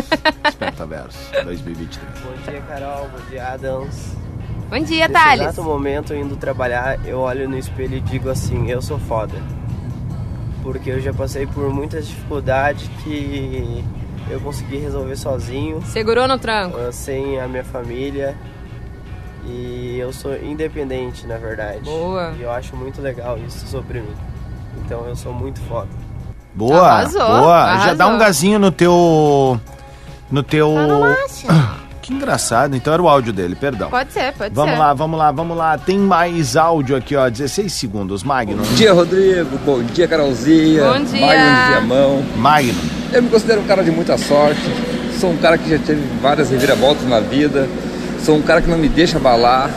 Desperta 0.45 0.87
Verso, 0.87 1.19
2023. 1.45 2.09
Bom 2.23 2.51
dia, 2.51 2.61
Carol. 2.63 3.09
Bom 3.09 3.31
dia, 3.31 3.47
Adams. 3.53 4.17
Bom 4.71 4.79
dia, 4.79 5.09
Nesse 5.09 5.13
Thales. 5.25 5.41
exato 5.43 5.63
momento, 5.63 6.15
indo 6.15 6.37
trabalhar, 6.37 6.99
eu 7.07 7.19
olho 7.21 7.49
no 7.49 7.57
espelho 7.59 7.97
e 7.97 8.01
digo 8.01 8.31
assim, 8.31 8.71
eu 8.71 8.81
sou 8.81 8.99
foda. 8.99 9.35
Porque 10.63 10.91
eu 10.91 11.01
já 11.01 11.13
passei 11.13 11.47
por 11.47 11.73
muitas 11.73 12.09
dificuldades 12.09 12.89
que 13.03 13.85
eu 14.31 14.41
consegui 14.41 14.77
resolver 14.79 15.17
sozinho, 15.17 15.83
Segurou 15.87 16.27
no 16.29 16.39
tranco. 16.39 16.77
ah, 16.79 16.91
sem 16.93 17.41
a 17.41 17.47
minha 17.49 17.65
família. 17.65 18.35
E 19.47 19.99
eu 19.99 20.11
sou 20.13 20.35
independente, 20.37 21.27
na 21.27 21.37
verdade. 21.37 21.81
Boa. 21.81 22.33
E 22.39 22.43
eu 22.43 22.51
acho 22.51 22.75
muito 22.77 23.03
legal 23.03 23.39
isso 23.47 23.67
sobre 23.67 24.01
mim. 24.01 24.15
Então 24.85 25.07
eu 25.07 25.15
sou 25.15 25.33
muito 25.35 25.61
foda. 25.63 25.89
Boa, 26.55 26.89
Arrasou, 26.89 27.21
boa. 27.27 27.79
Já 27.81 27.95
dá 27.95 28.07
um 28.07 28.11
arrasou. 28.11 28.27
gazinho 28.27 28.59
no 28.59 28.71
teu... 28.71 29.61
No 30.31 30.43
teu... 30.43 30.71
Que 32.05 32.13
engraçado. 32.13 32.77
Então 32.77 32.93
era 32.93 33.03
o 33.03 33.09
áudio 33.09 33.33
dele, 33.33 33.55
perdão. 33.55 33.89
Pode 33.89 34.13
ser, 34.13 34.31
pode 34.35 34.55
Vamos 34.55 34.75
ser. 34.75 34.79
lá, 34.79 34.93
vamos 34.93 35.19
lá, 35.19 35.33
vamos 35.33 35.57
lá. 35.57 35.79
Tem 35.79 35.97
mais 35.99 36.55
áudio 36.55 36.95
aqui, 36.95 37.17
ó. 37.17 37.31
16 37.31 37.73
segundos. 37.73 38.23
Magno. 38.23 38.59
Bom 38.63 38.75
dia, 38.75 38.93
Rodrigo. 38.93 39.57
Bom 39.65 39.83
dia, 39.83 40.07
Carolzinha. 40.07 40.85
Bom 40.85 41.03
dia. 41.03 41.27
Magno 41.27 41.67
Viamão. 41.89 42.25
Magno. 42.37 42.75
Eu 43.11 43.23
me 43.23 43.31
considero 43.31 43.63
um 43.63 43.67
cara 43.67 43.83
de 43.83 43.91
muita 43.91 44.19
sorte. 44.19 44.61
Sou 45.19 45.31
um 45.31 45.37
cara 45.39 45.57
que 45.57 45.71
já 45.71 45.79
teve 45.79 46.03
várias 46.21 46.51
reviravoltas 46.51 47.09
na 47.09 47.21
vida. 47.21 47.67
Sou 48.23 48.37
um 48.37 48.43
cara 48.43 48.61
que 48.61 48.69
não 48.69 48.77
me 48.77 48.89
deixa 48.89 49.17
abalar. 49.17 49.71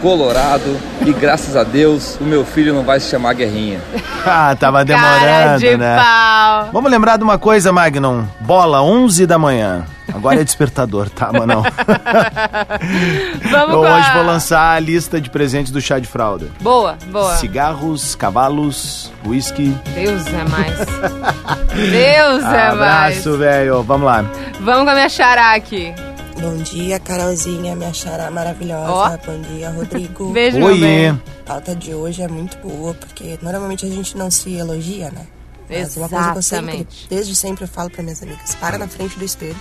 Colorado. 0.00 0.74
E 1.04 1.12
graças 1.12 1.54
a 1.54 1.64
Deus, 1.64 2.16
o 2.18 2.24
meu 2.24 2.46
filho 2.46 2.72
não 2.72 2.82
vai 2.84 2.98
se 2.98 3.10
chamar 3.10 3.34
Guerrinha. 3.34 3.80
Ah, 4.30 4.54
tava 4.58 4.84
Cara 4.84 4.84
demorando, 4.84 5.58
de 5.60 5.76
né? 5.78 5.96
pau. 5.96 6.68
Vamos 6.72 6.90
lembrar 6.90 7.16
de 7.16 7.24
uma 7.24 7.38
coisa, 7.38 7.72
Magnum. 7.72 8.26
Bola, 8.40 8.82
11 8.82 9.26
da 9.26 9.38
manhã. 9.38 9.86
Agora 10.12 10.40
é 10.40 10.44
despertador, 10.44 11.08
tá, 11.10 11.32
mano? 11.32 11.62
Vamos 13.50 13.74
a- 13.86 13.96
hoje 13.96 14.12
vou 14.14 14.22
lançar 14.24 14.76
a 14.76 14.80
lista 14.80 15.20
de 15.20 15.30
presentes 15.30 15.70
do 15.72 15.80
chá 15.80 15.98
de 15.98 16.06
fralda. 16.06 16.48
Boa, 16.60 16.96
boa. 17.10 17.36
Cigarros, 17.36 18.14
cavalos, 18.14 19.12
whisky. 19.26 19.76
Deus 19.94 20.26
é 20.26 20.44
mais. 20.48 20.78
Deus 21.74 22.42
é 22.44 22.74
mais. 22.74 23.16
Abraço, 23.18 23.36
velho. 23.38 23.82
Vamos 23.82 24.06
lá. 24.06 24.22
Vamos 24.60 24.84
com 24.84 24.90
a 24.90 24.94
minha 24.94 25.08
xará 25.08 25.54
aqui. 25.54 25.92
Bom 26.40 26.56
dia, 26.58 27.00
Carolzinha, 27.00 27.74
minha 27.74 27.92
xará 27.92 28.30
maravilhosa. 28.30 28.90
Ó. 28.92 29.08
Bom 29.26 29.40
dia, 29.42 29.70
Rodrigo. 29.70 30.30
Beijo, 30.32 30.58
meu 30.58 30.68
Oiê. 30.68 30.80
bem. 30.80 31.08
A 31.10 31.48
pauta 31.52 31.74
de 31.74 31.94
hoje 31.94 32.22
é 32.22 32.28
muito 32.28 32.56
boa, 32.58 32.94
porque 32.94 33.38
normalmente 33.42 33.84
a 33.86 33.88
gente 33.88 34.16
não 34.16 34.30
se 34.30 34.54
elogia, 34.54 35.10
né? 35.10 35.26
Mas 35.68 35.96
uma 35.96 36.08
coisa 36.08 36.32
que 36.32 36.38
eu 36.38 36.42
sempre, 36.42 36.64
Exatamente. 36.66 37.06
desde 37.10 37.34
sempre 37.34 37.64
eu 37.64 37.68
falo 37.68 37.90
para 37.90 38.02
minhas 38.02 38.22
amigas, 38.22 38.54
para 38.54 38.78
na 38.78 38.88
frente 38.88 39.18
do 39.18 39.24
espelho 39.24 39.56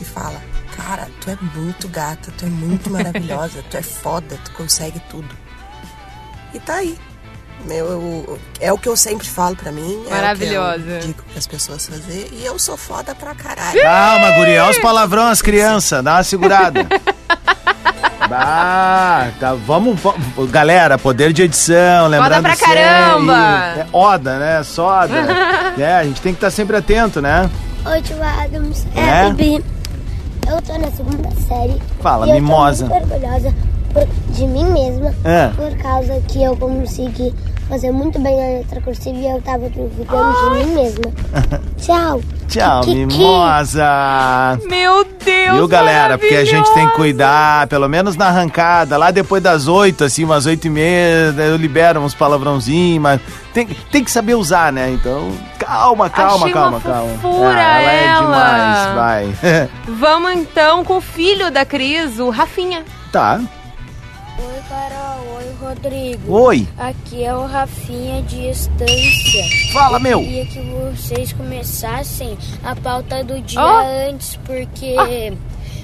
e 0.00 0.04
fala, 0.04 0.40
cara, 0.76 1.08
tu 1.20 1.30
é 1.30 1.38
muito 1.56 1.88
gata, 1.88 2.32
tu 2.36 2.44
é 2.44 2.48
muito 2.48 2.90
maravilhosa, 2.90 3.62
tu 3.70 3.76
é 3.76 3.82
foda, 3.82 4.38
tu 4.44 4.50
consegue 4.52 5.00
tudo. 5.10 5.28
E 6.52 6.58
tá 6.60 6.74
aí. 6.74 6.96
Meu, 7.66 7.86
eu- 7.86 8.38
é 8.60 8.72
o 8.72 8.76
que 8.76 8.88
eu 8.88 8.96
sempre 8.96 9.26
falo 9.26 9.56
pra 9.56 9.72
mim. 9.72 10.04
É 10.08 10.10
Maravilhosa. 10.10 10.78
o 10.78 10.82
que 10.84 10.90
eu 10.90 10.98
digo 11.00 11.22
pras 11.32 11.46
pessoas 11.46 11.86
fazer. 11.86 12.28
E 12.32 12.44
eu 12.44 12.58
sou 12.58 12.76
foda 12.76 13.14
pra 13.14 13.34
caralho. 13.34 13.80
Calma, 13.80 14.32
guri. 14.32 14.58
Olha 14.58 14.70
os 14.70 14.78
palavrão, 14.78 15.28
as 15.28 15.40
crianças. 15.40 16.02
Dá 16.04 16.14
uma 16.14 16.22
segurada. 16.24 16.86
Ah, 18.36 19.30
tá, 19.38 19.54
vamos, 19.54 20.00
vamos- 20.00 20.50
Galera, 20.50 20.98
poder 20.98 21.32
de 21.32 21.42
edição, 21.42 22.08
lembrando 22.08 22.42
pra 22.42 22.56
sempre, 22.56 22.74
caramba. 22.74 23.36
É 23.76 23.86
Oda, 23.92 24.38
né? 24.38 24.62
Soda. 24.64 25.14
é, 25.78 25.94
a 25.96 26.04
gente 26.04 26.20
tem 26.20 26.32
que 26.32 26.38
estar 26.38 26.50
sempre 26.50 26.76
atento, 26.76 27.20
né? 27.20 27.48
Oi, 27.84 28.02
tio 28.02 28.16
Adams. 28.22 28.86
É, 28.96 29.00
É? 29.00 29.24
Eu 30.50 30.60
tô 30.62 30.78
na 30.78 30.90
segunda 30.90 31.30
série. 31.48 31.80
Fala, 32.00 32.28
e 32.28 32.32
mimosa. 32.32 32.84
Eu 32.86 32.88
tô 32.90 32.96
muito 32.96 33.12
orgulhosa 33.12 33.54
por- 33.92 34.08
de 34.34 34.46
mim 34.46 34.64
mesma. 34.64 35.14
É. 35.24 35.48
Por 35.48 35.76
causa 35.78 36.20
que 36.28 36.42
eu 36.42 36.56
consegui 36.56 37.32
fazer 37.68 37.90
muito 37.92 38.18
bem 38.18 38.34
a 38.34 38.58
letra 38.58 38.80
cursiva 38.80 39.16
e 39.16 39.26
eu 39.26 39.40
tava 39.40 39.68
duvidando 39.70 40.34
de 40.54 40.64
mim 40.66 40.74
mesma. 40.74 41.04
Tchau. 41.78 42.20
Tchau, 42.48 42.84
mimosa. 42.86 44.58
Meu 44.68 45.04
Deus, 45.24 45.56
Viu, 45.56 45.66
galera? 45.68 46.18
Porque 46.18 46.34
a 46.34 46.44
gente 46.44 46.72
tem 46.74 46.86
que 46.88 46.94
cuidar, 46.94 47.66
pelo 47.68 47.88
menos 47.88 48.16
na 48.16 48.26
arrancada, 48.26 48.96
lá 48.96 49.10
depois 49.10 49.42
das 49.42 49.66
oito, 49.66 50.04
assim, 50.04 50.24
umas 50.24 50.44
oito 50.46 50.66
e 50.66 50.70
meia, 50.70 51.34
eu 51.38 51.56
libero 51.56 52.00
uns 52.00 52.14
palavrãozinhos, 52.14 53.00
mas 53.02 53.20
tem, 53.52 53.66
tem 53.90 54.04
que 54.04 54.10
saber 54.10 54.34
usar, 54.34 54.72
né? 54.72 54.90
Então, 54.92 55.30
calma, 55.64 56.10
calma, 56.10 56.34
Achei 56.36 56.52
calma, 56.52 56.68
uma 56.76 56.80
calma. 56.80 57.18
fofura 57.18 57.48
Ah, 57.58 57.80
ela 57.80 57.92
é 57.92 58.04
ela. 58.06 58.20
demais, 58.20 58.94
vai. 58.94 59.68
Vamos 59.98 60.32
então 60.32 60.84
com 60.84 60.96
o 60.96 61.00
filho 61.00 61.50
da 61.50 61.64
Cris, 61.64 62.18
o 62.18 62.30
Rafinha. 62.30 62.84
tá. 63.12 63.40
Oi, 64.36 64.62
Carol. 64.68 65.36
Oi, 65.36 65.54
Rodrigo. 65.68 66.32
Oi. 66.32 66.68
Aqui 66.76 67.24
é 67.24 67.32
o 67.34 67.46
Rafinha 67.46 68.20
de 68.22 68.48
Estância. 68.50 69.44
Fala, 69.72 69.98
meu. 70.00 70.18
Eu 70.20 70.24
queria 70.24 70.46
que 70.46 70.60
vocês 70.60 71.32
começassem 71.32 72.36
a 72.64 72.74
pauta 72.74 73.22
do 73.22 73.40
dia 73.40 73.60
Ó. 73.62 74.08
antes, 74.10 74.36
porque 74.44 74.96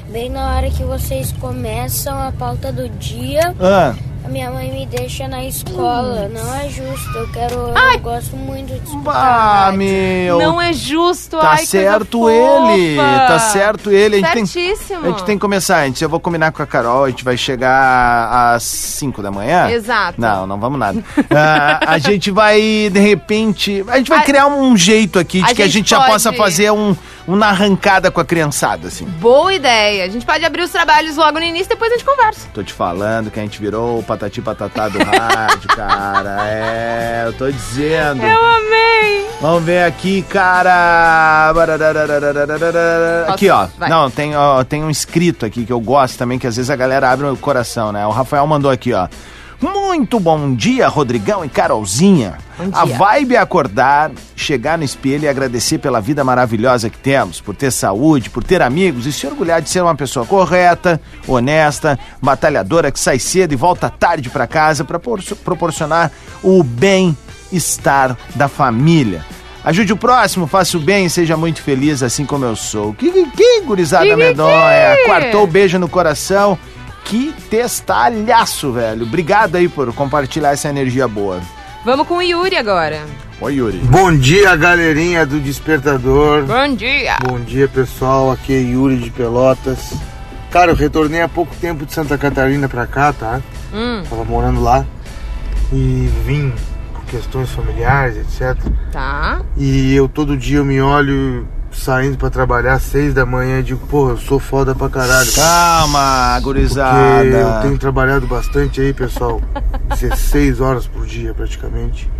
bem 0.09 0.29
na 0.29 0.57
hora 0.57 0.69
que 0.71 0.83
vocês 0.83 1.31
começam 1.41 2.21
a 2.21 2.33
pauta 2.33 2.73
do 2.73 2.89
dia, 2.89 3.55
Ah, 3.61 3.95
a 4.25 4.29
minha 4.29 4.51
mãe 4.51 4.71
me 4.71 4.87
deixa 4.87 5.27
na 5.27 5.45
escola. 5.45 6.29
Não 6.29 6.55
é 6.55 6.69
justo. 6.69 7.11
Eu 7.17 7.29
quero. 7.33 7.55
Eu 7.95 7.99
gosto 8.01 8.37
muito 8.37 8.69
de 8.73 8.85
escutar. 8.85 9.69
ah, 9.69 9.73
meu. 9.73 10.39
Não 10.39 10.61
é 10.61 10.73
justo, 10.73 11.39
Tá 11.39 11.51
ai, 11.51 11.57
coisa 11.59 11.71
certo 11.71 12.19
fofa. 12.21 12.33
ele, 12.73 12.97
tá 12.97 13.39
certo 13.39 13.91
ele. 13.91 14.17
A 14.17 14.19
gente, 14.21 14.33
tem, 14.33 14.47
Certíssimo. 14.47 15.05
a 15.05 15.09
gente 15.11 15.25
tem 15.25 15.37
que 15.37 15.41
começar 15.41 15.85
antes. 15.85 16.01
Eu 16.03 16.09
vou 16.09 16.21
combinar 16.21 16.53
com 16.53 16.63
a 16.63 16.67
Carol, 16.67 17.05
a 17.05 17.11
gente 17.11 17.25
vai 17.25 17.37
chegar 17.37 18.55
às 18.55 18.63
5 18.63 19.23
da 19.23 19.31
manhã. 19.31 19.71
Exato. 19.71 20.21
Não, 20.21 20.47
não 20.47 20.59
vamos 20.61 20.79
nada. 20.79 21.03
Ah, 21.33 21.81
a 21.95 21.99
gente 21.99 22.31
vai, 22.31 22.61
de 22.93 22.99
repente. 23.01 23.85
A 23.89 23.99
gente 23.99 24.09
vai 24.09 24.19
A- 24.19 24.23
criar 24.23 24.47
um 24.49 24.77
jeito 24.77 25.19
aqui 25.19 25.39
de 25.43 25.51
A 25.51 25.55
que 25.55 25.63
a 25.63 25.67
gente 25.67 25.75
gente 25.81 25.91
já 25.91 25.99
pode- 25.99 26.11
possa 26.13 26.33
fazer 26.33 26.71
um, 26.71 26.95
uma 27.27 27.47
arrancada 27.47 28.11
com 28.11 28.21
a 28.21 28.25
criançada, 28.25 28.89
assim. 28.89 29.05
Boa 29.07 29.53
ideia. 29.55 30.05
A 30.05 30.09
gente 30.09 30.27
pode 30.27 30.45
abrir 30.45 30.63
os 30.63 30.71
trabalhos 30.71 31.17
logo 31.17 31.39
no 31.39 31.45
início, 31.45 31.69
depois 31.69 31.91
a 31.93 31.95
gente 31.97 32.05
conversa. 32.05 32.49
Tô 32.53 32.63
te 32.63 32.73
falando 32.73 33.31
que 33.31 33.39
a 33.39 33.43
gente 33.43 33.61
virou 33.61 33.99
o 33.99 34.03
patati 34.11 34.43
patatá 34.43 34.89
do 34.89 34.99
rádio, 34.99 35.69
cara. 35.77 36.49
É, 36.49 37.23
eu 37.27 37.33
tô 37.33 37.49
dizendo. 37.49 38.21
Eu 38.25 38.45
amei. 38.45 39.29
Vamos 39.41 39.63
ver 39.63 39.85
aqui, 39.85 40.23
cara. 40.23 41.53
Aqui, 43.29 43.49
ó. 43.49 43.69
Vai. 43.79 43.89
Não, 43.89 44.11
tem, 44.11 44.37
ó, 44.37 44.65
tem 44.65 44.83
um 44.83 44.91
escrito 44.91 45.47
aqui 45.47 45.65
que 45.65 45.73
eu 45.73 45.81
gosto 45.81 46.19
também, 46.19 46.39
que 46.41 46.47
às 46.47 46.57
vezes 46.57 46.71
a 46.71 46.77
galera 46.77 47.11
abre 47.11 47.27
o 47.27 47.37
coração, 47.37 47.93
né? 47.93 48.05
O 48.05 48.11
Rafael 48.11 48.45
mandou 48.47 48.71
aqui, 48.71 48.93
ó. 48.93 49.07
Muito 49.61 50.19
bom 50.19 50.55
dia, 50.55 50.89
Rodrigão 50.89 51.45
e 51.45 51.49
Carolzinha. 51.49 52.39
Bom 52.57 52.71
A 52.73 52.87
vibe 52.87 53.35
é 53.35 53.39
acordar, 53.39 54.11
chegar 54.35 54.79
no 54.79 54.85
espelho 54.85 55.25
e 55.25 55.29
agradecer 55.29 55.79
pela 55.79 56.01
vida 56.01 56.25
maravilhosa 56.25 56.89
que 56.89 56.97
temos, 56.97 57.43
por 57.43 57.55
ter 57.55 57.71
saúde, 57.71 58.31
por 58.31 58.43
ter 58.43 58.63
amigos 58.63 59.05
e 59.05 59.13
se 59.13 59.27
orgulhar 59.27 59.61
de 59.61 59.69
ser 59.69 59.83
uma 59.83 59.95
pessoa 59.95 60.25
correta, 60.25 60.99
honesta, 61.29 61.99
batalhadora 62.23 62.91
que 62.91 62.99
sai 62.99 63.19
cedo 63.19 63.53
e 63.53 63.57
volta 63.57 63.91
tarde 63.91 64.31
para 64.31 64.47
casa 64.47 64.83
para 64.83 64.99
proporcionar 64.99 66.11
o 66.43 66.63
bem-estar 66.63 68.17
da 68.35 68.49
família. 68.49 69.25
Ajude 69.63 69.93
o 69.93 69.97
próximo, 69.97 70.47
faça 70.47 70.79
o 70.79 70.81
bem 70.81 71.05
e 71.05 71.11
seja 71.11 71.37
muito 71.37 71.61
feliz 71.61 72.03
assim 72.03 72.25
como 72.25 72.47
eu 72.47 72.57
sou. 72.57 72.95
Que, 72.95 73.11
que, 73.11 73.27
que 73.27 73.61
gurizada 73.61 74.07
Que, 74.07 74.17
medonha. 74.17 74.97
Quartou, 75.05 75.47
beijo 75.47 75.79
no 75.79 75.87
coração. 75.87 76.59
Que 77.05 77.33
testalhaço, 77.51 78.73
velho. 78.73 79.03
Obrigado 79.03 79.57
aí 79.57 79.69
por 79.69 79.93
compartilhar 79.93 80.51
essa 80.53 80.69
energia 80.69 81.09
boa. 81.09 81.41
Vamos 81.85 82.07
com 82.07 82.17
o 82.19 82.23
Yuri 82.23 82.57
agora. 82.57 83.01
Oi, 83.41 83.55
Yuri. 83.55 83.79
Bom 83.79 84.15
dia, 84.15 84.55
galerinha 84.55 85.25
do 85.25 85.41
Despertador. 85.41 86.45
Bom 86.45 86.75
dia. 86.77 87.17
Bom 87.27 87.41
dia, 87.41 87.67
pessoal. 87.69 88.31
Aqui 88.31 88.53
é 88.55 88.61
Yuri 88.61 88.97
de 88.99 89.11
Pelotas. 89.11 89.95
Cara, 90.51 90.73
eu 90.73 90.77
retornei 90.77 91.23
há 91.23 91.29
pouco 91.29 91.55
tempo 91.57 91.87
de 91.87 91.93
Santa 91.93 92.19
Catarina 92.19 92.69
pra 92.69 92.87
cá, 92.87 93.13
tá? 93.13 93.41
Hum, 93.73 94.03
Tava 94.09 94.25
morando 94.25 94.61
lá. 94.61 94.85
E 95.73 96.11
vim 96.27 96.53
por 96.93 97.05
questões 97.05 97.51
familiares, 97.51 98.17
etc. 98.17 98.57
tá. 98.93 99.41
E 99.57 99.95
eu 99.95 100.09
todo 100.09 100.37
dia 100.37 100.59
eu 100.59 100.65
me 100.65 100.81
olho 100.83 101.47
saindo 101.73 102.19
pra 102.19 102.31
trabalhar 102.31 102.75
às 102.75 102.83
seis 102.83 103.15
da 103.15 103.25
manhã 103.25 103.61
e 103.61 103.63
digo, 103.63 103.87
porra, 103.87 104.13
eu 104.13 104.19
sou 104.19 104.39
foda 104.39 104.75
pra 104.75 104.89
caralho. 104.89 105.33
Calma, 105.33 106.31
Porque 106.35 106.45
gurizada. 106.45 107.25
eu 107.25 107.63
tenho 107.63 107.79
trabalhado 107.79 108.27
bastante 108.27 108.81
aí, 108.81 108.93
pessoal. 108.93 109.41
16 109.99 110.61
horas 110.61 110.87
por 110.87 111.07
dia, 111.07 111.33
praticamente. 111.35 112.11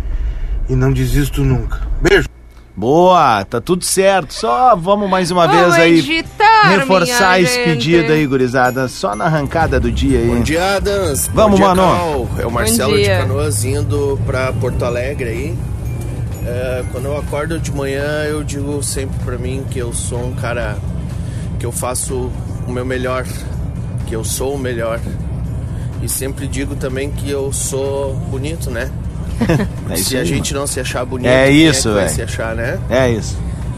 E 0.69 0.75
não 0.75 0.91
desisto 0.91 1.43
nunca. 1.43 1.81
Beijo! 2.01 2.27
Boa, 2.73 3.43
tá 3.43 3.59
tudo 3.59 3.83
certo. 3.83 4.33
Só 4.33 4.75
vamos 4.77 5.09
mais 5.09 5.29
uma 5.29 5.45
Vamos 5.45 5.75
vez 5.75 5.75
aí 5.75 5.99
editar, 5.99 6.69
reforçar 6.69 7.39
esse 7.41 7.53
gente. 7.55 7.65
pedido 7.65 8.13
aí, 8.13 8.25
gurizada. 8.25 8.87
Só 8.87 9.13
na 9.13 9.25
arrancada 9.25 9.77
do 9.79 9.91
dia 9.91 10.19
aí. 10.19 10.27
Bom 10.27 10.39
dia, 10.41 10.77
Adams. 10.77 11.29
Vamos, 11.33 11.59
Bom 11.59 11.65
dia, 11.65 11.75
mano. 11.75 11.97
Carol. 11.97 12.29
É 12.39 12.47
o 12.47 12.51
Marcelo 12.51 12.97
de. 12.97 13.05
Canoas 13.05 13.65
indo 13.65 14.17
pra 14.25 14.53
Porto 14.53 14.85
Alegre 14.85 15.29
aí. 15.29 15.57
É, 16.45 16.83
quando 16.91 17.05
eu 17.05 17.17
acordo 17.17 17.59
de 17.59 17.71
manhã, 17.71 18.23
eu 18.25 18.43
digo 18.43 18.81
sempre 18.81 19.17
pra 19.23 19.37
mim 19.37 19.63
que 19.69 19.79
eu 19.79 19.93
sou 19.93 20.23
um 20.25 20.33
cara 20.33 20.77
que 21.59 21.65
eu 21.65 21.71
faço 21.71 22.31
o 22.67 22.71
meu 22.71 22.85
melhor, 22.85 23.25
que 24.07 24.15
eu 24.15 24.23
sou 24.23 24.55
o 24.55 24.57
melhor. 24.57 24.99
E 26.01 26.09
sempre 26.09 26.47
digo 26.47 26.75
também 26.75 27.11
que 27.11 27.29
eu 27.29 27.53
sou 27.53 28.15
bonito, 28.15 28.69
né? 28.69 28.89
É 29.89 29.95
se 29.97 30.15
a 30.15 30.21
aí, 30.21 30.25
gente 30.25 30.53
não 30.53 30.65
se 30.65 30.79
achar 30.79 31.03
bonito, 31.03 31.27
É 31.27 31.47
quem 31.47 31.67
isso, 31.67 31.89
é 31.89 31.91
que 31.91 31.97
vai 31.99 32.09
se 32.09 32.21
achar, 32.21 32.55
né? 32.55 32.79
É 32.89 33.09
isso. 33.09 33.37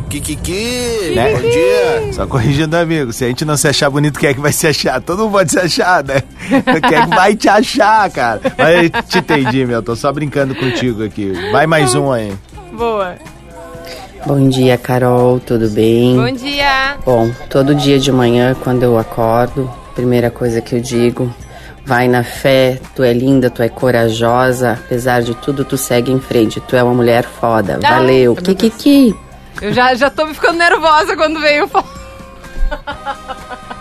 Kikiki! 0.10 1.13
Né? 1.15 1.34
Bom 1.34 1.41
dia! 1.41 2.13
Só 2.13 2.28
corrigindo, 2.28 2.78
amigo. 2.78 3.12
Se 3.12 3.26
a 3.26 3.28
gente 3.30 3.43
não 3.43 3.58
se 3.58 3.67
achar 3.67 3.89
bonito, 3.89 4.19
quem 4.19 4.30
é 4.30 4.34
que 4.34 4.39
vai 4.39 4.52
se 4.52 4.67
achar? 4.67 5.02
Todo 5.02 5.23
mundo 5.23 5.32
pode 5.32 5.52
se 5.52 5.58
achar, 5.60 6.04
né? 6.04 6.21
Quem 6.88 6.97
é 6.97 7.02
que 7.02 7.15
vai 7.15 7.36
te 7.36 7.49
achar, 7.49 8.12
cara? 8.12 8.39
Mas 8.56 8.91
eu 8.93 9.04
te 9.04 9.17
entendi, 9.17 9.65
meu. 9.65 9.82
Tô 9.82 9.95
só 9.95 10.12
brincando 10.13 10.54
contigo 10.54 11.04
aqui. 11.04 11.34
Vai 11.52 11.65
mais 11.65 11.95
um 11.95 12.12
aí. 12.12 12.32
Boa. 12.74 13.16
Bom 14.26 14.50
dia, 14.50 14.78
Carol, 14.78 15.40
tudo 15.40 15.70
bem? 15.70 16.16
Bom 16.16 16.32
dia. 16.32 16.98
Bom, 17.06 17.30
todo 17.50 17.76
dia 17.76 18.00
de 18.00 18.12
manhã, 18.12 18.56
quando 18.64 18.84
eu 18.84 18.98
acordo, 18.98 19.70
primeira 19.96 20.32
coisa 20.32 20.62
que 20.62 20.76
eu 20.76 20.80
digo, 20.80 21.34
vai 21.86 22.08
na 22.08 22.24
fé, 22.24 22.80
tu 22.96 23.04
é 23.04 23.12
linda, 23.12 23.50
tu 23.50 23.62
é 23.62 23.68
corajosa, 23.70 24.74
apesar 24.74 25.22
de 25.22 25.36
tudo, 25.36 25.66
tu 25.66 25.78
segue 25.78 26.12
em 26.12 26.20
frente, 26.22 26.62
tu 26.62 26.76
é 26.76 26.82
uma 26.84 26.94
mulher 26.94 27.24
foda, 27.26 27.80
Ah, 27.84 27.90
valeu, 27.96 28.34
meu 28.34 28.42
Deus. 28.42 28.48
kikiki. 28.58 29.14
Eu 29.62 29.74
já, 29.74 29.94
já 29.94 30.10
tô 30.10 30.26
me 30.26 30.34
ficando 30.34 30.58
nervosa 30.58 31.16
quando 31.16 31.40
veio 31.40 31.68
falar. 31.68 31.86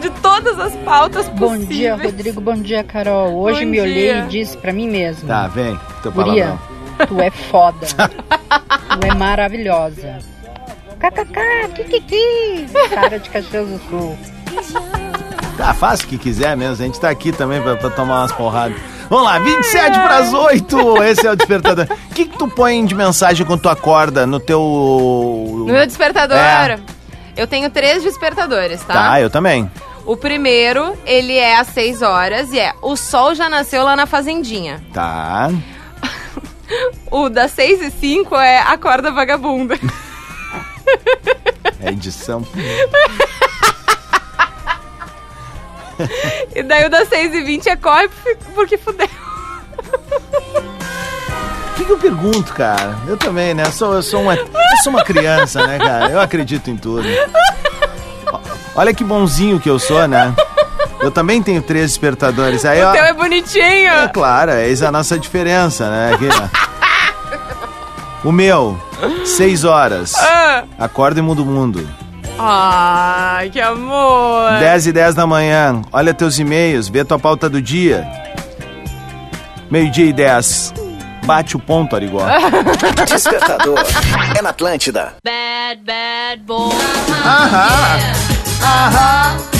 De 0.00 0.10
todas 0.20 0.58
as 0.58 0.74
pautas 0.76 1.26
Bom 1.30 1.48
possíveis. 1.54 1.68
dia, 1.68 1.94
Rodrigo. 1.96 2.40
Bom 2.40 2.54
dia, 2.56 2.84
Carol. 2.84 3.34
Hoje 3.38 3.64
Bom 3.64 3.70
me 3.70 3.80
olhei 3.80 4.12
dia. 4.12 4.18
e 4.24 4.28
disse 4.28 4.56
pra 4.56 4.72
mim 4.72 4.88
mesma: 4.88 5.26
Tá, 5.26 5.46
vem. 5.48 5.78
Teu 6.02 6.12
Guria, 6.12 6.44
palavrão. 6.48 6.75
Tu 7.08 7.20
é 7.20 7.30
foda. 7.30 7.86
tu 7.86 9.06
é 9.06 9.14
maravilhosa. 9.14 10.18
KKK, 10.98 11.74
kikiki. 11.74 12.66
Cara 12.94 13.18
de 13.18 13.28
Caxias 13.30 13.68
do 13.68 13.80
Sul. 13.90 14.18
Tá, 15.56 15.72
faça 15.74 16.04
o 16.04 16.06
que 16.06 16.18
quiser 16.18 16.56
mesmo. 16.56 16.74
A 16.82 16.86
gente 16.86 17.00
tá 17.00 17.08
aqui 17.10 17.32
também 17.32 17.60
pra, 17.62 17.76
pra 17.76 17.90
tomar 17.90 18.20
umas 18.22 18.32
porradas. 18.32 18.76
Vamos 19.08 19.24
lá, 19.24 19.38
27 19.38 20.00
pras 20.00 20.32
8. 20.34 21.02
Esse 21.04 21.26
é 21.26 21.30
o 21.30 21.36
despertador. 21.36 21.86
O 22.10 22.14
que, 22.14 22.24
que 22.24 22.36
tu 22.38 22.48
põe 22.48 22.84
de 22.84 22.94
mensagem 22.94 23.46
quando 23.46 23.60
tu 23.60 23.68
acorda 23.68 24.26
no 24.26 24.40
teu. 24.40 24.60
No 24.60 25.66
meu 25.66 25.86
despertador, 25.86 26.36
É. 26.36 26.78
eu 27.36 27.46
tenho 27.46 27.70
três 27.70 28.02
despertadores, 28.02 28.82
tá? 28.82 28.94
Tá, 28.94 29.20
eu 29.20 29.30
também. 29.30 29.70
O 30.04 30.16
primeiro, 30.16 30.96
ele 31.04 31.36
é 31.36 31.58
às 31.58 31.68
6 31.68 32.00
horas 32.02 32.52
e 32.52 32.58
é 32.60 32.72
O 32.80 32.96
Sol 32.96 33.34
Já 33.34 33.48
Nasceu 33.48 33.82
Lá 33.82 33.96
na 33.96 34.06
Fazendinha. 34.06 34.80
Tá. 34.92 35.50
O 37.10 37.28
das 37.28 37.52
6 37.52 37.82
e 37.82 37.90
5 37.90 38.34
é 38.36 38.58
Acorda 38.58 39.10
Vagabunda. 39.12 39.78
É 41.80 41.90
edição. 41.90 42.46
e 46.54 46.62
daí 46.62 46.86
o 46.86 46.90
das 46.90 47.08
6 47.08 47.34
e 47.34 47.42
20 47.42 47.68
é 47.68 47.76
Corre 47.76 48.08
porque 48.54 48.76
fudeu. 48.76 49.08
O 51.70 51.74
que, 51.76 51.84
que 51.84 51.92
eu 51.92 51.98
pergunto, 51.98 52.54
cara? 52.54 52.96
Eu 53.06 53.16
também, 53.16 53.52
né? 53.52 53.64
Eu 53.64 53.72
sou, 53.72 53.94
eu 53.94 54.02
sou, 54.02 54.22
uma, 54.22 54.34
eu 54.34 54.46
sou 54.82 54.92
uma 54.92 55.04
criança, 55.04 55.66
né, 55.66 55.78
cara? 55.78 56.10
Eu 56.10 56.18
acredito 56.20 56.70
em 56.70 56.76
tudo. 56.76 57.06
Olha 58.74 58.94
que 58.94 59.04
bonzinho 59.04 59.60
que 59.60 59.68
eu 59.68 59.78
sou, 59.78 60.06
né? 60.08 60.34
Eu 61.00 61.10
também 61.10 61.42
tenho 61.42 61.62
três 61.62 61.90
despertadores. 61.90 62.64
Aí, 62.64 62.82
o 62.82 62.88
ó, 62.88 62.92
teu 62.92 63.04
é 63.04 63.12
bonitinho. 63.12 63.64
É 63.64 64.08
claro, 64.08 64.52
eis 64.52 64.82
a 64.82 64.90
nossa 64.90 65.18
diferença, 65.18 65.88
né? 65.90 66.14
Aqui, 66.14 66.28
ó. 66.28 68.28
O 68.28 68.32
meu, 68.32 68.80
seis 69.24 69.64
horas. 69.64 70.14
Ah. 70.16 70.64
Acorda 70.78 71.20
e 71.20 71.22
muda 71.22 71.42
o 71.42 71.46
mundo. 71.46 71.86
Ai, 72.38 73.50
que 73.50 73.60
amor. 73.60 74.58
10 74.58 74.88
e 74.88 74.92
10 74.92 75.14
da 75.14 75.26
manhã. 75.26 75.80
Olha 75.92 76.12
teus 76.12 76.38
e-mails, 76.38 76.88
vê 76.88 77.04
tua 77.04 77.18
pauta 77.18 77.48
do 77.48 77.62
dia. 77.62 78.06
Meio-dia 79.70 80.06
e 80.06 80.12
10. 80.12 80.74
Bate 81.24 81.56
o 81.56 81.58
ponto, 81.58 81.96
Arigó. 81.96 82.20
Despertador. 83.08 83.78
É 84.36 84.42
na 84.42 84.50
Atlântida. 84.50 85.14
Bad, 85.24 85.80
bad 85.82 86.42
boy. 86.44 86.72
Aham. 87.24 87.98
Aham. 88.62 89.55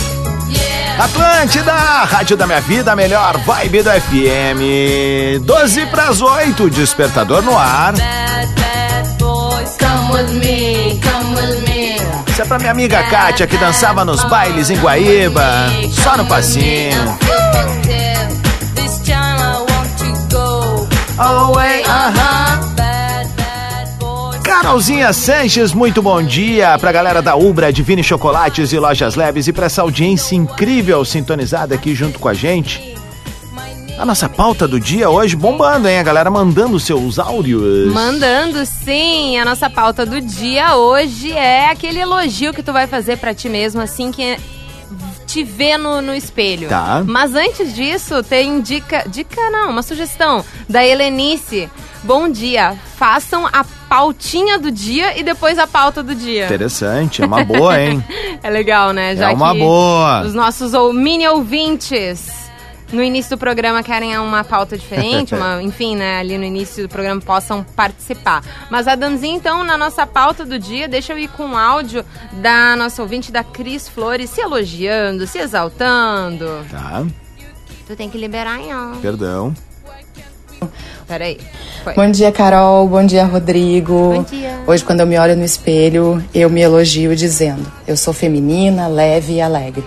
Atlântida, 0.98 1.72
rádio 1.72 2.36
da 2.36 2.46
minha 2.46 2.60
vida, 2.60 2.96
melhor 2.96 3.36
vibe 3.38 3.82
do 3.82 3.90
FM. 3.90 5.42
12 5.42 5.86
para 5.86 6.08
as 6.08 6.20
8, 6.20 6.70
despertador 6.70 7.42
no 7.42 7.56
ar. 7.56 7.94
Isso 12.28 12.42
é 12.42 12.44
pra 12.44 12.58
minha 12.58 12.70
amiga 12.70 13.02
Kátia, 13.04 13.46
que 13.46 13.56
dançava 13.56 14.04
nos 14.04 14.24
bailes 14.24 14.70
em 14.70 14.76
Guaíba, 14.76 15.66
só 15.92 16.16
no 16.16 16.26
passinho. 16.26 17.18
This 18.74 19.00
boys. 24.66 24.86
Carolzinha 24.86 25.12
Sanches, 25.12 25.72
muito 25.72 26.02
bom 26.02 26.20
dia 26.22 26.76
pra 26.78 26.90
galera 26.90 27.22
da 27.22 27.36
Ubra, 27.36 27.72
Divine 27.72 28.02
Chocolates 28.02 28.72
e 28.72 28.78
Lojas 28.78 29.14
Leves 29.14 29.46
e 29.46 29.52
pra 29.52 29.66
essa 29.66 29.82
audiência 29.82 30.34
incrível 30.34 31.04
sintonizada 31.04 31.74
aqui 31.74 31.94
junto 31.94 32.18
com 32.18 32.28
a 32.28 32.34
gente. 32.34 32.94
A 33.98 34.04
nossa 34.04 34.28
pauta 34.28 34.68
do 34.68 34.78
dia 34.78 35.08
hoje 35.08 35.36
bombando, 35.36 35.88
hein? 35.88 35.98
A 35.98 36.02
galera 36.02 36.30
mandando 36.30 36.78
seus 36.78 37.18
áudios. 37.18 37.92
Mandando 37.92 38.66
sim, 38.66 39.38
a 39.38 39.44
nossa 39.44 39.70
pauta 39.70 40.04
do 40.04 40.20
dia 40.20 40.76
hoje 40.76 41.32
é 41.32 41.70
aquele 41.70 42.00
elogio 42.00 42.52
que 42.52 42.62
tu 42.62 42.72
vai 42.72 42.86
fazer 42.86 43.16
pra 43.16 43.32
ti 43.32 43.48
mesmo 43.48 43.80
assim 43.80 44.10
que 44.10 44.36
te 45.26 45.42
vê 45.42 45.78
no, 45.78 46.02
no 46.02 46.14
espelho. 46.14 46.68
Tá. 46.68 47.02
Mas 47.06 47.34
antes 47.34 47.74
disso, 47.74 48.22
tem 48.22 48.60
dica, 48.60 49.04
dica 49.08 49.50
não, 49.50 49.70
uma 49.70 49.82
sugestão 49.82 50.44
da 50.68 50.84
Helenice. 50.86 51.70
Bom 52.02 52.28
dia, 52.28 52.76
façam 52.96 53.46
a 53.46 53.64
pautinha 53.96 54.58
do 54.58 54.70
dia 54.70 55.18
e 55.18 55.22
depois 55.22 55.58
a 55.58 55.66
pauta 55.66 56.02
do 56.02 56.14
dia. 56.14 56.44
Interessante, 56.44 57.22
é 57.22 57.26
uma 57.26 57.42
boa, 57.42 57.80
hein? 57.80 58.04
É 58.42 58.50
legal, 58.50 58.92
né? 58.92 59.16
Já 59.16 59.30
É 59.30 59.34
uma 59.34 59.54
que 59.54 59.58
boa. 59.58 60.20
Os 60.20 60.34
nossos 60.34 60.74
ou, 60.74 60.92
mini 60.92 61.26
ouvintes 61.26 62.50
no 62.92 63.02
início 63.02 63.34
do 63.34 63.40
programa 63.40 63.82
querem 63.82 64.16
uma 64.18 64.44
pauta 64.44 64.76
diferente, 64.76 65.34
uma, 65.34 65.62
enfim, 65.62 65.96
né, 65.96 66.18
ali 66.18 66.36
no 66.36 66.44
início 66.44 66.86
do 66.86 66.90
programa 66.90 67.22
possam 67.22 67.64
participar. 67.74 68.44
Mas 68.70 68.86
Adamzinho, 68.86 69.34
então, 69.34 69.64
na 69.64 69.78
nossa 69.78 70.06
pauta 70.06 70.44
do 70.44 70.58
dia, 70.58 70.86
deixa 70.86 71.14
eu 71.14 71.18
ir 71.18 71.28
com 71.28 71.46
um 71.46 71.56
áudio 71.56 72.04
da 72.34 72.76
nossa 72.76 73.00
ouvinte 73.00 73.32
da 73.32 73.42
Cris 73.42 73.88
Flores 73.88 74.28
se 74.28 74.42
elogiando, 74.42 75.26
se 75.26 75.38
exaltando. 75.38 76.46
Tá, 76.70 77.02
Tu 77.86 77.96
tem 77.96 78.10
que 78.10 78.18
liberar, 78.18 78.60
hein? 78.60 78.68
perdão. 79.00 79.54
Peraí. 81.06 81.38
Foi. 81.84 81.94
Bom 81.94 82.10
dia, 82.10 82.32
Carol. 82.32 82.88
Bom 82.88 83.04
dia, 83.04 83.24
Rodrigo. 83.24 84.14
Bom 84.14 84.22
dia. 84.22 84.58
Hoje, 84.66 84.84
quando 84.84 85.00
eu 85.00 85.06
me 85.06 85.18
olho 85.18 85.36
no 85.36 85.44
espelho, 85.44 86.22
eu 86.34 86.50
me 86.50 86.60
elogio 86.60 87.14
dizendo: 87.14 87.70
eu 87.86 87.96
sou 87.96 88.12
feminina, 88.12 88.88
leve 88.88 89.34
e 89.34 89.40
alegre. 89.40 89.84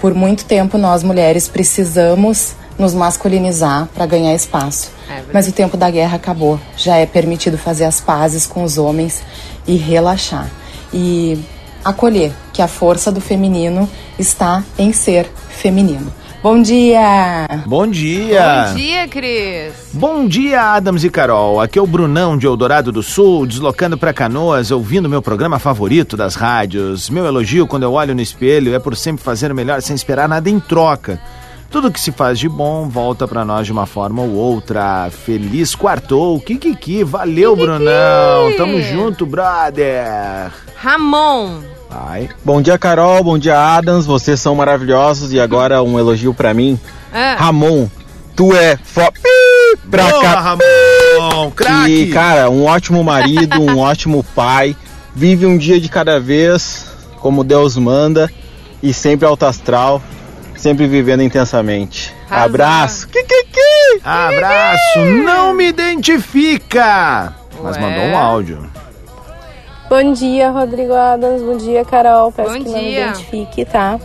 Por 0.00 0.14
muito 0.14 0.44
tempo, 0.44 0.76
nós 0.78 1.02
mulheres 1.02 1.48
precisamos 1.48 2.54
nos 2.78 2.94
masculinizar 2.94 3.88
para 3.94 4.06
ganhar 4.06 4.34
espaço. 4.34 4.90
Mas 5.32 5.48
o 5.48 5.52
tempo 5.52 5.76
da 5.76 5.90
guerra 5.90 6.16
acabou. 6.16 6.58
Já 6.76 6.96
é 6.96 7.06
permitido 7.06 7.56
fazer 7.56 7.84
as 7.84 8.00
pazes 8.00 8.46
com 8.46 8.64
os 8.64 8.78
homens 8.78 9.22
e 9.66 9.76
relaxar. 9.76 10.50
E 10.92 11.38
acolher 11.84 12.32
que 12.52 12.62
a 12.62 12.68
força 12.68 13.12
do 13.12 13.20
feminino 13.20 13.88
está 14.18 14.64
em 14.78 14.92
ser 14.92 15.26
feminino. 15.48 16.12
Bom 16.44 16.60
dia! 16.60 17.48
Bom 17.64 17.86
dia! 17.86 18.66
Bom 18.68 18.74
dia, 18.74 19.08
Cris. 19.08 19.72
Bom 19.94 20.28
dia, 20.28 20.74
Adams 20.74 21.02
e 21.02 21.08
Carol. 21.08 21.58
Aqui 21.58 21.78
é 21.78 21.82
o 21.82 21.86
Brunão 21.86 22.36
de 22.36 22.44
Eldorado 22.46 22.92
do 22.92 23.02
Sul, 23.02 23.46
deslocando 23.46 23.96
para 23.96 24.12
Canoas, 24.12 24.70
ouvindo 24.70 25.08
meu 25.08 25.22
programa 25.22 25.58
favorito 25.58 26.18
das 26.18 26.34
rádios. 26.34 27.08
Meu 27.08 27.24
elogio 27.24 27.66
quando 27.66 27.84
eu 27.84 27.94
olho 27.94 28.14
no 28.14 28.20
espelho 28.20 28.74
é 28.74 28.78
por 28.78 28.94
sempre 28.94 29.24
fazer 29.24 29.50
o 29.50 29.54
melhor 29.54 29.80
sem 29.80 29.96
esperar 29.96 30.28
nada 30.28 30.50
em 30.50 30.60
troca. 30.60 31.18
Tudo 31.74 31.90
que 31.90 31.98
se 31.98 32.12
faz 32.12 32.38
de 32.38 32.48
bom 32.48 32.88
volta 32.88 33.26
para 33.26 33.44
nós 33.44 33.66
de 33.66 33.72
uma 33.72 33.84
forma 33.84 34.22
ou 34.22 34.30
outra. 34.30 35.10
Feliz 35.10 35.74
quartou, 35.74 36.38
Kikiki. 36.38 37.02
Valeu, 37.02 37.56
Brunão. 37.56 38.56
Tamo 38.56 38.80
junto, 38.80 39.26
brother. 39.26 40.52
Ramon. 40.76 41.62
Vai. 41.90 42.28
Bom 42.44 42.62
dia, 42.62 42.78
Carol. 42.78 43.24
Bom 43.24 43.36
dia, 43.36 43.58
Adams. 43.58 44.06
Vocês 44.06 44.38
são 44.38 44.54
maravilhosos. 44.54 45.32
E 45.32 45.40
agora 45.40 45.82
um 45.82 45.98
elogio 45.98 46.32
pra 46.32 46.54
mim. 46.54 46.78
Ah. 47.12 47.34
Ramon, 47.40 47.88
tu 48.36 48.54
é 48.54 48.76
fo... 48.76 49.00
pra 49.90 50.10
Boa, 50.10 50.22
cá. 50.22 50.40
Ramon, 50.40 51.50
craque. 51.50 51.90
E, 51.90 52.10
cara, 52.12 52.48
um 52.50 52.66
ótimo 52.66 53.02
marido, 53.02 53.60
um 53.60 53.80
ótimo 53.82 54.24
pai. 54.32 54.76
Vive 55.12 55.44
um 55.44 55.58
dia 55.58 55.80
de 55.80 55.88
cada 55.88 56.20
vez, 56.20 56.86
como 57.18 57.42
Deus 57.42 57.76
manda. 57.76 58.30
E 58.80 58.94
sempre 58.94 59.26
alto 59.26 59.44
astral. 59.44 60.00
Sempre 60.56 60.86
vivendo 60.86 61.22
intensamente. 61.22 62.14
Arrasou. 62.30 62.46
Abraço. 62.46 63.08
Abraço, 64.02 64.98
não 65.24 65.54
me 65.54 65.68
identifica. 65.68 67.34
Mas 67.62 67.76
Ué. 67.76 67.82
mandou 67.82 68.04
um 68.04 68.16
áudio. 68.16 68.70
Bom 69.88 70.12
dia, 70.12 70.50
Rodrigo 70.50 70.92
Adams. 70.94 71.42
Bom 71.42 71.56
dia, 71.56 71.84
Carol. 71.84 72.32
Peço 72.32 72.50
Bom 72.50 72.64
que 72.64 72.68
não 72.68 72.78
me 72.78 72.90
dia. 72.90 73.06
identifique, 73.08 73.64
tá? 73.64 73.98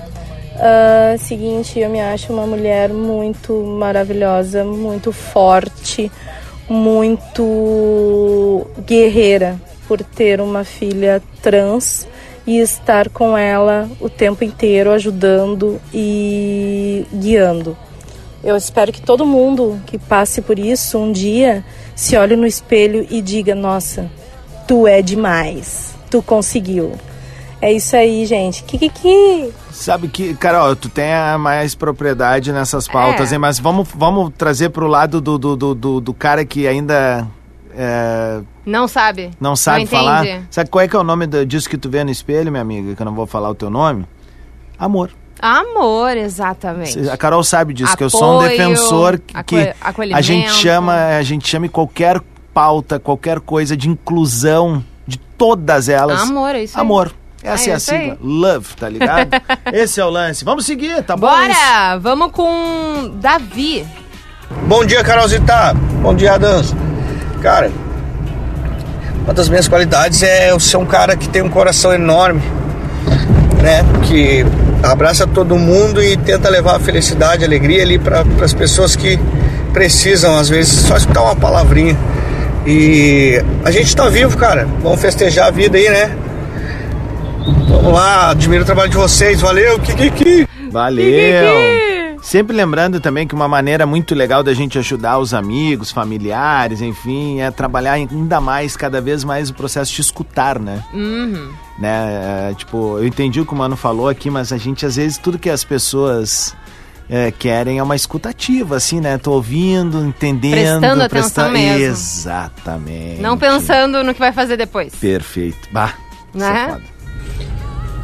Ah, 0.62 1.16
seguinte, 1.18 1.80
eu 1.80 1.90
me 1.90 2.02
acho 2.02 2.34
uma 2.34 2.46
mulher 2.46 2.90
muito 2.90 3.54
maravilhosa, 3.54 4.66
muito 4.66 5.14
forte, 5.14 6.12
muito 6.70 8.68
guerreira 8.86 9.56
por 9.88 10.04
ter 10.04 10.42
uma 10.42 10.66
filha 10.66 11.22
trans 11.42 12.06
e 12.50 12.58
estar 12.58 13.10
com 13.10 13.38
ela 13.38 13.88
o 14.02 14.10
tempo 14.10 14.44
inteiro 14.44 14.92
ajudando 14.92 15.80
e 15.94 17.06
guiando. 17.14 17.78
Eu 18.44 18.58
espero 18.58 18.92
que 18.92 19.00
todo 19.04 19.24
mundo 19.24 19.80
que 19.86 20.00
passe 20.00 20.42
por 20.42 20.58
isso 20.58 20.98
um 20.98 21.12
dia 21.12 21.64
se 21.96 22.18
olhe 22.18 22.36
no 22.36 22.48
espelho 22.48 23.06
e 23.08 23.22
diga: 23.22 23.54
Nossa, 23.54 24.10
tu 24.68 24.88
é 24.88 25.00
demais, 25.00 25.94
tu 26.10 26.24
conseguiu. 26.24 26.94
É 27.62 27.72
isso 27.72 27.96
aí, 27.96 28.26
gente. 28.26 28.64
Kikiki! 28.64 29.54
Sabe 29.70 30.08
que, 30.08 30.34
Carol, 30.34 30.76
tu 30.76 30.90
tem 30.90 31.14
a 31.14 31.38
mais 31.38 31.76
propriedade 31.76 32.52
nessas 32.52 32.88
pautas, 32.88 33.32
É. 33.32 33.36
hein? 33.36 33.40
Mas 33.40 33.60
vamos, 33.60 33.88
vamos 33.94 34.32
trazer 34.36 34.70
pro 34.70 34.88
lado 34.88 35.22
do, 35.22 35.38
do, 35.38 35.56
do, 35.56 35.76
do, 35.76 36.02
do 36.02 36.14
cara 36.16 36.44
que 36.44 36.68
ainda 36.68 37.28
é, 37.76 38.42
Não 38.66 38.88
sabe? 38.88 39.32
não 39.40 39.56
sabe 39.56 39.84
entende? 39.84 39.92
falar. 39.96 40.26
Sabe 40.50 40.70
qual 40.70 40.82
é 40.84 40.88
que 40.88 40.96
é 40.96 41.00
o 41.00 41.04
nome 41.04 41.28
do- 41.28 41.46
disso 41.46 41.70
que 41.70 41.78
tu 41.78 41.90
vê 41.90 42.04
no 42.04 42.12
espelho, 42.12 42.52
minha 42.52 42.62
amiga? 42.62 42.96
Que 42.96 43.02
eu 43.02 43.06
não 43.06 43.14
vou 43.16 43.26
falar 43.28 43.50
o 43.50 43.56
teu 43.56 43.70
nome. 43.70 44.06
Amor. 44.78 45.12
Amor, 45.42 46.18
exatamente. 46.18 47.10
A 47.10 47.16
Carol 47.16 47.44
sabe 47.44 47.74
disso, 47.74 47.96
que 47.96 48.04
eu 48.04 48.10
sou 48.10 48.34
um 48.34 48.40
Apoio, 48.42 48.50
defensor 48.50 49.20
que 49.46 49.74
a 50.14 50.22
gente 50.22 50.52
chama, 50.52 50.94
a 51.18 51.22
gente 51.24 51.48
chama 51.48 51.66
em 51.66 51.70
qualquer 51.70 52.22
pauta, 52.54 53.00
qualquer 53.00 53.40
coisa 53.40 53.78
de 53.78 53.88
inclusão 53.88 54.84
de 55.08 55.18
todas 55.18 55.88
elas. 55.88 56.22
Amor, 56.22 56.56
é 56.56 56.64
isso 56.64 56.78
aí. 56.78 56.82
Amor. 56.82 57.14
Essa 57.42 57.70
é, 57.70 57.72
É 57.72 57.76
a 57.76 57.80
sigla. 57.80 58.14
aí. 58.14 58.18
Love, 58.22 58.76
tá 58.76 58.90
ligado? 58.90 59.30
Esse 59.72 60.02
é 60.02 60.06
o 60.06 60.10
lance. 60.10 60.44
Vamos 60.44 60.66
seguir, 60.66 61.02
tá 61.04 61.16
bom? 61.16 61.30
isso? 61.30 61.48
Bora! 61.48 61.98
Vamos 62.00 62.32
com 62.34 63.12
Davi. 63.16 63.88
Bom 64.68 64.84
dia, 64.84 65.02
Carolzita. 65.06 65.74
Bom 66.02 66.14
dia, 66.14 66.34
Adams. 66.34 66.76
Cara, 67.42 67.72
uma 69.24 69.34
das 69.34 69.48
minhas 69.48 69.68
qualidades 69.68 70.24
é 70.24 70.52
eu 70.52 70.60
ser 70.60 70.78
um 70.78 70.86
cara 70.86 71.16
que 71.16 71.30
tem 71.30 71.42
um 71.42 71.50
coração 71.50 71.94
enorme, 71.94 72.42
né? 73.62 73.84
Que 74.04 74.46
abraça 74.84 75.28
todo 75.28 75.56
mundo 75.58 76.02
e 76.04 76.18
tenta 76.18 76.50
levar 76.50 76.76
a 76.76 76.80
felicidade, 76.80 77.44
a 77.44 77.48
alegria 77.48 77.84
ali 77.84 78.00
para 78.00 78.24
as 78.44 78.54
pessoas 78.54 78.96
que 78.96 79.20
precisam, 79.72 80.38
às 80.38 80.50
vezes, 80.50 80.74
só 80.74 80.98
escutar 80.98 81.22
uma 81.22 81.36
palavrinha. 81.36 81.98
E 82.66 83.42
a 83.64 83.72
gente 83.72 83.96
tá 83.96 84.10
vivo, 84.10 84.38
cara. 84.38 84.68
Vamos 84.82 85.00
festejar 85.02 85.48
a 85.48 85.52
vida 85.52 85.78
aí, 85.78 85.90
né? 85.90 86.12
Vamos 87.68 87.94
lá, 87.94 88.32
admiro 88.32 88.64
o 88.64 88.66
trabalho 88.66 88.90
de 88.90 88.98
vocês. 88.98 89.40
Valeu, 89.42 89.80
Kikiki. 89.80 90.48
Valeu! 90.72 91.89
Sempre 92.22 92.56
lembrando 92.56 93.00
também 93.00 93.28
que 93.28 93.34
uma 93.34 93.48
maneira 93.48 93.86
muito 93.86 94.14
legal 94.14 94.44
da 94.44 94.54
gente 94.54 94.78
ajudar 94.78 95.20
os 95.20 95.34
amigos, 95.34 95.92
familiares, 95.92 96.82
enfim, 96.82 97.40
é 97.42 97.50
trabalhar 97.50 97.94
ainda 97.94 98.42
mais, 98.42 98.76
cada 98.76 99.02
vez 99.02 99.24
mais 99.24 99.50
o 99.50 99.54
processo 99.54 99.94
de 99.94 100.02
escutar, 100.02 100.60
né? 100.60 100.84
Uhum. 100.94 101.52
né? 101.78 102.50
É, 102.52 102.54
tipo, 102.56 102.98
eu 103.00 103.08
entendi 103.08 103.40
o 103.40 103.46
que 103.46 103.54
o 103.54 103.56
Mano 103.56 103.76
falou 103.76 104.10
aqui, 104.10 104.30
mas 104.30 104.52
a 104.52 104.58
gente, 104.58 104.86
às 104.86 104.96
vezes, 104.96 105.18
tudo 105.18 105.40
que 105.40 105.50
as 105.50 105.64
pessoas 105.64 106.56
é, 107.10 107.32
querem 107.32 107.80
é 107.80 107.84
uma 107.84 107.96
escutativa, 107.96 108.76
assim, 108.76 109.02
né? 109.02 109.18
Tô 109.18 109.32
ouvindo, 109.32 110.06
entendendo. 110.06 110.52
Prestando 110.52 111.04
atenção 111.04 111.52
mesmo. 111.52 111.86
Exatamente. 111.86 113.22
Não 113.22 113.38
pensando 113.38 114.04
no 114.04 114.14
que 114.14 114.20
vai 114.20 114.32
fazer 114.32 114.56
depois. 114.58 114.94
Perfeito. 114.96 115.68
Bah, 115.72 115.94
é 116.36 116.38
Né? 116.38 116.82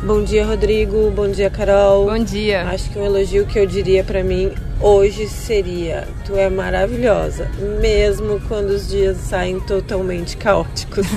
Bom 0.05 0.23
dia, 0.23 0.45
Rodrigo. 0.45 1.09
Bom 1.09 1.31
dia, 1.31 1.49
Carol. 1.49 2.05
Bom 2.05 2.23
dia. 2.23 2.69
Acho 2.69 2.91
que 2.91 2.99
um 2.99 3.03
elogio 3.03 3.43
que 3.47 3.57
eu 3.57 3.65
diria 3.65 4.03
pra 4.03 4.23
mim 4.23 4.53
hoje 4.79 5.27
seria: 5.27 6.07
Tu 6.23 6.35
é 6.35 6.47
maravilhosa, 6.47 7.49
mesmo 7.81 8.39
quando 8.47 8.69
os 8.69 8.87
dias 8.87 9.17
saem 9.17 9.59
totalmente 9.61 10.37
caóticos. 10.37 11.07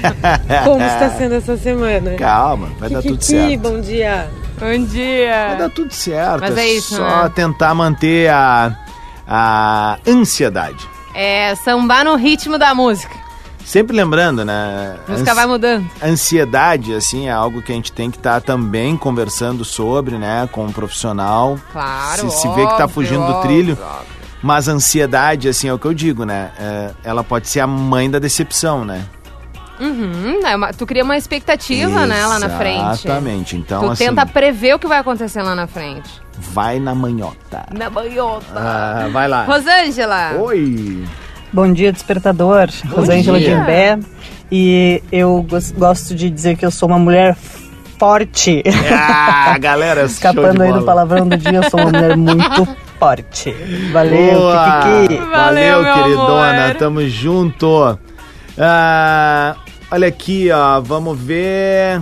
Como 0.64 0.82
está 0.82 1.10
sendo 1.18 1.34
essa 1.34 1.54
semana? 1.58 2.14
Calma, 2.14 2.68
vai 2.78 2.88
dar 2.88 3.02
tudo 3.02 3.18
Kiki, 3.18 3.24
certo. 3.26 3.60
Bom 3.60 3.78
dia. 3.78 4.30
Bom 4.58 4.84
dia. 4.86 5.46
Vai 5.48 5.58
dar 5.58 5.70
tudo 5.70 5.92
certo. 5.92 6.40
Mas 6.40 6.56
é 6.56 6.66
isso, 6.66 6.96
Só 6.96 7.24
né? 7.24 7.32
tentar 7.34 7.74
manter 7.74 8.30
a, 8.30 8.74
a 9.28 9.98
ansiedade. 10.08 10.88
É 11.14 11.54
sambar 11.56 12.06
no 12.06 12.16
ritmo 12.16 12.56
da 12.56 12.74
música. 12.74 13.14
Sempre 13.64 13.94
lembrando, 13.96 14.44
né? 14.44 14.96
A 15.06 15.12
música 15.12 15.34
vai 15.34 15.46
mudando. 15.46 15.88
Ansiedade, 16.02 16.94
assim, 16.94 17.28
é 17.28 17.32
algo 17.32 17.62
que 17.62 17.70
a 17.70 17.74
gente 17.74 17.92
tem 17.92 18.10
que 18.10 18.16
estar 18.16 18.40
também 18.40 18.96
conversando 18.96 19.64
sobre, 19.64 20.18
né? 20.18 20.48
Com 20.50 20.64
um 20.66 20.72
profissional. 20.72 21.58
Claro, 21.72 22.30
Se, 22.30 22.40
se 22.42 22.48
vê 22.48 22.62
que 22.62 22.68
tá 22.76 22.84
óbvio, 22.84 22.88
fugindo 22.88 23.24
do 23.26 23.32
óbvio, 23.32 23.42
trilho. 23.42 23.78
óbvio. 23.80 24.20
Mas 24.42 24.68
a 24.68 24.72
ansiedade, 24.72 25.48
assim, 25.48 25.68
é 25.68 25.72
o 25.74 25.78
que 25.78 25.86
eu 25.86 25.94
digo, 25.94 26.24
né? 26.24 26.50
é, 26.58 26.90
ela 27.04 27.22
pode 27.22 27.46
ser 27.48 27.60
a 27.60 27.66
mãe 27.66 28.10
da 28.10 28.18
decepção, 28.18 28.84
né? 28.84 29.04
Uhum, 29.78 30.40
é 30.46 30.54
uma- 30.56 30.72
tu 30.74 30.84
cria 30.86 31.02
uma 31.02 31.16
expectativa, 31.16 32.04
né, 32.06 32.26
lá 32.26 32.38
na 32.38 32.50
frente. 32.50 33.06
Exatamente. 33.06 33.56
Então, 33.56 33.80
tu 33.84 33.90
assim, 33.92 34.06
tenta 34.06 34.26
prever 34.26 34.74
o 34.74 34.78
que 34.78 34.86
vai 34.86 34.98
acontecer 34.98 35.42
lá 35.42 35.54
na 35.54 35.66
frente. 35.66 36.10
vai 36.38 36.78
na 36.80 36.94
manhota. 36.94 37.64
Na 37.72 37.88
banhota. 37.88 38.44
Ah, 38.54 39.08
vai 39.12 39.26
lá. 39.28 39.44
Rosângela. 39.44 40.32
Oi. 40.40 41.04
Bom 41.52 41.72
dia, 41.72 41.92
despertador. 41.92 42.68
Rosângela 42.90 43.38
de 43.38 43.44
dia. 43.46 43.56
Imbé. 43.56 43.98
E 44.52 45.02
eu 45.10 45.44
gos- 45.48 45.72
gosto 45.72 46.14
de 46.14 46.30
dizer 46.30 46.56
que 46.56 46.64
eu 46.64 46.70
sou 46.70 46.88
uma 46.88 46.98
mulher 46.98 47.36
forte. 47.98 48.62
Ah, 48.92 49.56
galera, 49.60 50.02
Escapando 50.04 50.62
aí 50.62 50.72
do 50.72 50.82
palavrão 50.82 51.26
do 51.28 51.36
dia, 51.36 51.58
eu 51.62 51.70
sou 51.70 51.80
uma 51.80 51.90
mulher 51.90 52.16
muito 52.16 52.66
forte. 52.98 53.52
Valeu, 53.92 54.34
Boa. 54.40 54.80
Kikiki. 55.06 55.20
Valeu, 55.30 55.82
meu 55.82 55.94
queridona. 55.94 56.64
amor. 56.64 56.74
Tamo 56.76 57.08
junto. 57.08 57.98
Ah, 58.58 59.56
olha 59.90 60.08
aqui, 60.08 60.50
ó. 60.52 60.80
Vamos 60.80 61.18
ver. 61.18 62.00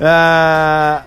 Ah, 0.00 1.02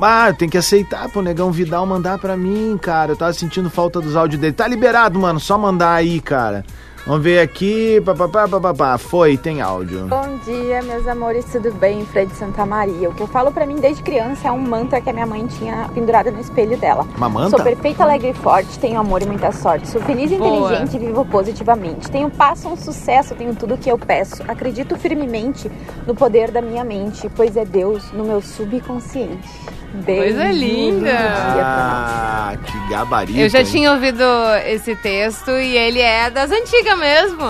ah, 0.00 0.32
tem 0.32 0.48
que 0.48 0.58
aceitar 0.58 1.08
pro 1.08 1.22
Negão 1.22 1.50
Vidal 1.52 1.84
mandar 1.86 2.18
pra 2.18 2.36
mim, 2.36 2.78
cara. 2.80 3.12
Eu 3.12 3.16
tava 3.16 3.32
sentindo 3.32 3.68
falta 3.70 4.00
dos 4.00 4.16
áudios 4.16 4.40
dele. 4.40 4.52
Tá 4.52 4.66
liberado, 4.66 5.18
mano. 5.18 5.38
Só 5.40 5.58
mandar 5.58 5.92
aí, 5.94 6.20
cara. 6.20 6.64
Vamos 7.06 7.22
ver 7.24 7.40
aqui. 7.40 8.00
Papapá, 8.04 8.46
papapá. 8.46 8.98
Foi, 8.98 9.36
tem 9.36 9.60
áudio. 9.60 10.06
Bom 10.06 10.38
dia, 10.44 10.82
meus 10.82 11.06
amores, 11.06 11.44
tudo 11.46 11.72
bem? 11.72 12.04
Fred 12.06 12.32
Santa 12.34 12.66
Maria. 12.66 13.08
O 13.08 13.14
que 13.14 13.22
eu 13.22 13.26
falo 13.26 13.50
pra 13.50 13.66
mim 13.66 13.76
desde 13.76 14.02
criança 14.02 14.48
é 14.48 14.52
um 14.52 14.60
mantra 14.60 15.00
que 15.00 15.08
a 15.08 15.12
minha 15.12 15.26
mãe 15.26 15.46
tinha 15.46 15.88
pendurado 15.94 16.30
no 16.30 16.40
espelho 16.40 16.76
dela. 16.76 17.06
Uma 17.16 17.28
manta? 17.28 17.56
Sou 17.56 17.64
perfeita, 17.64 18.02
alegre 18.02 18.30
e 18.30 18.34
forte, 18.34 18.78
tenho 18.78 19.00
amor 19.00 19.22
e 19.22 19.26
muita 19.26 19.50
sorte. 19.50 19.88
Sou 19.88 20.00
feliz 20.02 20.30
e 20.30 20.36
Boa. 20.36 20.68
inteligente 20.68 20.96
e 20.96 20.98
vivo 21.06 21.24
positivamente. 21.24 22.10
Tenho 22.10 22.30
passo 22.30 22.68
um 22.68 22.76
sucesso, 22.76 23.34
tenho 23.34 23.54
tudo 23.54 23.74
o 23.74 23.78
que 23.78 23.90
eu 23.90 23.98
peço. 23.98 24.42
Acredito 24.46 24.96
firmemente 24.96 25.70
no 26.06 26.14
poder 26.14 26.50
da 26.50 26.60
minha 26.60 26.84
mente, 26.84 27.30
pois 27.34 27.56
é 27.56 27.64
Deus 27.64 28.12
no 28.12 28.24
meu 28.24 28.42
subconsciente. 28.42 29.48
Beijo. 29.92 30.22
Coisa 30.22 30.52
linda. 30.52 31.10
Ah, 31.12 32.56
que 32.64 32.88
gabarito. 32.90 33.38
Eu 33.38 33.48
já 33.48 33.60
hein? 33.60 33.64
tinha 33.64 33.92
ouvido 33.92 34.22
esse 34.66 34.94
texto 34.96 35.50
e 35.50 35.76
ele 35.76 36.00
é 36.00 36.30
das 36.30 36.50
antigas 36.50 36.98
mesmo. 36.98 37.44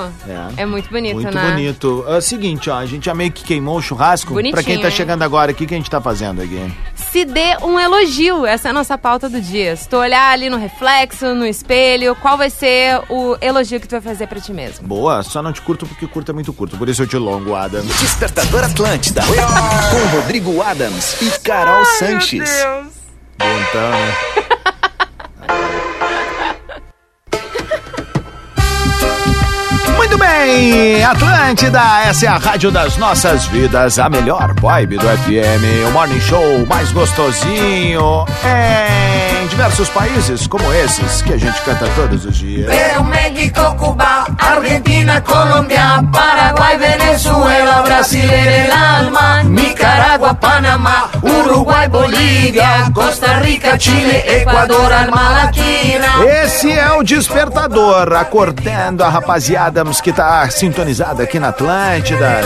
É. 0.57 0.63
É 0.63 0.67
muito 0.67 0.89
bonito, 0.91 1.15
Muito 1.15 1.35
né? 1.35 1.51
bonito. 1.51 2.05
É 2.09 2.17
o 2.17 2.23
seguinte, 2.23 2.71
ó, 2.71 2.79
a 2.79 2.87
gente 2.87 3.05
já 3.07 3.15
meio 3.15 3.31
que 3.31 3.45
queimou 3.45 3.77
o 3.77 3.83
churrasco. 3.83 4.33
Bonitinho, 4.33 4.55
pra 4.55 4.63
quem 4.63 4.79
tá 4.81 4.89
hein? 4.89 4.95
chegando 4.95 5.23
agora, 5.23 5.53
o 5.53 5.55
que, 5.55 5.67
que 5.67 5.75
a 5.75 5.77
gente 5.77 5.91
tá 5.91 6.01
fazendo 6.01 6.41
aqui? 6.41 6.73
Se 7.11 7.25
dê 7.25 7.57
um 7.63 7.79
elogio, 7.79 8.47
essa 8.47 8.69
é 8.69 8.71
a 8.71 8.73
nossa 8.73 8.97
pauta 8.97 9.29
do 9.29 9.41
dia. 9.41 9.75
Se 9.75 9.89
tu 9.89 9.97
olhar 9.97 10.31
ali 10.31 10.49
no 10.49 10.57
reflexo, 10.57 11.35
no 11.35 11.45
espelho, 11.45 12.15
qual 12.15 12.39
vai 12.39 12.49
ser 12.49 13.03
o 13.09 13.37
elogio 13.41 13.81
que 13.81 13.89
tu 13.89 13.93
vai 13.93 14.01
fazer 14.01 14.29
pra 14.29 14.41
ti 14.41 14.53
mesmo? 14.53 14.87
Boa, 14.87 15.21
só 15.25 15.43
não 15.43 15.53
te 15.53 15.61
curto 15.61 15.87
porque 15.87 16.07
curto 16.07 16.31
é 16.31 16.35
muito 16.35 16.53
curto, 16.53 16.79
por 16.79 16.89
isso 16.89 17.03
eu 17.03 17.09
te 17.09 17.17
longo, 17.17 17.53
Adam. 17.55 17.85
Despertador 17.85 18.63
Atlântida. 18.63 19.23
Com 19.23 20.17
Rodrigo 20.17 20.63
Adams 20.63 21.21
e 21.21 21.37
Carol 21.41 21.85
Sanches. 21.85 22.49
Então, 23.35 23.91
né? 23.91 24.51
bem, 30.21 31.03
Atlântida, 31.03 31.81
essa 32.05 32.27
é 32.27 32.29
a 32.29 32.37
rádio 32.37 32.71
das 32.71 32.99
nossas 32.99 33.47
vidas, 33.47 33.99
a 33.99 34.11
melhor 34.11 34.55
vibe 34.61 34.99
do 34.99 35.07
FM, 35.07 35.89
o 35.89 35.91
morning 35.93 36.21
show 36.21 36.67
mais 36.67 36.93
gostosinho 36.93 38.27
em 39.43 39.47
diversos 39.47 39.89
países 39.89 40.47
como 40.47 40.71
esses 40.75 41.23
que 41.23 41.33
a 41.33 41.39
gente 41.39 41.61
canta 41.63 41.87
todos 41.97 42.27
os 42.27 42.37
dias. 42.37 42.67
Perú, 42.67 43.05
México, 43.05 43.75
Cuba, 43.77 44.27
Argentina, 44.39 45.21
Colombia, 45.23 46.05
Paraguay, 46.13 46.77
Venezuela, 46.77 47.83
Brasil 47.83 48.31
alma, 48.71 49.43
Nicaragua, 49.45 50.35
Panamá, 50.35 51.09
Uruguay, 51.23 51.89
Bolívia, 51.89 52.91
Costa 52.95 53.39
Rica, 53.39 53.79
Chile, 53.79 54.23
Equador, 54.27 54.93
Alma 54.93 55.31
Latina. 55.31 56.25
Esse 56.45 56.71
é 56.71 56.93
o 56.93 57.03
Despertador, 57.03 58.13
acordando 58.13 59.03
a 59.03 59.09
rapaziada 59.09 59.85
que 60.11 60.17
tá 60.17 60.51
sintonizada 60.51 61.23
aqui 61.23 61.39
na 61.39 61.49
Atlântida. 61.49 62.41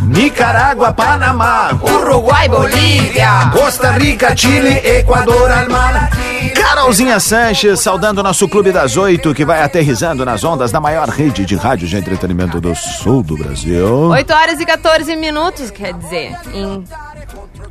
Nicarágua, 0.00 0.92
Panamá, 0.92 1.78
Uruguay, 1.82 2.48
Bolívia, 2.48 3.50
Costa 3.52 3.90
Rica, 3.92 4.34
Chile, 4.34 4.80
Equador, 4.82 5.50
Almana. 5.50 6.08
Carolzinha 6.54 7.20
Sanches, 7.20 7.80
saudando 7.80 8.18
o 8.18 8.22
nosso 8.22 8.48
Clube 8.48 8.72
das 8.72 8.96
Oito, 8.96 9.34
que 9.34 9.44
vai 9.44 9.62
aterrizando 9.62 10.24
nas 10.24 10.42
ondas 10.42 10.72
da 10.72 10.80
maior 10.80 11.08
rede 11.08 11.44
de 11.44 11.54
rádio 11.54 11.86
de 11.86 11.96
entretenimento 11.96 12.60
do 12.60 12.74
sul 12.74 13.22
do 13.22 13.36
Brasil. 13.36 14.08
8 14.08 14.32
horas 14.32 14.60
e 14.60 14.64
14 14.64 15.16
minutos, 15.16 15.70
quer 15.70 15.92
dizer, 15.92 16.34
em. 16.54 16.82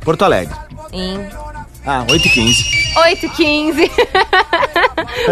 Porto 0.04 0.24
Alegre. 0.24 0.54
em 0.92 1.18
Ah, 1.86 2.04
8 2.10 2.26
e 2.26 2.30
15. 2.30 2.64
8 2.96 3.26
h 3.26 3.36
15 3.36 3.90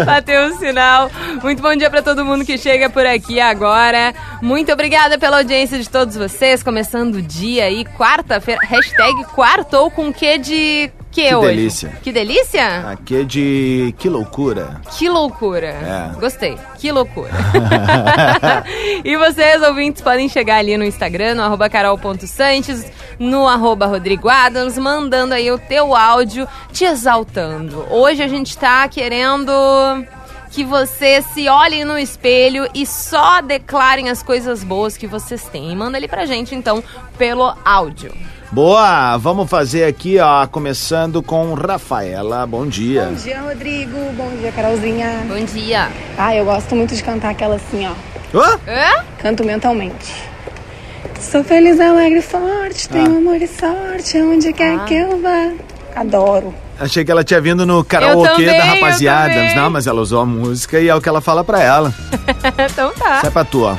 Bateu 0.05 0.47
o 0.47 0.57
sinal. 0.57 1.11
Muito 1.43 1.61
bom 1.61 1.75
dia 1.75 1.89
pra 1.89 2.01
todo 2.01 2.23
mundo 2.23 2.45
que 2.45 2.57
chega 2.57 2.89
por 2.89 3.05
aqui 3.05 3.41
agora. 3.41 4.13
Muito 4.41 4.71
obrigada 4.71 5.17
pela 5.17 5.39
audiência 5.39 5.77
de 5.77 5.89
todos 5.89 6.15
vocês. 6.15 6.63
Começando 6.63 7.15
o 7.15 7.21
dia 7.21 7.65
aí, 7.65 7.83
quarta-feira. 7.83 8.61
Hashtag 8.63 9.25
quartou 9.35 9.91
com 9.91 10.13
que 10.13 10.37
de 10.37 10.91
que, 11.15 11.29
Que 11.29 11.35
hoje? 11.35 11.47
delícia. 11.47 11.89
Que 12.03 12.11
delícia? 12.11 12.89
Aqui 12.89 13.21
é 13.21 13.23
de 13.23 13.95
que 13.97 14.09
loucura. 14.09 14.81
Que 14.97 15.07
loucura. 15.07 15.67
É. 15.67 16.19
Gostei. 16.19 16.57
Que 16.77 16.91
loucura. 16.91 17.31
e 19.01 19.15
vocês, 19.15 19.61
ouvintes, 19.63 20.01
podem 20.01 20.27
chegar 20.27 20.57
ali 20.57 20.77
no 20.77 20.83
Instagram, 20.83 21.35
no 21.35 21.43
arroba 21.43 21.69
carol.sanches, 21.69 22.91
no 23.17 23.47
arroba 23.47 23.85
Rodrigo 23.85 24.27
Adams, 24.27 24.77
mandando 24.77 25.33
aí 25.33 25.49
o 25.49 25.57
teu 25.57 25.95
áudio 25.95 26.45
te 26.73 26.83
exaltando. 26.83 27.85
Hoje 27.89 28.21
a 28.21 28.27
gente 28.27 28.57
tá 28.57 28.85
querendo 28.89 29.53
que 30.51 30.65
você 30.65 31.21
se 31.21 31.47
olhem 31.47 31.85
no 31.85 31.97
espelho 31.97 32.67
e 32.73 32.85
só 32.85 33.41
declarem 33.41 34.09
as 34.09 34.21
coisas 34.21 34.65
boas 34.65 34.97
que 34.97 35.07
vocês 35.07 35.43
têm. 35.45 35.75
Manda 35.75 35.97
ali 35.97 36.09
pra 36.09 36.25
gente, 36.25 36.53
então, 36.53 36.83
pelo 37.17 37.55
áudio. 37.63 38.13
Boa, 38.51 39.17
vamos 39.17 39.49
fazer 39.49 39.85
aqui, 39.85 40.19
ó, 40.19 40.45
começando 40.47 41.21
com 41.21 41.53
Rafaela. 41.53 42.45
Bom 42.45 42.65
dia. 42.65 43.05
Bom 43.05 43.13
dia, 43.15 43.41
Rodrigo. 43.41 43.97
Bom 44.15 44.29
dia, 44.39 44.51
Carolzinha. 44.51 45.25
Bom 45.27 45.43
dia. 45.43 45.89
Ah, 46.17 46.33
eu 46.35 46.45
gosto 46.45 46.75
muito 46.75 46.95
de 46.95 47.03
cantar 47.03 47.31
aquela 47.31 47.55
assim, 47.55 47.85
ó. 47.85 48.37
Hã? 48.37 48.59
Hã? 48.67 49.03
Canto 49.17 49.43
mentalmente. 49.43 50.13
Sou 51.19 51.43
feliz, 51.43 51.79
alegre 51.79 52.19
e 52.19 52.21
forte, 52.21 52.87
tenho 52.87 53.17
amor 53.17 53.41
e 53.41 53.47
sorte, 53.47 54.17
aonde 54.17 54.53
quer 54.53 54.85
que 54.85 54.93
eu 54.93 55.21
vá. 55.21 55.51
Adoro. 55.95 56.53
Achei 56.79 57.03
que 57.05 57.11
ela 57.11 57.23
tinha 57.23 57.39
vindo 57.41 57.65
no 57.65 57.83
karaokê 57.83 58.45
da 58.45 58.63
rapaziada. 58.63 59.55
Não, 59.55 59.69
mas 59.69 59.87
ela 59.87 60.01
usou 60.01 60.21
a 60.21 60.25
música 60.25 60.79
e 60.79 60.87
é 60.87 60.95
o 60.95 61.01
que 61.01 61.09
ela 61.09 61.21
fala 61.21 61.43
pra 61.43 61.61
ela. 61.61 61.93
então 62.69 62.93
tá. 62.93 63.17
Isso 63.17 63.27
é 63.27 63.29
pra 63.29 63.43
tu, 63.45 63.63
ó. 63.63 63.75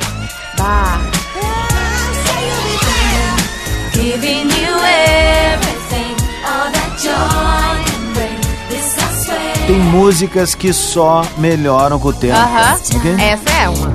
Giving 3.96 4.50
you 4.50 4.74
everything, 4.84 6.14
all 6.44 6.70
that 6.70 6.96
joy 7.02 8.12
bring. 8.14 8.38
This 8.68 8.96
I 8.98 9.24
swear. 9.24 9.66
Tem 9.66 9.78
músicas 9.78 10.54
que 10.54 10.72
só 10.72 11.24
melhoram 11.38 11.98
com 11.98 12.08
o 12.08 12.12
tempo. 12.12 12.34
Aham. 12.36 12.78
Ok? 12.96 13.14
Essa 13.18 13.50
é 13.62 13.68
uma. 13.68 13.88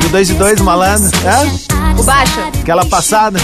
Do 0.00 0.08
2 0.10 0.30
e 0.30 0.34
2, 0.34 0.60
malandro. 0.60 1.10
É? 1.24 1.98
O 2.00 2.02
baixo. 2.02 2.40
Aquela 2.60 2.84
passada. 2.84 3.38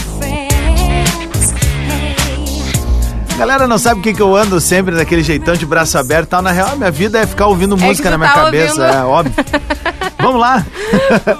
Galera 3.36 3.66
não 3.66 3.78
sabe 3.78 3.98
o 3.98 4.02
que, 4.02 4.14
que 4.14 4.22
eu 4.22 4.36
ando 4.36 4.60
sempre 4.60 4.94
daquele 4.94 5.22
jeitão 5.22 5.54
de 5.56 5.66
braço 5.66 5.98
aberto 5.98 6.26
e 6.26 6.30
tal. 6.30 6.40
Na 6.42 6.52
real, 6.52 6.68
a 6.72 6.76
minha 6.76 6.90
vida 6.90 7.18
é 7.18 7.26
ficar 7.26 7.46
ouvindo 7.48 7.76
que 7.76 7.82
música 7.82 8.08
tu 8.08 8.12
na 8.12 8.18
minha 8.18 8.30
tá 8.30 8.44
cabeça, 8.44 8.80
ouvindo. 8.82 8.96
é 8.96 9.04
óbvio. 9.04 9.34
Vamos 10.22 10.40
lá. 10.40 10.64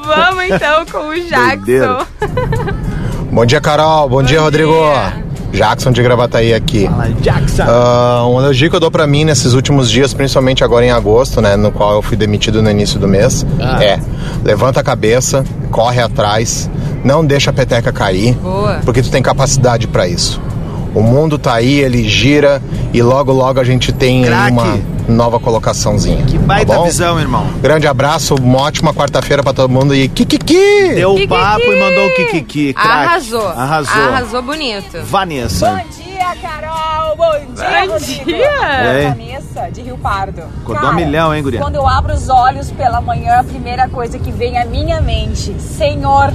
Vamos 0.05 0.45
então 0.45 0.85
com 0.87 0.99
o 1.09 1.13
Doideira. 1.13 2.07
Bom 3.35 3.45
dia, 3.45 3.61
Carol. 3.61 4.09
Bom, 4.09 4.23
dia, 4.23 4.41
Rodrigo. 4.41 4.73
Jackson 5.53 5.91
de 5.91 6.01
Gravataí 6.03 6.55
aqui. 6.55 6.87
Fala, 6.89 7.09
Jackson. 7.21 7.65
Ah, 7.67 8.25
um 8.29 8.41
elogio 8.41 8.71
que 8.71 8.77
eu 8.77 8.81
dou 8.81 8.91
pra 8.93 9.07
mim 9.09 9.25
nesses 9.25 9.55
últimos 9.55 9.91
dias, 9.91 10.15
principalmente 10.15 10.63
agora 10.63 10.87
em 10.87 10.91
agosto, 10.93 11.41
né, 11.41 11.57
no 11.57 11.73
qual 11.73 11.95
eu 11.95 12.03
fui 12.03 12.17
demitido 12.17 12.63
no 12.63 12.71
início 12.71 12.99
do 12.99 13.09
mês, 13.09 13.45
Ah. 13.61 13.83
é 13.83 13.99
levanta 14.45 14.79
a 14.81 14.83
cabeça, 14.85 15.45
corre 15.71 16.01
atrás, 16.01 16.71
não 17.05 17.25
deixa 17.27 17.51
a 17.51 17.53
peteca 17.53 17.93
cair, 17.93 18.35
Boa. 18.35 18.81
porque 18.85 19.03
tu 19.03 19.11
tem 19.11 19.21
capacidade 19.23 19.87
pra 19.89 20.07
isso. 20.09 20.41
O 20.95 21.03
mundo 21.03 21.37
tá 21.39 21.55
aí, 21.55 21.81
ele 21.81 22.09
gira 22.09 22.63
e 22.93 23.03
logo 23.03 23.33
logo 23.33 23.59
a 23.61 23.65
gente 23.65 23.93
tem 23.93 24.23
Craque. 24.25 24.53
uma 24.53 24.79
nova 25.09 25.39
colocaçãozinha. 25.39 26.25
Que 26.25 26.39
Baita 26.39 26.83
visão, 26.83 27.21
irmão. 27.21 27.47
Grande 27.61 27.87
abraço, 27.87 28.35
uma 28.35 28.63
ótima 28.63 28.93
quarta-feira 28.93 29.43
pra 29.43 29.53
todo 29.53 29.71
mundo 29.71 29.95
e 29.95 30.09
kikiki! 30.09 30.95
Deu 30.95 31.15
o 31.15 31.29
papo 31.29 31.73
e 31.73 31.81
mandou 31.81 32.07
o 32.07 32.15
kikiki. 32.15 32.75
Arrasou. 32.77 33.49
Arrasou. 33.49 34.03
Arrasou 34.03 34.43
bonito. 34.43 35.03
Vanessa. 35.05 35.83
dia, 35.97 36.37
Carol! 36.41 37.17
Bom 37.17 37.55
dia, 37.55 37.87
Bom 37.87 37.93
Rodrigo! 37.93 38.25
dia! 38.25 39.03
E? 39.03 39.09
Vanessa, 39.09 39.71
de 39.71 39.83
Rio 39.83 39.99
Pardo. 39.99 40.43
Acordou 40.63 40.91
um 40.91 40.95
milhão, 40.95 41.35
hein, 41.35 41.43
guria? 41.43 41.61
Quando 41.61 41.77
eu 41.77 41.87
abro 41.87 42.13
os 42.15 42.29
olhos 42.29 42.71
pela 42.71 43.01
manhã, 43.01 43.41
a 43.41 43.45
primeira 43.45 43.89
coisa 43.89 44.19
que 44.19 44.31
vem 44.31 44.59
à 44.59 44.65
minha 44.65 45.01
mente, 45.01 45.55
Senhor, 45.61 46.33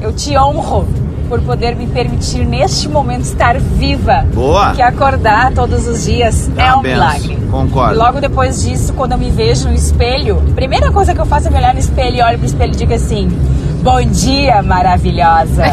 eu 0.00 0.12
te 0.12 0.36
honro 0.36 0.86
por 1.32 1.40
poder 1.40 1.74
me 1.74 1.86
permitir 1.86 2.44
neste 2.44 2.86
momento 2.90 3.22
estar 3.22 3.58
viva. 3.58 4.26
Boa. 4.34 4.74
Que 4.74 4.82
acordar 4.82 5.50
todos 5.54 5.86
os 5.86 6.04
dias 6.04 6.46
Dá 6.48 6.62
é 6.62 6.74
um 6.74 6.82
benção. 6.82 7.08
milagre. 7.08 7.38
Concordo. 7.50 7.94
E 7.94 7.96
logo 7.96 8.20
depois 8.20 8.62
disso, 8.62 8.92
quando 8.92 9.12
eu 9.12 9.18
me 9.18 9.30
vejo 9.30 9.66
no 9.66 9.74
espelho, 9.74 10.42
a 10.46 10.54
primeira 10.54 10.92
coisa 10.92 11.14
que 11.14 11.20
eu 11.22 11.24
faço 11.24 11.48
é 11.48 11.50
me 11.50 11.56
olhar 11.56 11.72
no 11.72 11.80
espelho 11.80 12.16
e 12.16 12.22
olho 12.22 12.36
pro 12.36 12.46
espelho 12.46 12.74
e 12.74 12.76
digo 12.76 12.92
assim: 12.92 13.28
Bom 13.82 14.02
dia, 14.04 14.62
maravilhosa. 14.62 15.64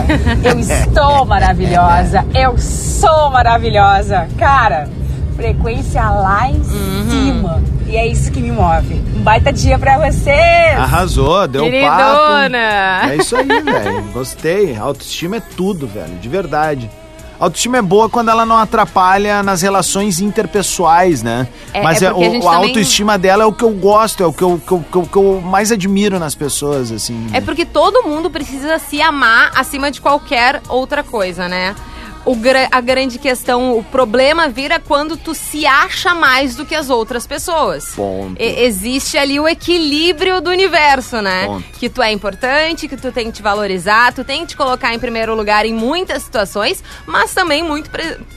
Eu 0.41 0.57
estou 0.63 1.25
maravilhosa. 1.25 2.23
Eu 2.33 2.57
sou 2.57 3.29
maravilhosa. 3.29 4.29
Cara, 4.37 4.87
frequência 5.43 6.01
lá 6.09 6.49
em 6.49 6.61
cima. 6.63 7.63
E 7.87 7.95
é 7.95 8.05
isso 8.05 8.29
que 8.31 8.41
me 8.41 8.51
move. 8.51 9.01
Um 9.15 9.21
baita 9.21 9.53
dia 9.53 9.79
pra 9.79 9.97
vocês. 9.97 10.77
Arrasou, 10.77 11.47
deu 11.47 11.63
Queridona. 11.63 11.89
papo. 12.99 13.09
É 13.11 13.15
isso 13.15 13.35
aí, 13.37 13.47
velho. 13.63 14.01
Gostei. 14.11 14.77
Autoestima 14.77 15.37
é 15.37 15.39
tudo, 15.39 15.87
velho. 15.87 16.15
De 16.17 16.27
verdade. 16.27 16.89
Autoestima 17.39 17.77
é 17.77 17.81
boa 17.81 18.09
quando 18.09 18.27
ela 18.29 18.45
não 18.45 18.57
atrapalha 18.57 19.41
nas 19.41 19.61
relações 19.61 20.19
interpessoais, 20.19 21.23
né? 21.23 21.47
É- 21.73 21.81
Mas 21.81 22.01
é 22.01 22.05
é, 22.05 22.09
a 22.09 22.13
o, 22.15 22.19
gente 22.21 22.45
a 22.45 22.51
também- 22.51 22.67
autoestima 22.67 23.17
dela 23.17 23.43
é 23.43 23.45
o 23.45 23.53
que 23.53 23.63
eu 23.63 23.69
gosto, 23.71 24.21
é 24.21 24.25
o 24.25 24.33
que 24.33 24.41
eu, 24.41 24.61
que 24.67 24.71
eu, 24.73 24.83
que 24.91 24.97
eu, 24.97 25.03
que 25.03 25.15
eu 25.15 25.41
mais 25.41 25.71
admiro 25.71 26.19
nas 26.19 26.35
pessoas, 26.35 26.91
assim. 26.91 27.27
É 27.31 27.39
porque 27.39 27.63
todo 27.65 28.03
mundo 28.03 28.29
precisa 28.29 28.77
se 28.77 29.01
amar 29.01 29.51
acima 29.55 29.89
de 29.89 30.01
qualquer 30.01 30.61
outra 30.67 31.01
coisa, 31.01 31.47
né? 31.47 31.73
O 32.25 32.37
a 32.71 32.81
grande 32.81 33.17
questão, 33.17 33.77
o 33.77 33.83
problema 33.83 34.49
vira 34.49 34.79
quando 34.79 35.15
tu 35.17 35.33
se 35.33 35.65
acha 35.65 36.13
mais 36.13 36.55
do 36.55 36.65
que 36.65 36.75
as 36.75 36.89
outras 36.89 37.25
pessoas. 37.25 37.93
Ponto. 37.95 38.35
E- 38.39 38.63
existe 38.65 39.17
ali 39.17 39.39
o 39.39 39.47
equilíbrio 39.47 40.41
do 40.41 40.49
universo, 40.49 41.21
né? 41.21 41.45
Ponto. 41.45 41.63
Que 41.79 41.89
tu 41.89 42.01
é 42.01 42.11
importante, 42.11 42.87
que 42.87 42.97
tu 42.97 43.11
tem 43.11 43.27
que 43.27 43.33
te 43.33 43.41
valorizar, 43.41 44.13
tu 44.13 44.23
tem 44.23 44.41
que 44.41 44.47
te 44.47 44.57
colocar 44.57 44.93
em 44.93 44.99
primeiro 44.99 45.33
lugar 45.35 45.65
em 45.65 45.73
muitas 45.73 46.23
situações, 46.23 46.83
mas 47.05 47.33
também 47.33 47.63
muito 47.63 47.89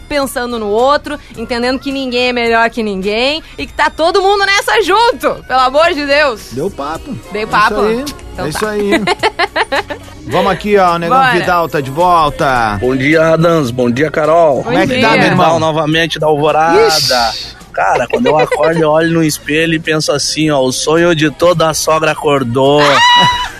pensando 0.09 0.59
no 0.59 0.66
outro, 0.68 1.18
entendendo 1.37 1.78
que 1.78 1.91
ninguém 1.91 2.28
é 2.28 2.33
melhor 2.33 2.70
que 2.70 2.83
ninguém 2.83 3.43
e 3.59 3.66
que 3.66 3.72
tá 3.72 3.91
todo 3.91 4.22
mundo 4.22 4.45
nessa 4.45 4.80
junto, 4.83 5.43
pelo 5.45 5.61
amor 5.61 5.93
de 5.95 6.05
Deus. 6.07 6.49
Deu 6.53 6.70
papo. 6.70 7.16
Dei 7.33 7.43
É 7.43 7.47
papo? 7.47 7.74
isso 7.74 7.85
aí. 7.85 8.05
Então 8.33 8.47
é 8.47 8.51
tá. 8.51 8.59
isso 8.59 8.66
aí. 8.66 8.91
Vamos 10.26 10.53
aqui, 10.53 10.78
ó. 10.78 10.95
O 10.95 10.99
Negão 10.99 11.18
Bora. 11.18 11.33
Vidal 11.33 11.68
tá 11.68 11.80
de 11.80 11.91
volta. 11.91 12.78
Bom 12.80 12.97
dia, 12.97 13.35
Adams. 13.35 13.70
Bom 13.70 13.91
dia, 13.91 14.11
Carol. 14.11 14.62
Como 14.62 14.78
é 14.78 14.87
que 14.87 15.01
tá, 15.01 15.12
meu 15.12 15.26
irmão? 15.26 15.59
Novamente 15.59 16.18
da 16.18 16.26
Alvorada. 16.26 17.33
Cara, 17.72 18.07
quando 18.07 18.26
eu 18.26 18.39
acordo, 18.39 18.80
eu 18.80 18.91
olho 18.91 19.12
no 19.12 19.24
espelho 19.24 19.74
e 19.74 19.78
penso 19.78 20.12
assim, 20.12 20.51
ó, 20.51 20.61
o 20.61 20.70
sonho 20.70 21.14
de 21.14 21.30
toda 21.30 21.70
a 21.70 21.74
sogra 21.74 22.12
acordou. 22.12 22.83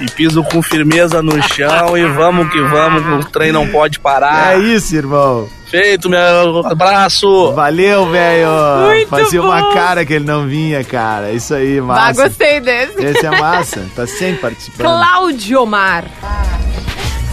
E 0.01 0.11
piso 0.11 0.43
com 0.45 0.63
firmeza 0.63 1.23
no 1.23 1.43
chão 1.43 1.97
e 1.97 2.05
vamos 2.05 2.51
que 2.51 2.61
vamos, 2.61 3.25
o 3.25 3.31
trem 3.31 3.53
não 3.53 3.69
pode 3.69 3.99
parar. 3.99 4.55
É 4.55 4.59
isso, 4.59 4.95
irmão. 4.95 5.49
Feito, 5.73 6.11
meu 6.11 6.67
abraço. 6.67 7.51
Valeu, 7.55 8.11
velho. 8.11 8.47
Muito 8.89 9.09
Fazia 9.09 9.41
bom. 9.41 9.49
uma 9.49 9.73
cara 9.73 10.05
que 10.05 10.13
ele 10.13 10.25
não 10.27 10.47
vinha, 10.47 10.85
cara. 10.85 11.33
Isso 11.33 11.55
aí, 11.55 11.79
Ah, 11.79 11.83
massa. 11.83 12.23
gostei 12.29 12.61
desse. 12.61 13.03
Esse 13.03 13.25
é 13.25 13.31
massa. 13.41 13.83
Tá 13.97 14.07
sempre 14.07 14.43
participando. 14.43 14.87
Cláudio 14.87 15.63
Omar. 15.63 16.05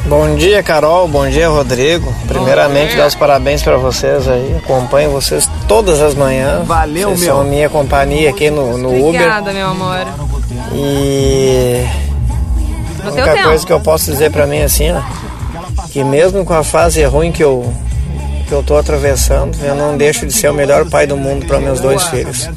Bom 0.05 0.35
dia, 0.37 0.63
Carol. 0.63 1.05
Bom 1.09 1.29
dia, 1.29 1.49
Rodrigo. 1.49 2.15
Primeiramente, 2.29 2.95
dar 2.95 3.07
os 3.07 3.15
parabéns 3.15 3.61
para 3.61 3.75
vocês 3.75 4.25
aí. 4.25 4.55
Acompanho 4.63 5.11
vocês 5.11 5.47
todas 5.67 6.01
as 6.01 6.15
manhãs. 6.15 6.65
Valeu, 6.65 7.09
vocês 7.09 7.19
meu. 7.25 7.35
são 7.35 7.43
minha 7.43 7.69
companhia 7.69 8.29
aqui 8.29 8.49
no, 8.49 8.77
no 8.77 8.87
Uber. 8.89 9.07
Obrigada, 9.21 9.51
meu 9.51 9.67
amor. 9.67 10.07
E 10.73 11.85
a 13.03 13.11
teu 13.11 13.23
única 13.25 13.43
coisa 13.43 13.65
que 13.67 13.73
eu 13.73 13.79
posso 13.81 14.09
dizer 14.09 14.31
pra 14.31 14.47
mim 14.47 14.61
assim, 14.61 14.91
ó, 14.93 15.01
que 15.91 16.03
mesmo 16.05 16.45
com 16.45 16.53
a 16.53 16.63
fase 16.63 17.03
ruim 17.03 17.31
que 17.33 17.43
eu 17.43 17.71
que 18.49 18.55
eu 18.55 18.63
tô 18.63 18.75
atravessando, 18.75 19.55
eu 19.63 19.75
não 19.75 19.95
deixo 19.95 20.25
de 20.25 20.33
ser 20.33 20.49
o 20.49 20.53
melhor 20.55 20.89
pai 20.89 21.05
do 21.05 21.15
mundo 21.15 21.45
para 21.45 21.59
meus 21.59 21.79
dois 21.79 22.03
filhos. 22.05 22.49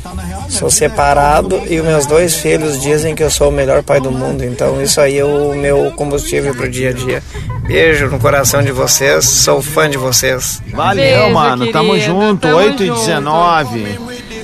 Sou 0.48 0.70
separado 0.70 1.60
e 1.68 1.78
os 1.78 1.84
meus 1.84 2.06
dois 2.06 2.34
filhos 2.34 2.80
dizem 2.80 3.14
que 3.14 3.22
eu 3.22 3.30
sou 3.30 3.50
o 3.50 3.52
melhor 3.52 3.82
pai 3.82 4.00
do 4.00 4.10
mundo, 4.10 4.42
então 4.42 4.80
isso 4.80 4.98
aí 5.02 5.18
é 5.18 5.24
o 5.24 5.54
meu 5.54 5.92
combustível 5.94 6.54
pro 6.54 6.70
dia 6.70 6.88
a 6.88 6.92
dia. 6.94 7.22
Beijo 7.66 8.08
no 8.08 8.18
coração 8.18 8.62
de 8.62 8.72
vocês, 8.72 9.26
sou 9.26 9.60
fã 9.60 9.88
de 9.88 9.98
vocês. 9.98 10.62
Valeu, 10.72 11.04
Beijo, 11.04 11.34
mano. 11.34 11.70
Tamo 11.70 11.98
junto. 11.98 12.40
Tamo 12.40 12.56
8 12.56 12.82
e 12.82 12.86
junto. 12.86 13.00
19. 13.00 13.98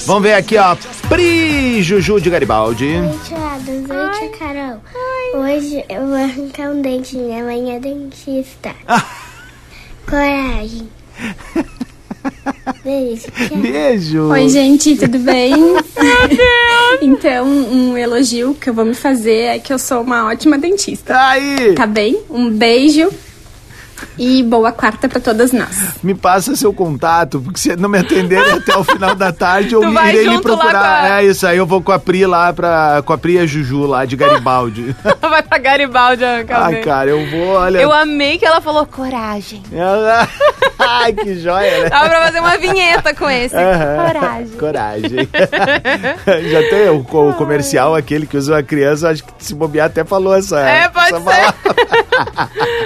Vamos 0.05 0.22
ver 0.22 0.34
aqui, 0.34 0.59
ó. 0.59 0.76
Pri 1.09 1.82
Juju 1.82 2.20
de 2.20 2.28
Garibaldi. 2.28 3.01
Tiados, 3.26 3.68
oi, 3.68 4.11
tia 4.18 4.38
Carol. 4.38 4.82
Hoje 5.34 5.82
eu 5.88 6.07
vou 6.07 6.14
arrancar 6.14 6.70
um 6.70 6.82
dente, 6.82 7.16
minha 7.16 7.42
mãe 7.42 7.74
é 7.74 7.80
dentista. 7.80 8.70
Coragem. 10.07 10.97
Beijo. 12.85 13.27
Beijo. 13.57 14.23
Oi, 14.29 14.49
gente, 14.49 14.97
tudo 14.97 15.19
bem? 15.19 15.55
então, 17.03 17.47
um 17.47 17.97
elogio 17.97 18.55
que 18.55 18.71
eu 18.71 18.75
vou 18.75 18.85
me 18.85 18.95
fazer 18.95 19.41
é 19.43 19.59
que 19.59 19.73
eu 19.73 19.79
sou 19.79 20.03
uma 20.03 20.27
ótima 20.27 20.59
dentista. 20.59 21.19
Aí! 21.19 21.75
Tá 21.75 21.87
bem? 21.87 22.21
Um 22.31 22.51
beijo 22.51 23.11
e 24.19 24.43
boa 24.43 24.73
quarta 24.73 25.09
pra 25.09 25.21
todas 25.21 25.53
nós. 25.53 25.95
Me 26.03 26.14
passa 26.14 26.57
seu 26.57 26.73
contato, 26.73 27.41
porque 27.41 27.59
se 27.59 27.77
não 27.77 27.89
me 27.89 27.99
atenderem 27.99 28.53
até 28.59 28.77
o 28.77 28.85
final 28.85 29.14
da 29.14 29.33
tarde, 29.33 29.75
eu 29.75 29.83
irei 30.09 30.27
lhe 30.27 30.41
procurar. 30.41 31.05
a- 31.12 31.21
É 31.23 31.25
isso 31.25 31.47
aí, 31.47 31.57
eu 31.59 31.66
vou 31.66 31.81
com 31.83 31.93
a 31.93 31.99
Pri 31.99 32.27
lá 32.27 32.53
pra. 32.53 33.03
Com 33.05 33.12
a 33.12 33.19
Pri 33.19 33.35
e 33.35 33.39
a 33.39 33.47
Juju 33.47 33.87
lá 33.87 34.05
de 34.05 34.16
Garibaldi. 34.16 34.95
Vai 35.21 35.43
pra 35.43 35.59
Garibaldi 35.59 36.25
o 36.25 36.27
Ai, 36.51 36.77
cara, 36.83 37.11
eu 37.11 37.31
vou, 37.31 37.49
olha. 37.57 37.79
Eu 37.79 37.93
amei 37.93 38.39
que 38.39 38.45
ela 38.47 38.61
falou 38.61 38.85
coragem. 38.87 39.62
Ai, 40.79 41.12
que 41.12 41.39
joia, 41.41 41.83
né? 41.85 41.91
Dá 41.91 42.09
pra 42.09 42.23
fazer 42.27 42.41
uma 42.41 42.57
vinheta 42.57 43.14
com 43.14 43.29
esse. 43.29 43.55
Aham. 43.55 44.07
Coragem. 44.07 44.49
Coragem. 44.59 45.29
Já 46.51 46.61
tem 46.71 46.89
o, 46.91 47.01
o 47.01 47.35
comercial 47.35 47.95
aquele 47.95 48.27
que 48.27 48.37
usa 48.37 48.59
a 48.59 48.62
criança, 48.62 49.11
acho 49.11 49.23
que 49.25 49.33
se 49.39 49.55
bobear 49.55 49.87
até 49.87 50.05
falou 50.05 50.35
essa. 50.35 50.61
É, 50.61 50.89
pode 50.89 51.14
essa 51.14 51.21
ser. 51.21 51.55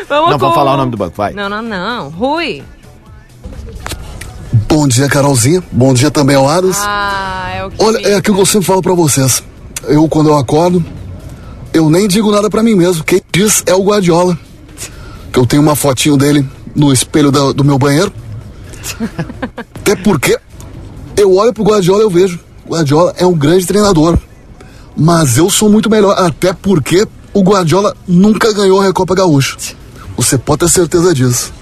Vamos 0.09 0.31
Não, 0.31 0.33
com... 0.33 0.39
vamos 0.39 0.55
falar 0.55 0.75
o 0.75 0.77
nome 0.77 0.91
do 0.91 0.97
banco, 0.97 1.15
vai. 1.23 1.33
Não, 1.33 1.49
não, 1.49 1.63
não. 1.63 2.09
Rui. 2.11 2.63
Bom 4.69 4.89
dia, 4.89 5.09
Carolzinha. 5.09 5.63
Bom 5.71 5.93
dia 5.95 6.11
também 6.11 6.35
ao 6.37 6.49
Aras. 6.49 6.77
Ah, 6.81 7.51
é 7.55 7.65
o 7.65 7.71
que 7.71 7.83
Olha, 7.83 7.99
é 8.09 8.15
aquilo 8.15 8.37
que 8.37 8.43
eu 8.43 8.47
sempre 8.47 8.67
falo 8.67 8.83
pra 8.83 8.95
vocês. 8.95 9.43
Eu, 9.85 10.09
quando 10.09 10.31
eu 10.31 10.37
acordo, 10.37 10.85
eu 11.73 11.89
nem 11.91 12.09
digo 12.09 12.31
nada 12.31 12.49
pra 12.51 12.63
mim 12.63 12.75
mesmo. 12.75 13.05
Quem 13.05 13.23
diz 13.33 13.63
é 13.67 13.75
o 13.75 13.83
Guardiola. 13.85 14.37
Que 15.33 15.39
eu 15.39 15.47
tenho 15.47 15.63
uma 15.63 15.77
fotinho 15.77 16.17
dele 16.17 16.47
no 16.75 16.93
espelho 16.93 17.31
da- 17.31 17.53
do 17.53 17.65
meu 17.65 17.79
banheiro. 17.79 18.13
Até 19.77 19.95
porque 19.97 20.39
eu 21.17 21.35
olho 21.37 21.53
pro 21.53 21.65
Guardiola 21.65 22.01
e 22.03 22.05
eu 22.07 22.11
vejo. 22.11 22.41
O 22.67 22.71
Guardiola 22.75 23.15
é 23.17 23.27
um 23.27 23.35
grande 23.35 23.67
treinador. 23.67 24.19
Mas 24.97 25.37
eu 25.39 25.49
sou 25.51 25.69
muito 25.71 25.89
melhor. 25.91 26.15
Até 26.19 26.53
porque 26.53 27.07
o 27.33 27.43
Guardiola 27.43 27.95
nunca 28.07 28.53
ganhou 28.53 28.81
a 28.81 28.85
Recopa 28.85 29.15
Gaúcha. 29.15 29.57
Você 30.23 30.39
pode 30.39 30.61
ter 30.61 30.69
certeza 30.69 31.13
disso. 31.13 31.53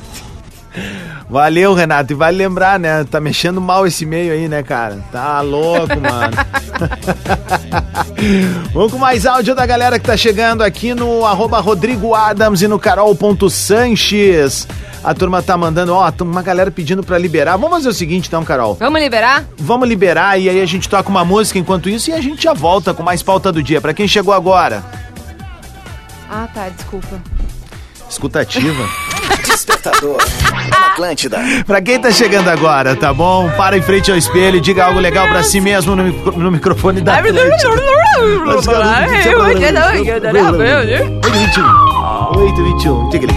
Valeu, 1.30 1.72
Renato. 1.74 2.12
E 2.12 2.16
vale 2.16 2.36
lembrar, 2.36 2.78
né? 2.78 3.04
Tá 3.04 3.20
mexendo 3.20 3.60
mal 3.60 3.86
esse 3.86 4.04
meio 4.04 4.32
aí, 4.32 4.48
né, 4.48 4.62
cara? 4.62 4.98
Tá 5.10 5.40
louco, 5.40 5.88
mano. 5.98 6.36
Vamos 8.74 8.92
com 8.92 8.98
mais 8.98 9.24
áudio 9.24 9.54
da 9.54 9.64
galera 9.64 9.98
que 9.98 10.04
tá 10.06 10.16
chegando 10.16 10.62
aqui 10.62 10.92
no 10.94 11.24
arroba 11.24 11.58
Rodrigo 11.60 12.14
Adams 12.14 12.60
e 12.62 12.68
no 12.68 12.78
carol.sanches. 12.78 14.68
A 15.02 15.14
turma 15.14 15.40
tá 15.42 15.56
mandando, 15.56 15.94
ó, 15.94 16.10
tem 16.10 16.26
uma 16.26 16.42
galera 16.42 16.70
pedindo 16.70 17.02
pra 17.02 17.16
liberar. 17.16 17.56
Vamos 17.56 17.70
fazer 17.78 17.88
o 17.88 17.94
seguinte 17.94 18.26
então, 18.28 18.44
Carol. 18.44 18.74
Vamos 18.74 19.00
liberar? 19.00 19.44
Vamos 19.56 19.88
liberar 19.88 20.38
e 20.38 20.48
aí 20.50 20.60
a 20.60 20.66
gente 20.66 20.86
toca 20.88 21.08
uma 21.08 21.24
música 21.24 21.58
enquanto 21.58 21.88
isso 21.88 22.10
e 22.10 22.12
a 22.12 22.20
gente 22.20 22.42
já 22.42 22.52
volta 22.52 22.92
com 22.92 23.02
mais 23.02 23.22
pauta 23.22 23.50
do 23.50 23.62
dia. 23.62 23.80
Pra 23.80 23.94
quem 23.94 24.06
chegou 24.06 24.34
agora, 24.34 24.84
Ah, 26.28 26.46
tá, 26.52 26.68
desculpa. 26.68 27.18
Escutativa. 28.10 28.84
Despertador. 29.46 30.18
Atlântida. 30.92 31.38
Pra 31.66 31.80
quem 31.80 31.98
tá 32.00 32.10
chegando 32.10 32.48
agora, 32.48 32.94
tá 32.96 33.12
bom? 33.14 33.48
Para 33.56 33.76
em 33.78 33.82
frente 33.82 34.10
ao 34.10 34.16
espelho 34.16 34.56
e 34.56 34.60
diga 34.60 34.84
algo 34.84 34.98
legal 35.00 35.28
pra 35.28 35.42
si 35.42 35.60
mesmo 35.60 35.94
no, 35.96 36.04
micro- 36.04 36.32
no 36.36 36.50
microfone 36.50 37.00
da 37.00 37.18
Atlântida. 37.18 37.70
Let's 38.46 38.66
go. 38.66 38.72
821. 42.36 43.08
Diga 43.10 43.24
ele 43.24 43.32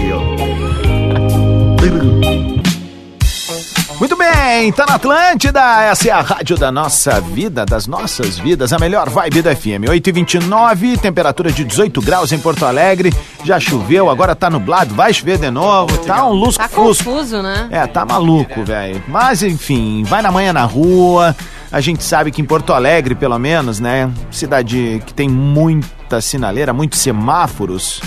Muito 4.04 4.18
bem, 4.18 4.70
tá 4.74 4.86
na 4.86 4.95
Atlântida, 4.95 5.62
essa 5.84 6.10
é 6.10 6.12
a 6.12 6.20
rádio 6.20 6.58
da 6.58 6.70
nossa 6.70 7.22
vida, 7.22 7.66
das 7.66 7.88
nossas 7.88 8.38
vidas, 8.38 8.74
a 8.74 8.78
melhor 8.78 9.10
vibe 9.10 9.41
da 9.41 9.56
FM. 9.56 9.88
8h29, 9.88 10.99
temperatura 10.99 11.54
de 11.54 11.64
18 11.64 12.01
graus 12.01 12.34
em 12.34 12.38
Porto 12.38 12.66
Alegre, 12.66 13.14
já 13.45 13.62
choveu, 13.62 14.10
agora 14.10 14.36
tá 14.36 14.49
nublado, 14.49 14.93
vai 14.93 15.14
chover 15.14 15.38
de 15.38 15.49
novo, 15.49 15.97
tá 15.99 16.16
um 16.26 16.32
Tá 16.32 16.36
lusco-fusco. 16.36 17.06
confuso, 17.06 17.41
né? 17.41 17.70
É, 17.72 17.88
tá 17.88 18.06
maluco, 18.06 18.66
velho. 18.66 19.01
Mas 19.08 19.41
enfim, 19.41 20.04
vai 20.04 20.22
na 20.22 20.34
manhã 20.34 20.51
na 20.51 20.66
rua. 20.66 21.34
A 21.72 21.80
gente 21.80 22.04
sabe 22.04 22.30
que 22.30 22.41
em 22.41 22.45
Porto 22.45 22.74
Alegre, 22.74 23.16
pelo 23.16 23.39
menos, 23.39 23.80
né? 23.80 24.12
Cidade 24.30 25.01
que 25.06 25.14
tem 25.14 25.30
muita 25.30 26.20
sinaleira, 26.20 26.74
muitos 26.74 26.99
semáforos. 26.99 28.01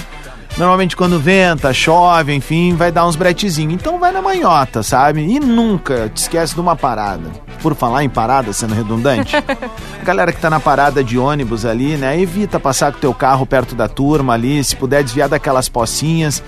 Normalmente 0.59 0.97
quando 0.97 1.21
venta, 1.21 1.71
chove, 1.71 2.35
enfim, 2.35 2.75
vai 2.75 2.91
dar 2.91 3.07
uns 3.07 3.15
bretezinhos. 3.15 3.75
Então 3.75 3.99
vai 3.99 4.11
na 4.11 4.23
manhota, 4.23 4.83
sabe? 4.83 5.21
E 5.21 5.39
nunca 5.39 6.09
te 6.09 6.17
esquece 6.17 6.55
de 6.55 6.61
uma 6.61 6.75
parada. 6.75 7.31
Por 7.63 7.75
falar 7.75 8.05
em 8.05 8.09
parada, 8.09 8.55
sendo 8.55 8.75
redundante, 8.75 9.37
a 10.01 10.05
galera 10.05 10.33
que 10.33 10.41
tá 10.41 10.49
na 10.49 10.59
parada 10.59 11.05
de 11.05 11.19
ônibus 11.19 11.67
ali, 11.67 11.97
né? 11.97 12.19
Evita 12.19 12.59
passar 12.59 12.91
com 12.91 12.99
o 12.99 13.01
teu 13.01 13.13
carro 13.13 13.45
perto 13.45 13.75
da 13.75 13.87
turma 13.87 14.33
ali, 14.33 14.63
se 14.65 14.75
puder 14.77 15.03
desviar 15.03 15.29
daquelas 15.29 15.69
pocinhas, 15.69 16.43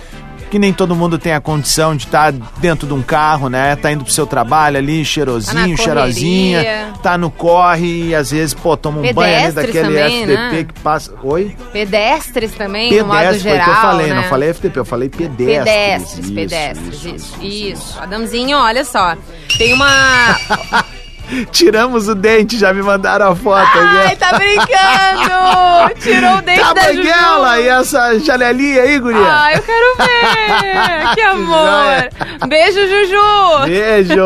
que 0.51 0.59
nem 0.59 0.73
todo 0.73 0.95
mundo 0.95 1.19
tem 1.19 1.33
a 1.33 1.41
condição 1.41 1.95
de 1.97 2.05
estar 2.07 2.33
dentro 2.33 2.87
de 2.87 2.95
um 2.95 3.03
carro, 3.03 3.49
né? 3.49 3.77
Tá 3.77 3.93
indo 3.93 4.05
pro 4.05 4.13
seu 4.13 4.27
trabalho 4.27 4.79
ali, 4.79 5.05
cheirosinho, 5.05 5.77
Tá 5.77 5.83
cheirosinha, 5.83 6.93
tá 7.03 7.19
no 7.19 7.31
corre 7.31 8.09
e 8.09 8.15
às 8.15 8.31
vezes, 8.31 8.55
pô, 8.55 8.77
toma 8.77 8.99
um 9.01 9.13
banho 9.13 9.37
ali 9.37 9.47
Pedestres 9.47 9.55
daquele 9.67 9.95
também, 9.99 10.23
FTP 10.23 10.35
né? 10.35 10.65
que 10.65 10.81
passa. 10.81 11.13
Oi? 11.23 11.57
Pedestres 11.73 12.53
também, 12.53 12.93
no 12.99 13.07
modo 13.07 13.19
Pedestre, 13.19 13.41
foi 13.43 13.51
o 13.51 13.55
geral, 13.55 13.65
que 13.65 13.71
eu 13.71 13.83
falei, 13.83 14.07
né? 14.07 14.15
não 14.15 14.23
falei 14.25 14.55
FTP, 14.55 14.79
eu 14.79 14.85
falei 14.85 15.09
pedestres. 15.09 15.59
Pedestres, 15.59 16.25
Isso, 16.25 16.35
pedestres, 16.35 16.95
isso, 16.95 17.15
isso, 17.15 17.43
isso. 17.43 18.01
Adamzinho, 18.01 18.57
olha 18.59 18.85
só. 18.85 19.17
Tem 19.57 19.73
uma. 19.73 19.89
Tiramos 21.53 22.09
o 22.09 22.15
dente, 22.15 22.59
já 22.59 22.73
me 22.73 22.83
mandaram 22.83 23.33
a 23.33 23.37
foto. 23.37 23.79
Ai, 23.79 24.17
tá 24.17 24.33
brincando! 24.33 26.01
Tirou 26.01 26.37
o 26.37 26.43
dente 26.43 26.61
tá 26.61 26.73
da 26.73 26.83
banguela 26.83 27.61
e 27.61 27.69
essa 27.69 28.19
janelinha 28.19 28.83
aí, 28.83 28.99
guria? 28.99 29.27
Ai, 29.27 29.57
eu 29.57 29.63
quero 29.63 29.97
ver! 29.97 31.15
que 31.15 31.21
amor! 31.21 32.49
Beijo, 32.49 32.81
Juju! 32.81 33.67
Beijo! 33.67 34.25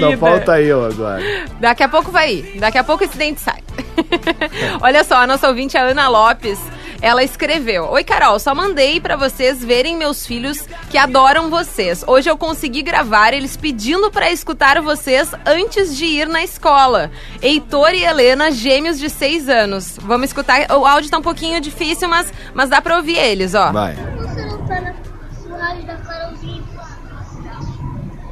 Só 0.00 0.16
falta 0.18 0.60
eu 0.60 0.84
agora. 0.84 1.22
Daqui 1.60 1.82
a 1.82 1.88
pouco 1.88 2.10
vai 2.10 2.32
ir. 2.32 2.58
Daqui 2.58 2.78
a 2.78 2.84
pouco 2.84 3.04
esse 3.04 3.16
dente 3.16 3.40
sai. 3.40 3.62
Olha 4.80 5.04
só, 5.04 5.16
a 5.16 5.26
nossa 5.26 5.48
ouvinte, 5.48 5.76
a 5.76 5.82
Ana 5.82 6.08
Lopes, 6.08 6.58
ela 7.04 7.22
escreveu: 7.22 7.90
Oi, 7.90 8.02
Carol, 8.02 8.38
só 8.38 8.54
mandei 8.54 8.98
pra 8.98 9.14
vocês 9.14 9.62
verem 9.62 9.94
meus 9.94 10.26
filhos 10.26 10.66
que 10.90 10.96
adoram 10.96 11.50
vocês. 11.50 12.02
Hoje 12.06 12.30
eu 12.30 12.38
consegui 12.38 12.80
gravar 12.80 13.34
eles 13.34 13.58
pedindo 13.58 14.10
pra 14.10 14.32
escutar 14.32 14.80
vocês 14.80 15.30
antes 15.44 15.94
de 15.94 16.06
ir 16.06 16.26
na 16.26 16.42
escola. 16.42 17.10
Heitor 17.42 17.92
e 17.92 18.04
Helena, 18.04 18.50
gêmeos 18.50 18.98
de 18.98 19.10
6 19.10 19.50
anos. 19.50 19.98
Vamos 20.00 20.28
escutar. 20.28 20.66
O 20.72 20.86
áudio 20.86 21.10
tá 21.10 21.18
um 21.18 21.22
pouquinho 21.22 21.60
difícil, 21.60 22.08
mas, 22.08 22.32
mas 22.54 22.70
dá 22.70 22.80
pra 22.80 22.96
ouvir 22.96 23.18
eles, 23.18 23.54
ó. 23.54 23.70
Vai. 23.70 23.94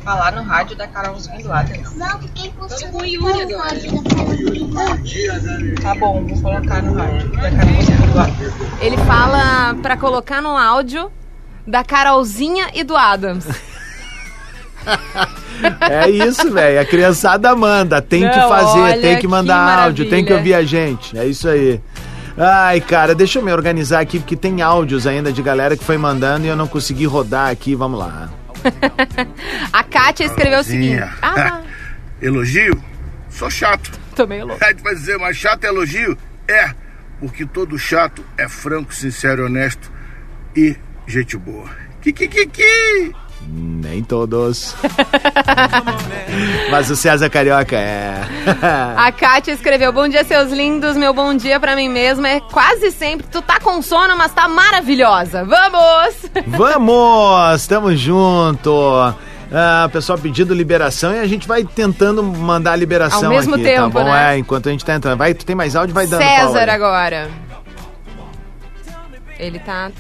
Falar 0.05 0.33
no 0.33 0.43
rádio 0.43 0.77
da 0.77 0.89
Carolzinha 0.89 1.39
do 1.39 1.53
Adams. 1.53 1.97
Não, 1.97 2.19
porque 2.19 2.53
você 2.59 2.87
com 2.89 2.97
o 2.97 3.01
não 3.01 3.07
Yuri 3.07 3.55
agora. 3.55 3.77
Tá 5.81 5.95
bom, 5.95 6.27
vou 6.27 6.41
colocar 6.41 6.83
no 6.83 6.95
rádio 6.95 7.31
da 7.31 7.51
Carolzinha 7.51 7.99
do 7.99 8.19
Adams. 8.19 8.55
Ele 8.81 8.97
fala 8.99 9.75
pra 9.81 9.97
colocar 9.97 10.43
no 10.43 10.57
áudio 10.57 11.11
da 11.67 11.85
Carolzinha 11.85 12.71
e 12.75 12.83
do 12.83 12.97
Adams. 12.97 13.47
É 15.89 16.11
isso, 16.11 16.51
velho. 16.51 16.81
A 16.81 16.85
criançada 16.85 17.55
manda, 17.55 18.03
tem 18.03 18.29
que 18.29 18.37
Não, 18.37 18.49
fazer, 18.49 18.81
olha 18.81 19.01
tem 19.01 19.15
que 19.15 19.21
que 19.21 19.29
mandar 19.29 19.85
áudio, 19.85 20.11
tem 20.11 20.25
que 20.25 20.33
ouvir 20.33 20.55
a 20.55 20.63
gente. 20.65 21.17
É 21.17 21.25
isso 21.25 21.49
aí. 21.49 21.81
Ai, 22.37 22.81
cara, 22.81 23.15
deixa 23.15 23.39
eu 23.39 23.45
me 23.45 23.53
organizar 23.53 24.01
aqui, 24.01 24.19
porque 24.19 24.35
tem 24.35 24.61
áudios 24.61 25.07
ainda 25.07 25.33
de 25.33 25.41
galera 25.41 25.77
que 25.77 25.85
foi 25.85 25.97
mandando 25.97 26.47
e 26.47 26.49
eu 26.49 26.57
não 26.57 26.67
consegui 26.67 27.05
rodar 27.07 27.51
aqui. 27.51 27.77
Vamos 27.77 27.99
lá. 27.99 28.29
A 29.73 29.85
Kátia 29.85 30.27
escreveu 30.27 30.61
o 30.61 30.65
seguinte. 30.65 31.03
Ah, 31.23 31.63
Elogio? 32.21 32.83
Sou 33.31 33.51
chato. 33.51 33.91
tô 34.15 34.27
meio 34.27 34.47
louco. 34.47 34.65
Aí 34.65 34.75
tu 34.75 34.83
vai 34.83 34.95
dizer, 34.95 35.19
mas 35.19 35.37
chato 35.37 35.65
é 35.65 35.69
elogio? 35.69 36.17
É, 36.47 36.75
porque 37.19 37.47
todo 37.47 37.79
chato 37.79 38.25
é 38.37 38.49
franco, 38.49 38.95
sincero, 38.95 39.47
honesto 39.47 39.91
e 40.55 40.77
gente 41.07 41.37
boa. 41.37 41.69
Que, 42.01 42.13
que, 42.13 42.29
que, 42.29 42.47
que? 42.47 43.13
Nem 43.49 44.03
todos. 44.03 44.75
Mas 46.71 46.89
o 46.91 46.97
César 46.97 47.29
Carioca 47.29 47.77
é. 47.77 48.23
A 48.97 49.13
Kátia 49.13 49.53
escreveu: 49.53 49.93
Bom 49.93 50.09
dia, 50.09 50.25
seus 50.25 50.51
lindos. 50.51 50.97
Meu 50.97 51.13
bom 51.13 51.35
dia 51.35 51.61
pra 51.61 51.77
mim 51.77 51.89
mesma 51.89 52.29
é 52.29 52.41
quase 52.41 52.91
sempre. 52.91 53.27
Tu 53.31 53.43
tá 53.43 53.61
com 53.61 53.83
sono, 53.83 54.17
mas 54.17 54.33
tá 54.33 54.49
maravilhosa. 54.49 55.45
Vamos! 55.45 56.15
Vamos! 56.47 57.67
Tamo 57.67 57.95
junto! 57.95 58.71
Ah, 59.55 59.85
o 59.87 59.91
pessoal 59.91 60.19
pedindo 60.19 60.55
liberação 60.55 61.13
e 61.15 61.19
a 61.19 61.27
gente 61.27 61.47
vai 61.47 61.63
tentando 61.63 62.23
mandar 62.23 62.73
a 62.73 62.77
liberação 62.77 63.25
Ao 63.25 63.29
mesmo 63.29 63.55
aqui, 63.57 63.65
tempo, 63.65 63.83
tá 63.83 63.89
bom? 63.89 64.05
né? 64.05 64.35
É, 64.35 64.39
enquanto 64.39 64.69
a 64.69 64.73
gente 64.73 64.83
tá 64.83 64.95
entrando. 64.95 65.19
Vai, 65.19 65.35
tu 65.35 65.45
tem 65.45 65.55
mais 65.55 65.77
áudio? 65.77 65.95
Vai 65.95 66.07
dando 66.07 66.23
César 66.23 66.71
agora. 66.71 67.29
Ele 69.39 69.59
tá. 69.59 69.91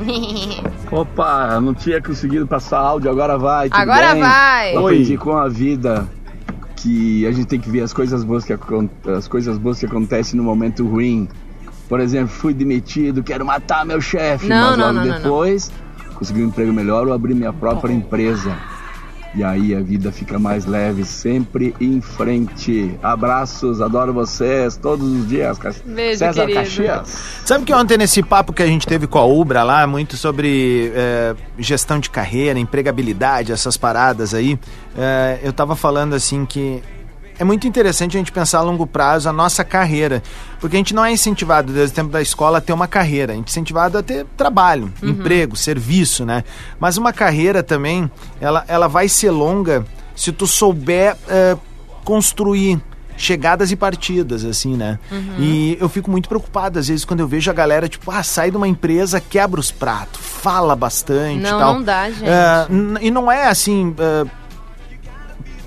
Opa, 0.90 1.60
não 1.60 1.74
tinha 1.74 2.00
conseguido 2.02 2.46
passar 2.46 2.78
áudio, 2.78 3.10
agora 3.10 3.38
vai. 3.38 3.68
tudo 3.68 3.80
Agora 3.80 4.12
bem? 4.12 4.22
vai. 4.22 4.76
Aprendi 4.76 5.16
com 5.16 5.36
a 5.36 5.48
vida 5.48 6.08
que 6.76 7.26
a 7.26 7.32
gente 7.32 7.46
tem 7.46 7.60
que 7.60 7.70
ver 7.70 7.82
as 7.82 7.92
coisas 7.92 8.24
boas 8.24 8.44
que 8.44 8.52
as 9.16 9.28
coisas 9.28 9.58
boas 9.58 9.78
que 9.78 9.86
acontecem 9.86 10.36
no 10.36 10.42
momento 10.42 10.86
ruim. 10.86 11.28
Por 11.88 12.00
exemplo, 12.00 12.28
fui 12.28 12.54
demitido, 12.54 13.22
quero 13.22 13.44
matar 13.44 13.84
meu 13.84 14.00
chefe, 14.00 14.46
Não, 14.46 14.70
mas 14.70 14.78
não, 14.78 14.86
logo 14.86 14.98
não, 14.98 15.04
não, 15.06 15.16
depois 15.16 15.72
consegui 16.14 16.42
um 16.42 16.48
emprego 16.48 16.72
melhor 16.72 17.06
ou 17.06 17.14
abri 17.14 17.34
minha 17.34 17.52
própria 17.52 17.92
empresa. 17.92 18.54
E 19.34 19.44
aí 19.44 19.74
a 19.74 19.80
vida 19.80 20.10
fica 20.10 20.38
mais 20.38 20.66
leve, 20.66 21.04
sempre 21.04 21.74
em 21.80 22.00
frente. 22.00 22.98
Abraços, 23.00 23.80
adoro 23.80 24.12
vocês 24.12 24.76
todos 24.76 25.08
os 25.08 25.28
dias. 25.28 25.58
Beijo, 25.84 26.18
César 26.18 26.46
querido. 26.46 26.58
Caxias. 26.60 27.08
Sabe 27.44 27.64
que 27.64 27.72
ontem 27.72 27.96
nesse 27.96 28.22
papo 28.22 28.52
que 28.52 28.62
a 28.62 28.66
gente 28.66 28.86
teve 28.86 29.06
com 29.06 29.18
a 29.18 29.24
Ubra 29.24 29.62
lá, 29.62 29.86
muito 29.86 30.16
sobre 30.16 30.92
é, 30.94 31.36
gestão 31.58 32.00
de 32.00 32.10
carreira, 32.10 32.58
empregabilidade, 32.58 33.52
essas 33.52 33.76
paradas 33.76 34.34
aí, 34.34 34.58
é, 34.98 35.38
eu 35.42 35.52
tava 35.52 35.76
falando 35.76 36.14
assim 36.14 36.44
que 36.44 36.82
é 37.40 37.44
muito 37.44 37.66
interessante 37.66 38.16
a 38.16 38.20
gente 38.20 38.30
pensar 38.30 38.58
a 38.58 38.62
longo 38.62 38.86
prazo 38.86 39.28
a 39.28 39.32
nossa 39.32 39.64
carreira, 39.64 40.22
porque 40.60 40.76
a 40.76 40.78
gente 40.78 40.94
não 40.94 41.04
é 41.04 41.10
incentivado 41.10 41.72
desde 41.72 41.92
o 41.92 41.96
tempo 41.96 42.10
da 42.10 42.20
escola 42.22 42.58
a 42.58 42.60
ter 42.60 42.72
uma 42.72 42.86
carreira, 42.86 43.32
a 43.32 43.36
gente 43.36 43.48
é 43.48 43.50
incentivado 43.50 43.98
a 43.98 44.02
ter 44.02 44.26
trabalho, 44.36 44.92
Uhum. 45.02 45.08
emprego, 45.08 45.56
serviço, 45.56 46.24
né? 46.24 46.44
Mas 46.78 46.96
uma 46.98 47.12
carreira 47.12 47.62
também, 47.62 48.08
ela, 48.40 48.64
ela 48.68 48.86
vai 48.88 49.08
ser 49.08 49.30
longa 49.30 49.84
se 50.14 50.30
tu 50.30 50.46
souber 50.46 51.16
é, 51.28 51.56
construir 52.04 52.80
chegadas 53.16 53.70
e 53.70 53.76
partidas, 53.76 54.44
assim, 54.46 54.76
né? 54.76 54.98
Uhum. 55.12 55.34
E 55.38 55.76
eu 55.78 55.88
fico 55.90 56.10
muito 56.10 56.26
preocupado, 56.28 56.78
às 56.78 56.88
vezes, 56.88 57.04
quando 57.04 57.20
eu 57.20 57.28
vejo 57.28 57.50
a 57.50 57.54
galera, 57.54 57.86
tipo, 57.88 58.10
ah, 58.10 58.22
sai 58.22 58.50
de 58.50 58.56
uma 58.56 58.66
empresa, 58.66 59.20
quebra 59.20 59.60
os 59.60 59.70
pratos, 59.70 60.20
fala 60.22 60.74
bastante 60.74 61.38
e 61.40 61.42
Não, 61.42 61.58
tal. 61.58 61.74
não 61.74 61.82
dá, 61.82 62.08
gente. 62.10 62.24
Ah, 62.28 62.66
n- 62.70 62.98
e 63.02 63.10
não 63.10 63.30
é 63.30 63.46
assim. 63.46 63.94
ah, 63.98 64.26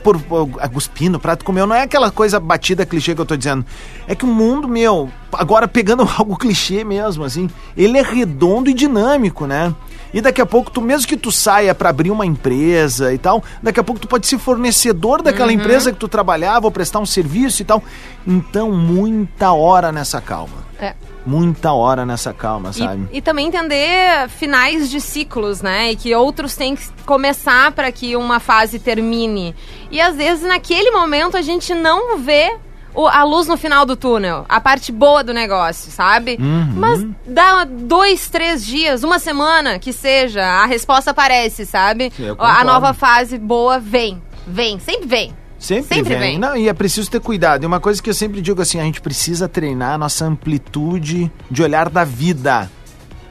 por, 0.03 0.19
por 0.21 0.49
a 0.59 0.67
cuspir 0.67 1.09
no 1.09 1.19
prato 1.19 1.45
comeu, 1.45 1.65
não 1.65 1.75
é 1.75 1.81
aquela 1.83 2.11
coisa 2.11 2.39
batida 2.39 2.85
clichê 2.85 3.15
que 3.15 3.21
eu 3.21 3.25
tô 3.25 3.35
dizendo. 3.37 3.65
É 4.07 4.13
que 4.13 4.25
o 4.25 4.27
mundo, 4.27 4.67
meu, 4.67 5.09
agora 5.31 5.67
pegando 5.67 6.03
algo 6.17 6.37
clichê 6.37 6.83
mesmo, 6.83 7.23
assim, 7.23 7.49
ele 7.75 7.97
é 7.97 8.01
redondo 8.01 8.69
e 8.69 8.73
dinâmico, 8.73 9.47
né? 9.47 9.73
E 10.13 10.21
daqui 10.21 10.39
a 10.39 10.45
pouco, 10.45 10.69
tu 10.69 10.79
mesmo 10.79 11.07
que 11.07 11.17
tu 11.17 11.31
saia 11.31 11.73
pra 11.73 11.89
abrir 11.89 12.11
uma 12.11 12.23
empresa 12.25 13.11
e 13.11 13.17
tal, 13.17 13.43
daqui 13.63 13.79
a 13.79 13.83
pouco 13.83 13.99
tu 13.99 14.07
pode 14.07 14.27
ser 14.27 14.37
fornecedor 14.37 15.23
daquela 15.23 15.47
Uhum. 15.51 15.57
empresa 15.57 15.91
que 15.91 15.97
tu 15.97 16.07
trabalhava 16.07 16.67
ou 16.67 16.71
prestar 16.71 16.99
um 16.99 17.05
serviço 17.05 17.63
e 17.63 17.65
tal. 17.65 17.81
Então, 18.27 18.71
muita 18.71 19.51
hora 19.53 19.91
nessa 19.91 20.21
calma. 20.21 20.53
É. 20.79 20.93
Muita 21.25 21.71
hora 21.71 22.05
nessa 22.05 22.33
calma, 22.33 22.73
sabe? 22.73 23.07
E, 23.11 23.17
e 23.17 23.21
também 23.21 23.47
entender 23.47 24.27
finais 24.29 24.89
de 24.89 24.99
ciclos, 24.99 25.61
né? 25.61 25.91
E 25.91 25.95
que 25.95 26.13
outros 26.13 26.55
têm 26.55 26.75
que 26.75 26.83
começar 27.05 27.71
para 27.71 27.91
que 27.91 28.15
uma 28.15 28.39
fase 28.39 28.77
termine. 28.79 29.55
E 29.89 30.01
às 30.01 30.15
vezes 30.17 30.43
naquele 30.45 30.91
momento 30.91 31.37
a 31.37 31.41
gente 31.41 31.73
não 31.73 32.17
vê 32.19 32.57
o- 32.93 33.07
a 33.07 33.23
luz 33.23 33.47
no 33.47 33.57
final 33.57 33.85
do 33.85 33.95
túnel, 33.95 34.45
a 34.49 34.59
parte 34.61 34.91
boa 34.91 35.23
do 35.23 35.33
negócio, 35.33 35.91
sabe? 35.91 36.37
Uhum. 36.39 36.73
Mas 36.75 37.05
dá 37.25 37.63
dois, 37.63 38.29
três 38.29 38.63
dias, 38.65 39.03
uma 39.03 39.17
semana 39.17 39.79
que 39.79 39.91
seja, 39.93 40.43
a 40.43 40.65
resposta 40.65 41.11
aparece, 41.11 41.65
sabe? 41.65 42.11
A 42.37 42.63
nova 42.65 42.93
fase 42.93 43.37
boa 43.39 43.79
vem, 43.79 44.21
vem, 44.45 44.77
sempre 44.77 45.07
vem. 45.07 45.33
Sempre, 45.63 45.95
Sempre 45.95 46.15
vem. 46.15 46.19
vem. 46.19 46.39
Não, 46.39 46.57
e 46.57 46.67
é 46.67 46.73
preciso 46.73 47.09
ter 47.09 47.21
cuidado. 47.21 47.63
E 47.63 47.65
uma 47.65 47.79
coisa 47.79 48.03
que 48.03 48.09
eu 48.09 48.13
sempre 48.13 48.41
digo 48.41 48.61
assim, 48.61 48.81
a 48.81 48.83
gente 48.83 48.99
precisa 48.99 49.47
treinar 49.47 49.93
a 49.93 49.97
nossa 49.97 50.25
amplitude 50.25 51.31
de 51.49 51.63
olhar 51.63 51.89
da 51.89 52.03
vida. 52.03 52.69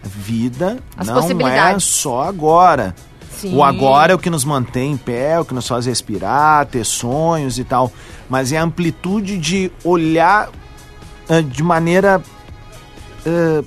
Vida 0.03 0.78
As 0.97 1.07
não 1.09 1.47
é 1.47 1.78
só 1.78 2.22
agora. 2.22 2.95
Sim. 3.30 3.55
O 3.55 3.62
agora 3.62 4.12
é 4.12 4.14
o 4.14 4.18
que 4.18 4.30
nos 4.30 4.47
mantém 4.47 4.93
em 4.93 4.97
pé, 4.97 5.33
é 5.33 5.41
o 5.41 5.45
que 5.45 5.53
nos 5.53 5.68
faz 5.68 5.85
respirar, 5.85 6.64
ter 6.64 6.85
sonhos 6.87 7.59
e 7.59 7.64
tal. 7.64 7.93
Mas 8.30 8.51
é 8.51 8.57
a 8.57 8.62
amplitude 8.62 9.37
de 9.37 9.70
olhar 9.85 10.51
ah, 11.28 11.43
de 11.43 11.62
maneira 11.62 12.22
ah, 13.26 13.62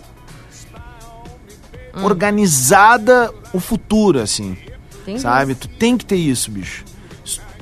Hum. 1.95 2.03
organizada 2.03 3.31
o 3.53 3.59
futuro, 3.59 4.19
assim. 4.19 4.57
Entendi. 5.03 5.21
Sabe? 5.21 5.55
Tu 5.55 5.67
tem 5.67 5.95
que 5.95 6.03
ter 6.03 6.17
isso, 6.17 6.51
bicho. 6.51 6.83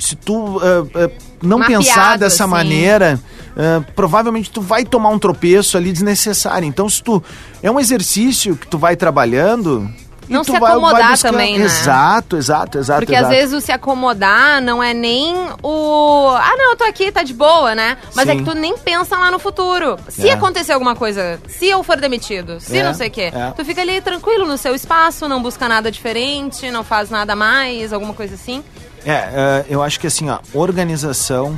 Se- 0.03 0.15
tu 0.15 0.59
ah, 0.61 0.85
ah, 1.05 1.09
não 1.41 1.59
Mapeado, 1.59 1.83
pensar 1.83 2.17
dessa 2.17 2.43
assim. 2.43 2.51
maneira, 2.51 3.19
ah, 3.57 3.81
provavelmente 3.95 4.49
tu 4.49 4.61
vai 4.61 4.83
tomar 4.83 5.09
um 5.09 5.19
tropeço 5.19 5.77
ali 5.77 5.91
desnecessário. 5.91 6.67
Então, 6.67 6.89
se 6.89 7.01
tu. 7.03 7.23
É 7.61 7.71
um 7.71 7.79
exercício 7.79 8.55
que 8.55 8.67
tu 8.67 8.77
vai 8.77 8.95
trabalhando. 8.95 9.89
Não 10.29 10.41
se 10.41 10.51
vai- 10.51 10.61
vai 10.61 10.71
acomodar 10.71 11.09
buscando- 11.11 11.31
também, 11.33 11.59
né? 11.59 11.65
Exato, 11.65 12.37
exato, 12.37 12.77
exato. 12.77 13.01
Porque 13.01 13.13
exato. 13.13 13.29
às 13.31 13.37
vezes 13.37 13.53
o 13.53 13.59
se 13.59 13.73
acomodar 13.73 14.61
não 14.61 14.81
é 14.81 14.93
nem 14.93 15.35
o. 15.61 16.29
Ah, 16.29 16.55
não, 16.57 16.71
eu 16.71 16.75
tô 16.77 16.85
aqui, 16.85 17.11
tá 17.11 17.23
de 17.23 17.33
boa, 17.33 17.75
né? 17.75 17.97
Mas 18.15 18.29
é 18.29 18.31
Sim. 18.31 18.37
que 18.39 18.43
tu 18.45 18.55
nem 18.55 18.77
pensa 18.77 19.17
lá 19.17 19.29
no 19.29 19.37
futuro. 19.37 19.97
Se 20.07 20.29
É. 20.29 20.33
acontecer 20.33 20.71
alguma 20.71 20.95
coisa, 20.95 21.39
se 21.47 21.67
eu 21.67 21.83
for 21.83 21.97
demitido, 21.97 22.59
se 22.61 22.77
É, 22.77 22.83
não 22.83 22.93
sei 22.93 23.09
o 23.09 23.11
quê, 23.11 23.31
é. 23.35 23.51
tu 23.51 23.65
fica 23.65 23.81
ali 23.81 23.99
tranquilo 23.99 24.45
no 24.45 24.57
seu 24.57 24.73
espaço, 24.73 25.27
não 25.27 25.41
busca 25.41 25.67
nada 25.67 25.91
diferente, 25.91 26.71
não 26.71 26.85
faz 26.85 27.09
nada 27.09 27.35
mais, 27.35 27.91
alguma 27.91 28.13
coisa 28.13 28.35
assim. 28.35 28.63
É, 29.05 29.11
é, 29.11 29.65
eu 29.69 29.81
acho 29.83 29.99
que 29.99 30.07
assim, 30.07 30.29
ó, 30.29 30.39
organização 30.53 31.55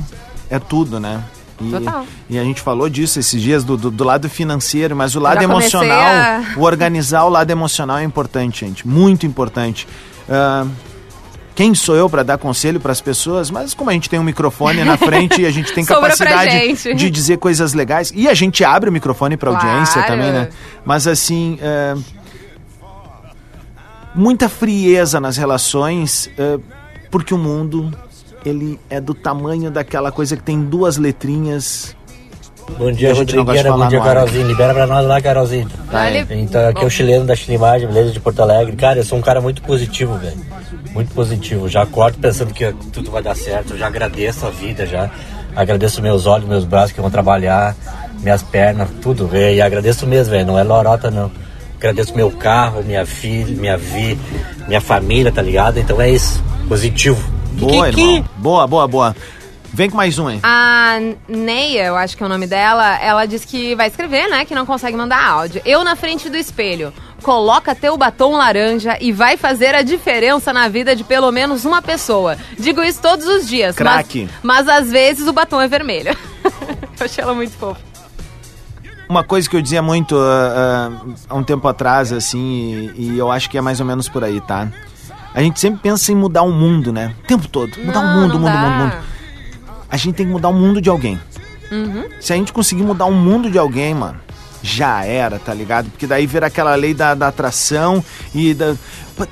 é 0.50 0.58
tudo, 0.58 0.98
né? 1.00 1.22
E, 1.60 1.70
Total. 1.70 2.04
e 2.28 2.38
a 2.38 2.44
gente 2.44 2.60
falou 2.60 2.88
disso 2.88 3.18
esses 3.18 3.40
dias 3.40 3.64
do, 3.64 3.76
do, 3.78 3.90
do 3.90 4.04
lado 4.04 4.28
financeiro, 4.28 4.94
mas 4.94 5.14
o 5.14 5.20
lado 5.20 5.42
emocional, 5.42 6.00
a- 6.02 6.42
o 6.56 6.62
organizar 6.62 7.24
o 7.24 7.30
lado 7.30 7.50
emocional 7.50 7.96
é 7.98 8.04
importante, 8.04 8.66
gente, 8.66 8.86
muito 8.86 9.24
importante. 9.24 9.88
Ah, 10.28 10.66
quem 11.54 11.74
sou 11.74 11.96
eu 11.96 12.10
para 12.10 12.22
dar 12.22 12.36
conselho 12.36 12.78
para 12.78 12.92
as 12.92 13.00
pessoas? 13.00 13.50
Mas 13.50 13.72
como 13.72 13.88
a 13.88 13.92
gente 13.94 14.10
tem 14.10 14.18
um 14.20 14.22
microfone 14.22 14.84
na 14.84 14.98
frente 14.98 15.40
e 15.40 15.46
a 15.46 15.50
gente 15.50 15.72
tem 15.74 15.82
capacidade 15.82 16.74
de 16.94 17.10
dizer 17.10 17.38
coisas 17.38 17.72
legais 17.72 18.12
e 18.14 18.28
a 18.28 18.34
gente 18.34 18.62
abre 18.62 18.90
o 18.90 18.92
microfone 18.92 19.38
para 19.38 19.50
Claro. 19.52 19.66
audiência 19.66 20.02
também, 20.02 20.32
né? 20.32 20.48
Mas 20.84 21.06
assim, 21.06 21.58
ah, 21.62 21.96
muita 24.14 24.48
frieza 24.48 25.20
nas 25.20 25.36
relações, 25.36 26.30
eh, 26.36 26.58
porque 27.16 27.32
o 27.32 27.38
mundo 27.38 27.90
ele 28.44 28.78
é 28.90 29.00
do 29.00 29.14
tamanho 29.14 29.70
daquela 29.70 30.12
coisa 30.12 30.36
que 30.36 30.42
tem 30.42 30.60
duas 30.60 30.98
letrinhas. 30.98 31.96
Bom 32.78 32.92
dia, 32.92 33.14
Rodrigueira. 33.14 33.72
Bom 33.72 33.88
dia. 33.88 34.02
Carolzinho. 34.02 34.46
Libera 34.46 34.74
pra 34.74 34.86
nós 34.86 35.06
lá, 35.06 35.18
Carolzinho. 35.18 35.66
Vai. 35.90 36.26
Então, 36.28 36.68
aqui 36.68 36.84
é 36.84 36.86
o 36.86 36.90
chileno 36.90 37.24
da 37.24 37.34
Chilimagem, 37.34 37.88
beleza? 37.88 38.10
De 38.10 38.20
Porto 38.20 38.40
Alegre. 38.42 38.76
Cara, 38.76 38.98
eu 38.98 39.04
sou 39.04 39.18
um 39.18 39.22
cara 39.22 39.40
muito 39.40 39.62
positivo, 39.62 40.18
velho. 40.18 40.36
Muito 40.92 41.14
positivo. 41.14 41.70
Já 41.70 41.84
acordo 41.84 42.18
pensando 42.18 42.52
que 42.52 42.70
tudo 42.92 43.10
vai 43.10 43.22
dar 43.22 43.34
certo. 43.34 43.72
Eu 43.72 43.78
já 43.78 43.86
agradeço 43.86 44.44
a 44.44 44.50
vida, 44.50 44.84
já. 44.84 45.10
Agradeço 45.54 46.02
meus 46.02 46.26
olhos, 46.26 46.46
meus 46.46 46.66
braços 46.66 46.92
que 46.92 47.00
vão 47.00 47.10
trabalhar, 47.10 47.74
minhas 48.20 48.42
pernas, 48.42 48.90
tudo, 49.00 49.26
velho. 49.26 49.56
E 49.56 49.62
agradeço 49.62 50.06
mesmo, 50.06 50.32
velho. 50.32 50.46
Não 50.46 50.58
é 50.58 50.62
lorota, 50.62 51.10
não. 51.10 51.30
Agradeço 51.78 52.14
meu 52.16 52.30
carro, 52.30 52.82
minha 52.82 53.04
filha, 53.04 53.54
minha 53.54 53.76
vi, 53.76 54.18
minha 54.66 54.80
família, 54.80 55.30
tá 55.30 55.42
ligado? 55.42 55.78
Então 55.78 56.00
é 56.00 56.10
isso. 56.10 56.42
Positivo. 56.68 57.22
Boa, 57.52 57.90
Kiki. 57.90 58.00
irmão. 58.00 58.24
Boa, 58.36 58.66
boa, 58.66 58.88
boa. 58.88 59.16
Vem 59.72 59.90
com 59.90 59.96
mais 59.96 60.18
um, 60.18 60.30
hein? 60.30 60.40
A 60.42 60.98
Neia, 61.28 61.84
eu 61.84 61.96
acho 61.96 62.16
que 62.16 62.22
é 62.22 62.26
o 62.26 62.28
nome 62.28 62.46
dela, 62.46 62.98
ela 62.98 63.26
disse 63.26 63.46
que 63.46 63.74
vai 63.74 63.88
escrever, 63.88 64.26
né? 64.28 64.46
Que 64.46 64.54
não 64.54 64.64
consegue 64.64 64.96
mandar 64.96 65.22
áudio. 65.22 65.60
Eu 65.66 65.84
na 65.84 65.94
frente 65.94 66.30
do 66.30 66.36
espelho. 66.36 66.94
Coloca 67.22 67.74
teu 67.74 67.94
batom 67.96 68.36
laranja 68.36 68.96
e 69.00 69.12
vai 69.12 69.36
fazer 69.36 69.74
a 69.74 69.82
diferença 69.82 70.52
na 70.52 70.68
vida 70.68 70.96
de 70.96 71.04
pelo 71.04 71.30
menos 71.30 71.66
uma 71.66 71.82
pessoa. 71.82 72.38
Digo 72.58 72.82
isso 72.82 73.02
todos 73.02 73.26
os 73.26 73.46
dias. 73.46 73.76
Craque. 73.76 74.28
Mas, 74.42 74.66
mas 74.66 74.82
às 74.82 74.90
vezes 74.90 75.26
o 75.28 75.32
batom 75.32 75.60
é 75.60 75.68
vermelho. 75.68 76.16
eu 76.98 77.04
achei 77.04 77.22
ela 77.22 77.34
muito 77.34 77.52
fofa. 77.52 77.95
Uma 79.08 79.22
coisa 79.22 79.48
que 79.48 79.56
eu 79.56 79.62
dizia 79.62 79.80
muito 79.80 80.16
ah, 80.16 80.90
ah, 80.90 81.14
há 81.28 81.34
um 81.34 81.44
tempo 81.44 81.66
atrás, 81.68 82.12
assim, 82.12 82.92
e, 82.96 83.12
e 83.12 83.18
eu 83.18 83.30
acho 83.30 83.48
que 83.48 83.56
é 83.56 83.60
mais 83.60 83.80
ou 83.80 83.86
menos 83.86 84.08
por 84.08 84.24
aí, 84.24 84.40
tá? 84.40 84.68
A 85.32 85.42
gente 85.42 85.60
sempre 85.60 85.80
pensa 85.80 86.10
em 86.10 86.14
mudar 86.14 86.42
o 86.42 86.50
mundo, 86.50 86.92
né? 86.92 87.14
O 87.22 87.26
tempo 87.26 87.46
todo. 87.46 87.76
Mudar 87.78 88.02
Não, 88.02 88.10
o 88.10 88.20
mundo, 88.20 88.40
mundo, 88.40 88.50
mundo, 88.50 88.74
mundo. 88.74 88.96
A 89.88 89.96
gente 89.96 90.14
tem 90.14 90.26
que 90.26 90.32
mudar 90.32 90.48
o 90.48 90.54
mundo 90.54 90.80
de 90.80 90.88
alguém. 90.88 91.20
Uhum. 91.70 92.04
Se 92.20 92.32
a 92.32 92.36
gente 92.36 92.52
conseguir 92.52 92.82
mudar 92.82 93.04
o 93.04 93.12
mundo 93.12 93.50
de 93.50 93.58
alguém, 93.58 93.94
mano, 93.94 94.18
já 94.62 95.04
era, 95.04 95.38
tá 95.38 95.52
ligado? 95.52 95.90
Porque 95.90 96.06
daí 96.06 96.26
vira 96.26 96.46
aquela 96.46 96.74
lei 96.74 96.94
da, 96.94 97.14
da 97.14 97.28
atração 97.28 98.04
e 98.34 98.54
da. 98.54 98.74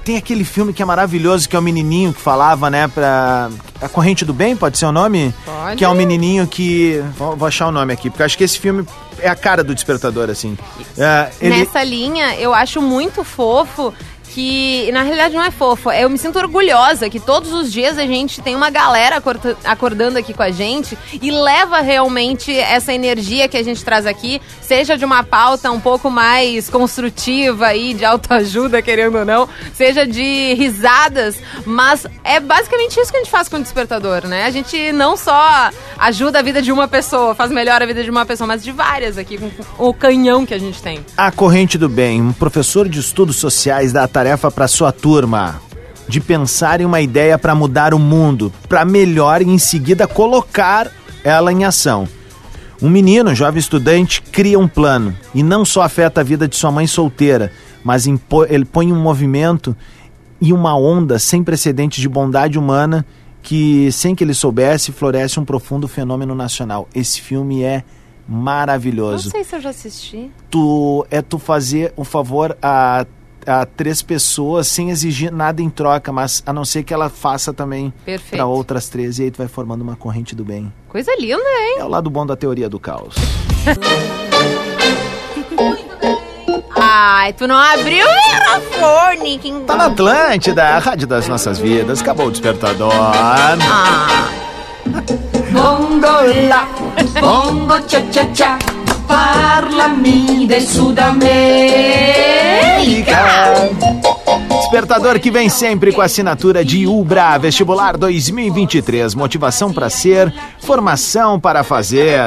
Tem 0.03 0.16
aquele 0.16 0.45
filme 0.45 0.72
que 0.72 0.83
é 0.83 0.85
maravilhoso, 0.85 1.47
que 1.47 1.55
é 1.55 1.59
o 1.59 1.62
menininho 1.62 2.12
que 2.12 2.20
falava, 2.20 2.70
né, 2.70 2.89
pra. 2.89 3.51
A 3.81 3.89
Corrente 3.89 4.25
do 4.25 4.33
Bem, 4.33 4.57
pode 4.57 4.79
ser 4.79 4.87
o 4.87 4.93
nome? 4.93 5.35
Pode. 5.45 5.77
Que 5.77 5.85
é 5.85 5.89
um 5.89 5.95
menininho 5.95 6.47
que. 6.47 7.03
Vou, 7.18 7.37
vou 7.37 7.49
achar 7.49 7.66
o 7.66 7.72
nome 7.72 7.93
aqui, 7.93 8.09
porque 8.09 8.22
eu 8.22 8.27
acho 8.27 8.39
que 8.39 8.45
esse 8.45 8.59
filme 8.59 8.87
é 9.18 9.29
a 9.29 9.37
cara 9.37 9.62
do 9.62 9.75
despertador, 9.75 10.31
assim. 10.31 10.57
É, 10.97 11.31
ele... 11.41 11.59
Nessa 11.59 11.83
linha, 11.85 12.35
eu 12.37 12.55
acho 12.55 12.81
muito 12.81 13.22
fofo 13.25 13.93
que, 14.35 14.91
na 14.91 15.03
realidade, 15.03 15.32
não 15.32 15.45
é 15.45 15.51
fofo. 15.53 15.93
Eu 15.93 16.11
me 16.11 16.18
sinto 16.18 16.41
orgulhosa 16.41 17.09
que 17.09 17.20
todos 17.20 17.53
os 17.53 17.72
dias 17.72 17.97
a 17.97 18.05
gente 18.05 18.43
tem 18.43 18.57
uma 18.57 18.68
galera 18.68 19.16
acorda- 19.18 19.57
acordando 19.62 20.18
aqui 20.18 20.35
com 20.35 20.43
a 20.43 20.51
gente 20.51 20.99
e 21.22 21.30
leva 21.30 21.80
realmente 21.80 22.53
essa 22.53 22.93
energia 22.93 23.47
que 23.47 23.57
a 23.57 23.62
gente 23.62 23.85
traz 23.85 24.07
aqui, 24.07 24.43
seja 24.61 24.99
de 24.99 25.05
uma 25.05 25.22
pauta 25.22 25.70
um 25.70 25.78
pouco 25.78 26.11
mais 26.11 26.68
construtiva 26.68 27.66
aí, 27.66 27.95
de 27.95 28.05
autoajuda, 28.05 28.82
querendo 28.82 29.18
ou 29.18 29.24
não, 29.24 29.49
seja 29.72 30.05
de 30.05 30.55
risadas, 30.55 31.37
mas 31.64 32.05
é 32.24 32.41
basicamente 32.41 32.99
isso 32.99 33.12
que 33.12 33.18
a 33.18 33.20
gente 33.20 33.30
faz 33.30 33.49
com 33.49 33.59
o 33.59 33.62
despertador, 33.62 34.26
né? 34.26 34.47
A 34.47 34.51
gente 34.51 34.91
não 34.91 35.16
só 35.16 35.70
ajuda 35.97 36.41
a 36.41 36.43
vida 36.43 36.61
de 36.61 36.72
uma 36.72 36.89
pessoa, 36.89 37.37
faz 37.37 37.53
melhor 37.53 37.80
a 37.80 37.87
vida 37.87 38.03
de 38.03 38.11
uma 38.11 38.26
pessoa, 38.26 38.49
mas 38.49 38.64
de 38.64 38.72
várias 38.72 39.16
aqui, 39.16 39.39
com 39.39 39.51
o 39.78 39.95
canhão 39.95 40.45
que 40.45 40.55
a 40.55 40.59
gente 40.59 40.82
tem. 40.82 41.07
A 41.16 41.30
Corrente 41.30 41.78
do 41.78 41.89
Bem, 41.89 42.20
um 42.20 42.32
professor 42.32 42.89
de 42.89 42.99
estudos 42.99 43.37
sociais 43.37 43.93
dá 43.93 44.03
a 44.03 44.09
tarefa 44.25 44.51
para 44.51 44.66
sua 44.66 44.91
turma 44.91 45.61
de 46.09 46.18
pensar 46.18 46.81
em 46.81 46.87
uma 46.87 46.99
ideia 47.03 47.39
para 47.39 47.55
mudar 47.55 47.93
o 47.93 47.99
mundo, 47.99 48.51
para 48.66 48.83
melhor 48.83 49.43
e 49.43 49.45
em 49.45 49.59
seguida 49.59 50.07
colocar 50.07 50.91
ela 51.22 51.53
em 51.53 51.66
ação. 51.66 52.09
Um 52.81 52.89
menino, 52.89 53.31
um 53.31 53.35
jovem 53.35 53.61
estudante, 53.61 54.22
cria 54.22 54.59
um 54.59 54.66
plano 54.66 55.14
e 55.35 55.43
não 55.43 55.62
só 55.62 55.83
afeta 55.83 56.22
a 56.22 56.25
vida 56.25 56.49
de 56.49 56.57
sua 56.57 56.72
mãe 56.72 56.87
solteira, 56.87 57.53
mas 57.85 58.07
ele 58.49 58.64
põe 58.64 58.91
um 58.91 58.99
movimento 58.99 59.77
e 60.41 60.55
uma 60.55 60.75
onda 60.75 61.18
sem 61.18 61.45
precedentes 61.45 62.01
de 62.01 62.09
bondade 62.09 62.59
humana 62.59 63.05
que, 63.43 63.93
sem 63.93 64.14
que 64.14 64.25
ele 64.25 64.33
soubesse, 64.33 64.91
floresce 64.91 65.39
um 65.39 65.45
profundo 65.45 65.87
fenômeno 65.87 66.35
nacional. 66.35 66.89
Esse 66.95 67.20
filme 67.20 67.62
é 67.62 67.85
Não 68.27 68.39
maravilhoso 68.39 69.31
sei 69.31 69.45
se 69.45 69.55
eu 69.55 69.61
já 69.61 69.68
assisti. 69.68 70.31
tu 70.49 71.07
é 71.11 71.20
tu 71.20 71.39
fazer 71.39 71.93
o 71.95 72.05
favor 72.05 72.57
a, 72.62 73.05
a 73.47 73.65
três 73.67 74.03
pessoas 74.03 74.67
sem 74.67 74.91
exigir 74.91 75.33
nada 75.33 75.63
em 75.63 75.71
troca, 75.71 76.13
mas 76.13 76.43
a 76.47 76.53
não 76.53 76.65
ser 76.65 76.83
que 76.83 76.93
ela 76.93 77.09
faça 77.09 77.53
também 77.53 77.93
para 78.31 78.47
outras 78.47 78.89
três 78.89 79.19
e 79.19 79.25
aí 79.25 79.31
tu 79.31 79.39
vai 79.39 79.49
formando 79.49 79.83
uma 79.83 79.97
corrente 79.97 80.35
do 80.35 80.45
bem. 80.45 80.73
Coisa 80.89 81.13
linda, 81.19 81.37
hein? 81.37 81.77
É 81.79 81.85
o 81.85 81.89
lado 81.89 82.09
bom 82.11 82.25
da 82.25 82.37
teoria 82.37 82.69
do 82.69 82.79
caos. 82.79 83.15
Ai, 86.77 87.33
tu 87.33 87.47
não 87.47 87.57
abriu 87.57 88.05
o 88.05 88.61
microfone. 88.61 89.39
Quem... 89.39 89.65
Tá 89.65 89.77
na 89.77 89.87
Atlântida, 89.87 90.65
a 90.65 90.79
rádio 90.79 91.07
das 91.07 91.27
nossas 91.27 91.59
vidas. 91.59 92.03
Acabou 92.03 92.27
o 92.27 92.31
despertador. 92.31 92.93
Ah. 92.93 94.29
Bongo 95.51 96.23
la, 96.49 96.69
bongo 97.21 97.81
cha 97.87 98.03
cha 98.11 98.27
cha, 98.35 98.59
parlami 99.07 100.47
del 100.47 100.61
Sud 100.61 101.01
America. 102.85 103.16
Despertador 104.61 105.18
que 105.18 105.30
vem 105.30 105.49
sempre 105.49 105.91
com 105.91 106.03
a 106.03 106.05
assinatura 106.05 106.62
de 106.62 106.87
Ubra 106.87 107.39
Vestibular 107.39 107.97
2023. 107.97 109.14
Motivação 109.14 109.72
para 109.72 109.89
ser, 109.89 110.32
formação 110.61 111.41
para 111.41 111.64
fazer. 111.64 112.18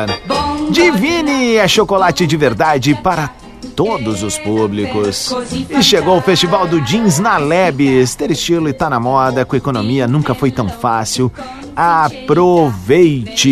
Divine 0.71 1.55
é 1.55 1.67
chocolate 1.67 2.25
de 2.25 2.35
verdade 2.35 2.95
para 2.95 3.29
todos 3.75 4.23
os 4.23 4.37
públicos. 4.39 5.31
E 5.69 5.83
chegou 5.83 6.17
o 6.17 6.21
Festival 6.21 6.67
do 6.67 6.81
Jeans 6.81 7.19
na 7.19 7.37
Lebes. 7.37 8.15
Ter 8.15 8.31
estilo 8.31 8.67
e 8.67 8.73
tá 8.73 8.89
na 8.89 8.99
moda, 8.99 9.45
com 9.45 9.55
economia 9.55 10.07
nunca 10.07 10.33
foi 10.33 10.49
tão 10.49 10.67
fácil. 10.67 11.31
Aproveite. 11.77 13.47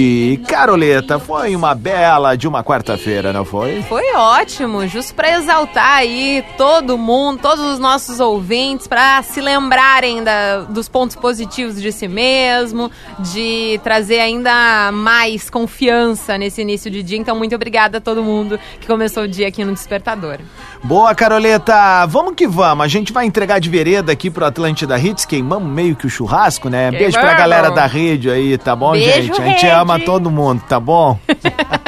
Caroleta, 0.48 1.20
foi 1.20 1.56
uma 1.56 1.76
bela 1.76 2.36
de 2.36 2.48
uma 2.48 2.64
quarta-feira, 2.64 3.32
não 3.32 3.46
foi? 3.46 3.84
Foi 3.84 4.16
ótimo, 4.16 4.88
justo 4.88 5.14
para 5.14 5.38
exaltar 5.38 5.98
aí 5.98 6.44
todo 6.58 6.98
mundo, 6.98 7.40
todos 7.40 7.64
os 7.64 7.78
nossos 7.78 8.20
ouvintes, 8.20 8.88
para 8.88 9.22
se 9.22 9.40
lembrarem 9.40 10.24
da, 10.24 10.62
dos 10.62 10.90
pontos 10.90 11.16
positivos 11.16 11.80
de 11.80 11.92
si 11.92 12.08
mesmo, 12.08 12.90
de 13.20 13.80
trazer 13.84 14.20
ainda 14.20 14.92
mais 14.92 15.48
confiança 15.48 16.36
nesse 16.36 16.64
início 16.64 16.90
de 16.90 17.04
dia. 17.04 17.20
Então, 17.20 17.38
muito 17.38 17.54
obrigada 17.54 18.00
a 18.00 18.02
todo 18.02 18.24
mundo 18.24 18.60
que 18.80 18.88
começou 18.88 19.26
o 19.26 19.28
dia 19.28 19.50
aqui 19.50 19.64
no 19.64 19.72
Despertador. 19.72 20.40
Boa, 20.84 21.14
Caroleta. 21.14 22.08
Vamos 22.08 22.34
que 22.36 22.48
vamos. 22.48 22.84
A 22.84 22.88
gente 22.88 23.14
vai 23.14 23.28
entregar 23.28 23.60
de 23.60 23.70
vereda 23.70 24.12
aqui 24.12 24.32
pro 24.32 24.46
Atlântida 24.46 24.98
Hits. 24.98 25.26
Queimamos 25.26 25.72
meio 25.72 25.96
que 25.96 26.08
o 26.08 26.10
churrasco, 26.10 26.70
né? 26.70 26.90
Queimamos. 26.90 27.00
Beijo 27.00 27.20
pra 27.20 27.36
galera 27.36 27.70
da 27.70 27.86
rede 27.86 28.15
aí, 28.30 28.58
tá 28.58 28.76
bom, 28.76 28.92
Beijo, 28.92 29.10
gente? 29.12 29.42
A 29.42 29.46
gente 29.46 29.68
ama 29.68 30.00
todo 30.00 30.32
mundo, 30.32 30.62
tá 30.68 30.80
bom? 30.80 31.20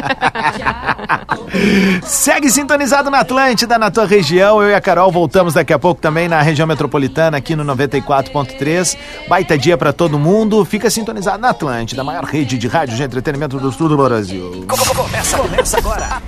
Segue 2.04 2.50
sintonizado 2.50 3.10
na 3.10 3.20
Atlântida, 3.20 3.78
na 3.78 3.92
tua 3.92 4.06
região. 4.06 4.62
Eu 4.62 4.70
e 4.70 4.76
a 4.76 4.82
Carol 4.82 5.12
voltamos 5.12 5.54
daqui 5.54 5.74
a 5.74 5.80
pouco 5.80 6.02
também 6.02 6.28
na 6.28 6.42
região 6.42 6.68
metropolitana, 6.68 7.38
aqui 7.38 7.56
no 7.56 7.64
94.3. 7.66 8.98
Baita 9.28 9.58
dia 9.58 9.78
pra 9.78 9.94
todo 9.94 10.20
mundo. 10.20 10.64
Fica 10.66 10.90
sintonizado 10.90 11.40
na 11.40 11.50
Atlântida, 11.50 12.02
a 12.02 12.06
maior 12.06 12.24
rede 12.24 12.58
de 12.58 12.68
rádio 12.68 12.96
de 12.96 13.04
entretenimento 13.04 13.60
do 13.60 13.72
sul 13.72 13.90
do 13.90 13.98
Brasil. 13.98 14.66
Começa, 14.68 15.38
começa 15.38 15.78
agora. 15.78 16.22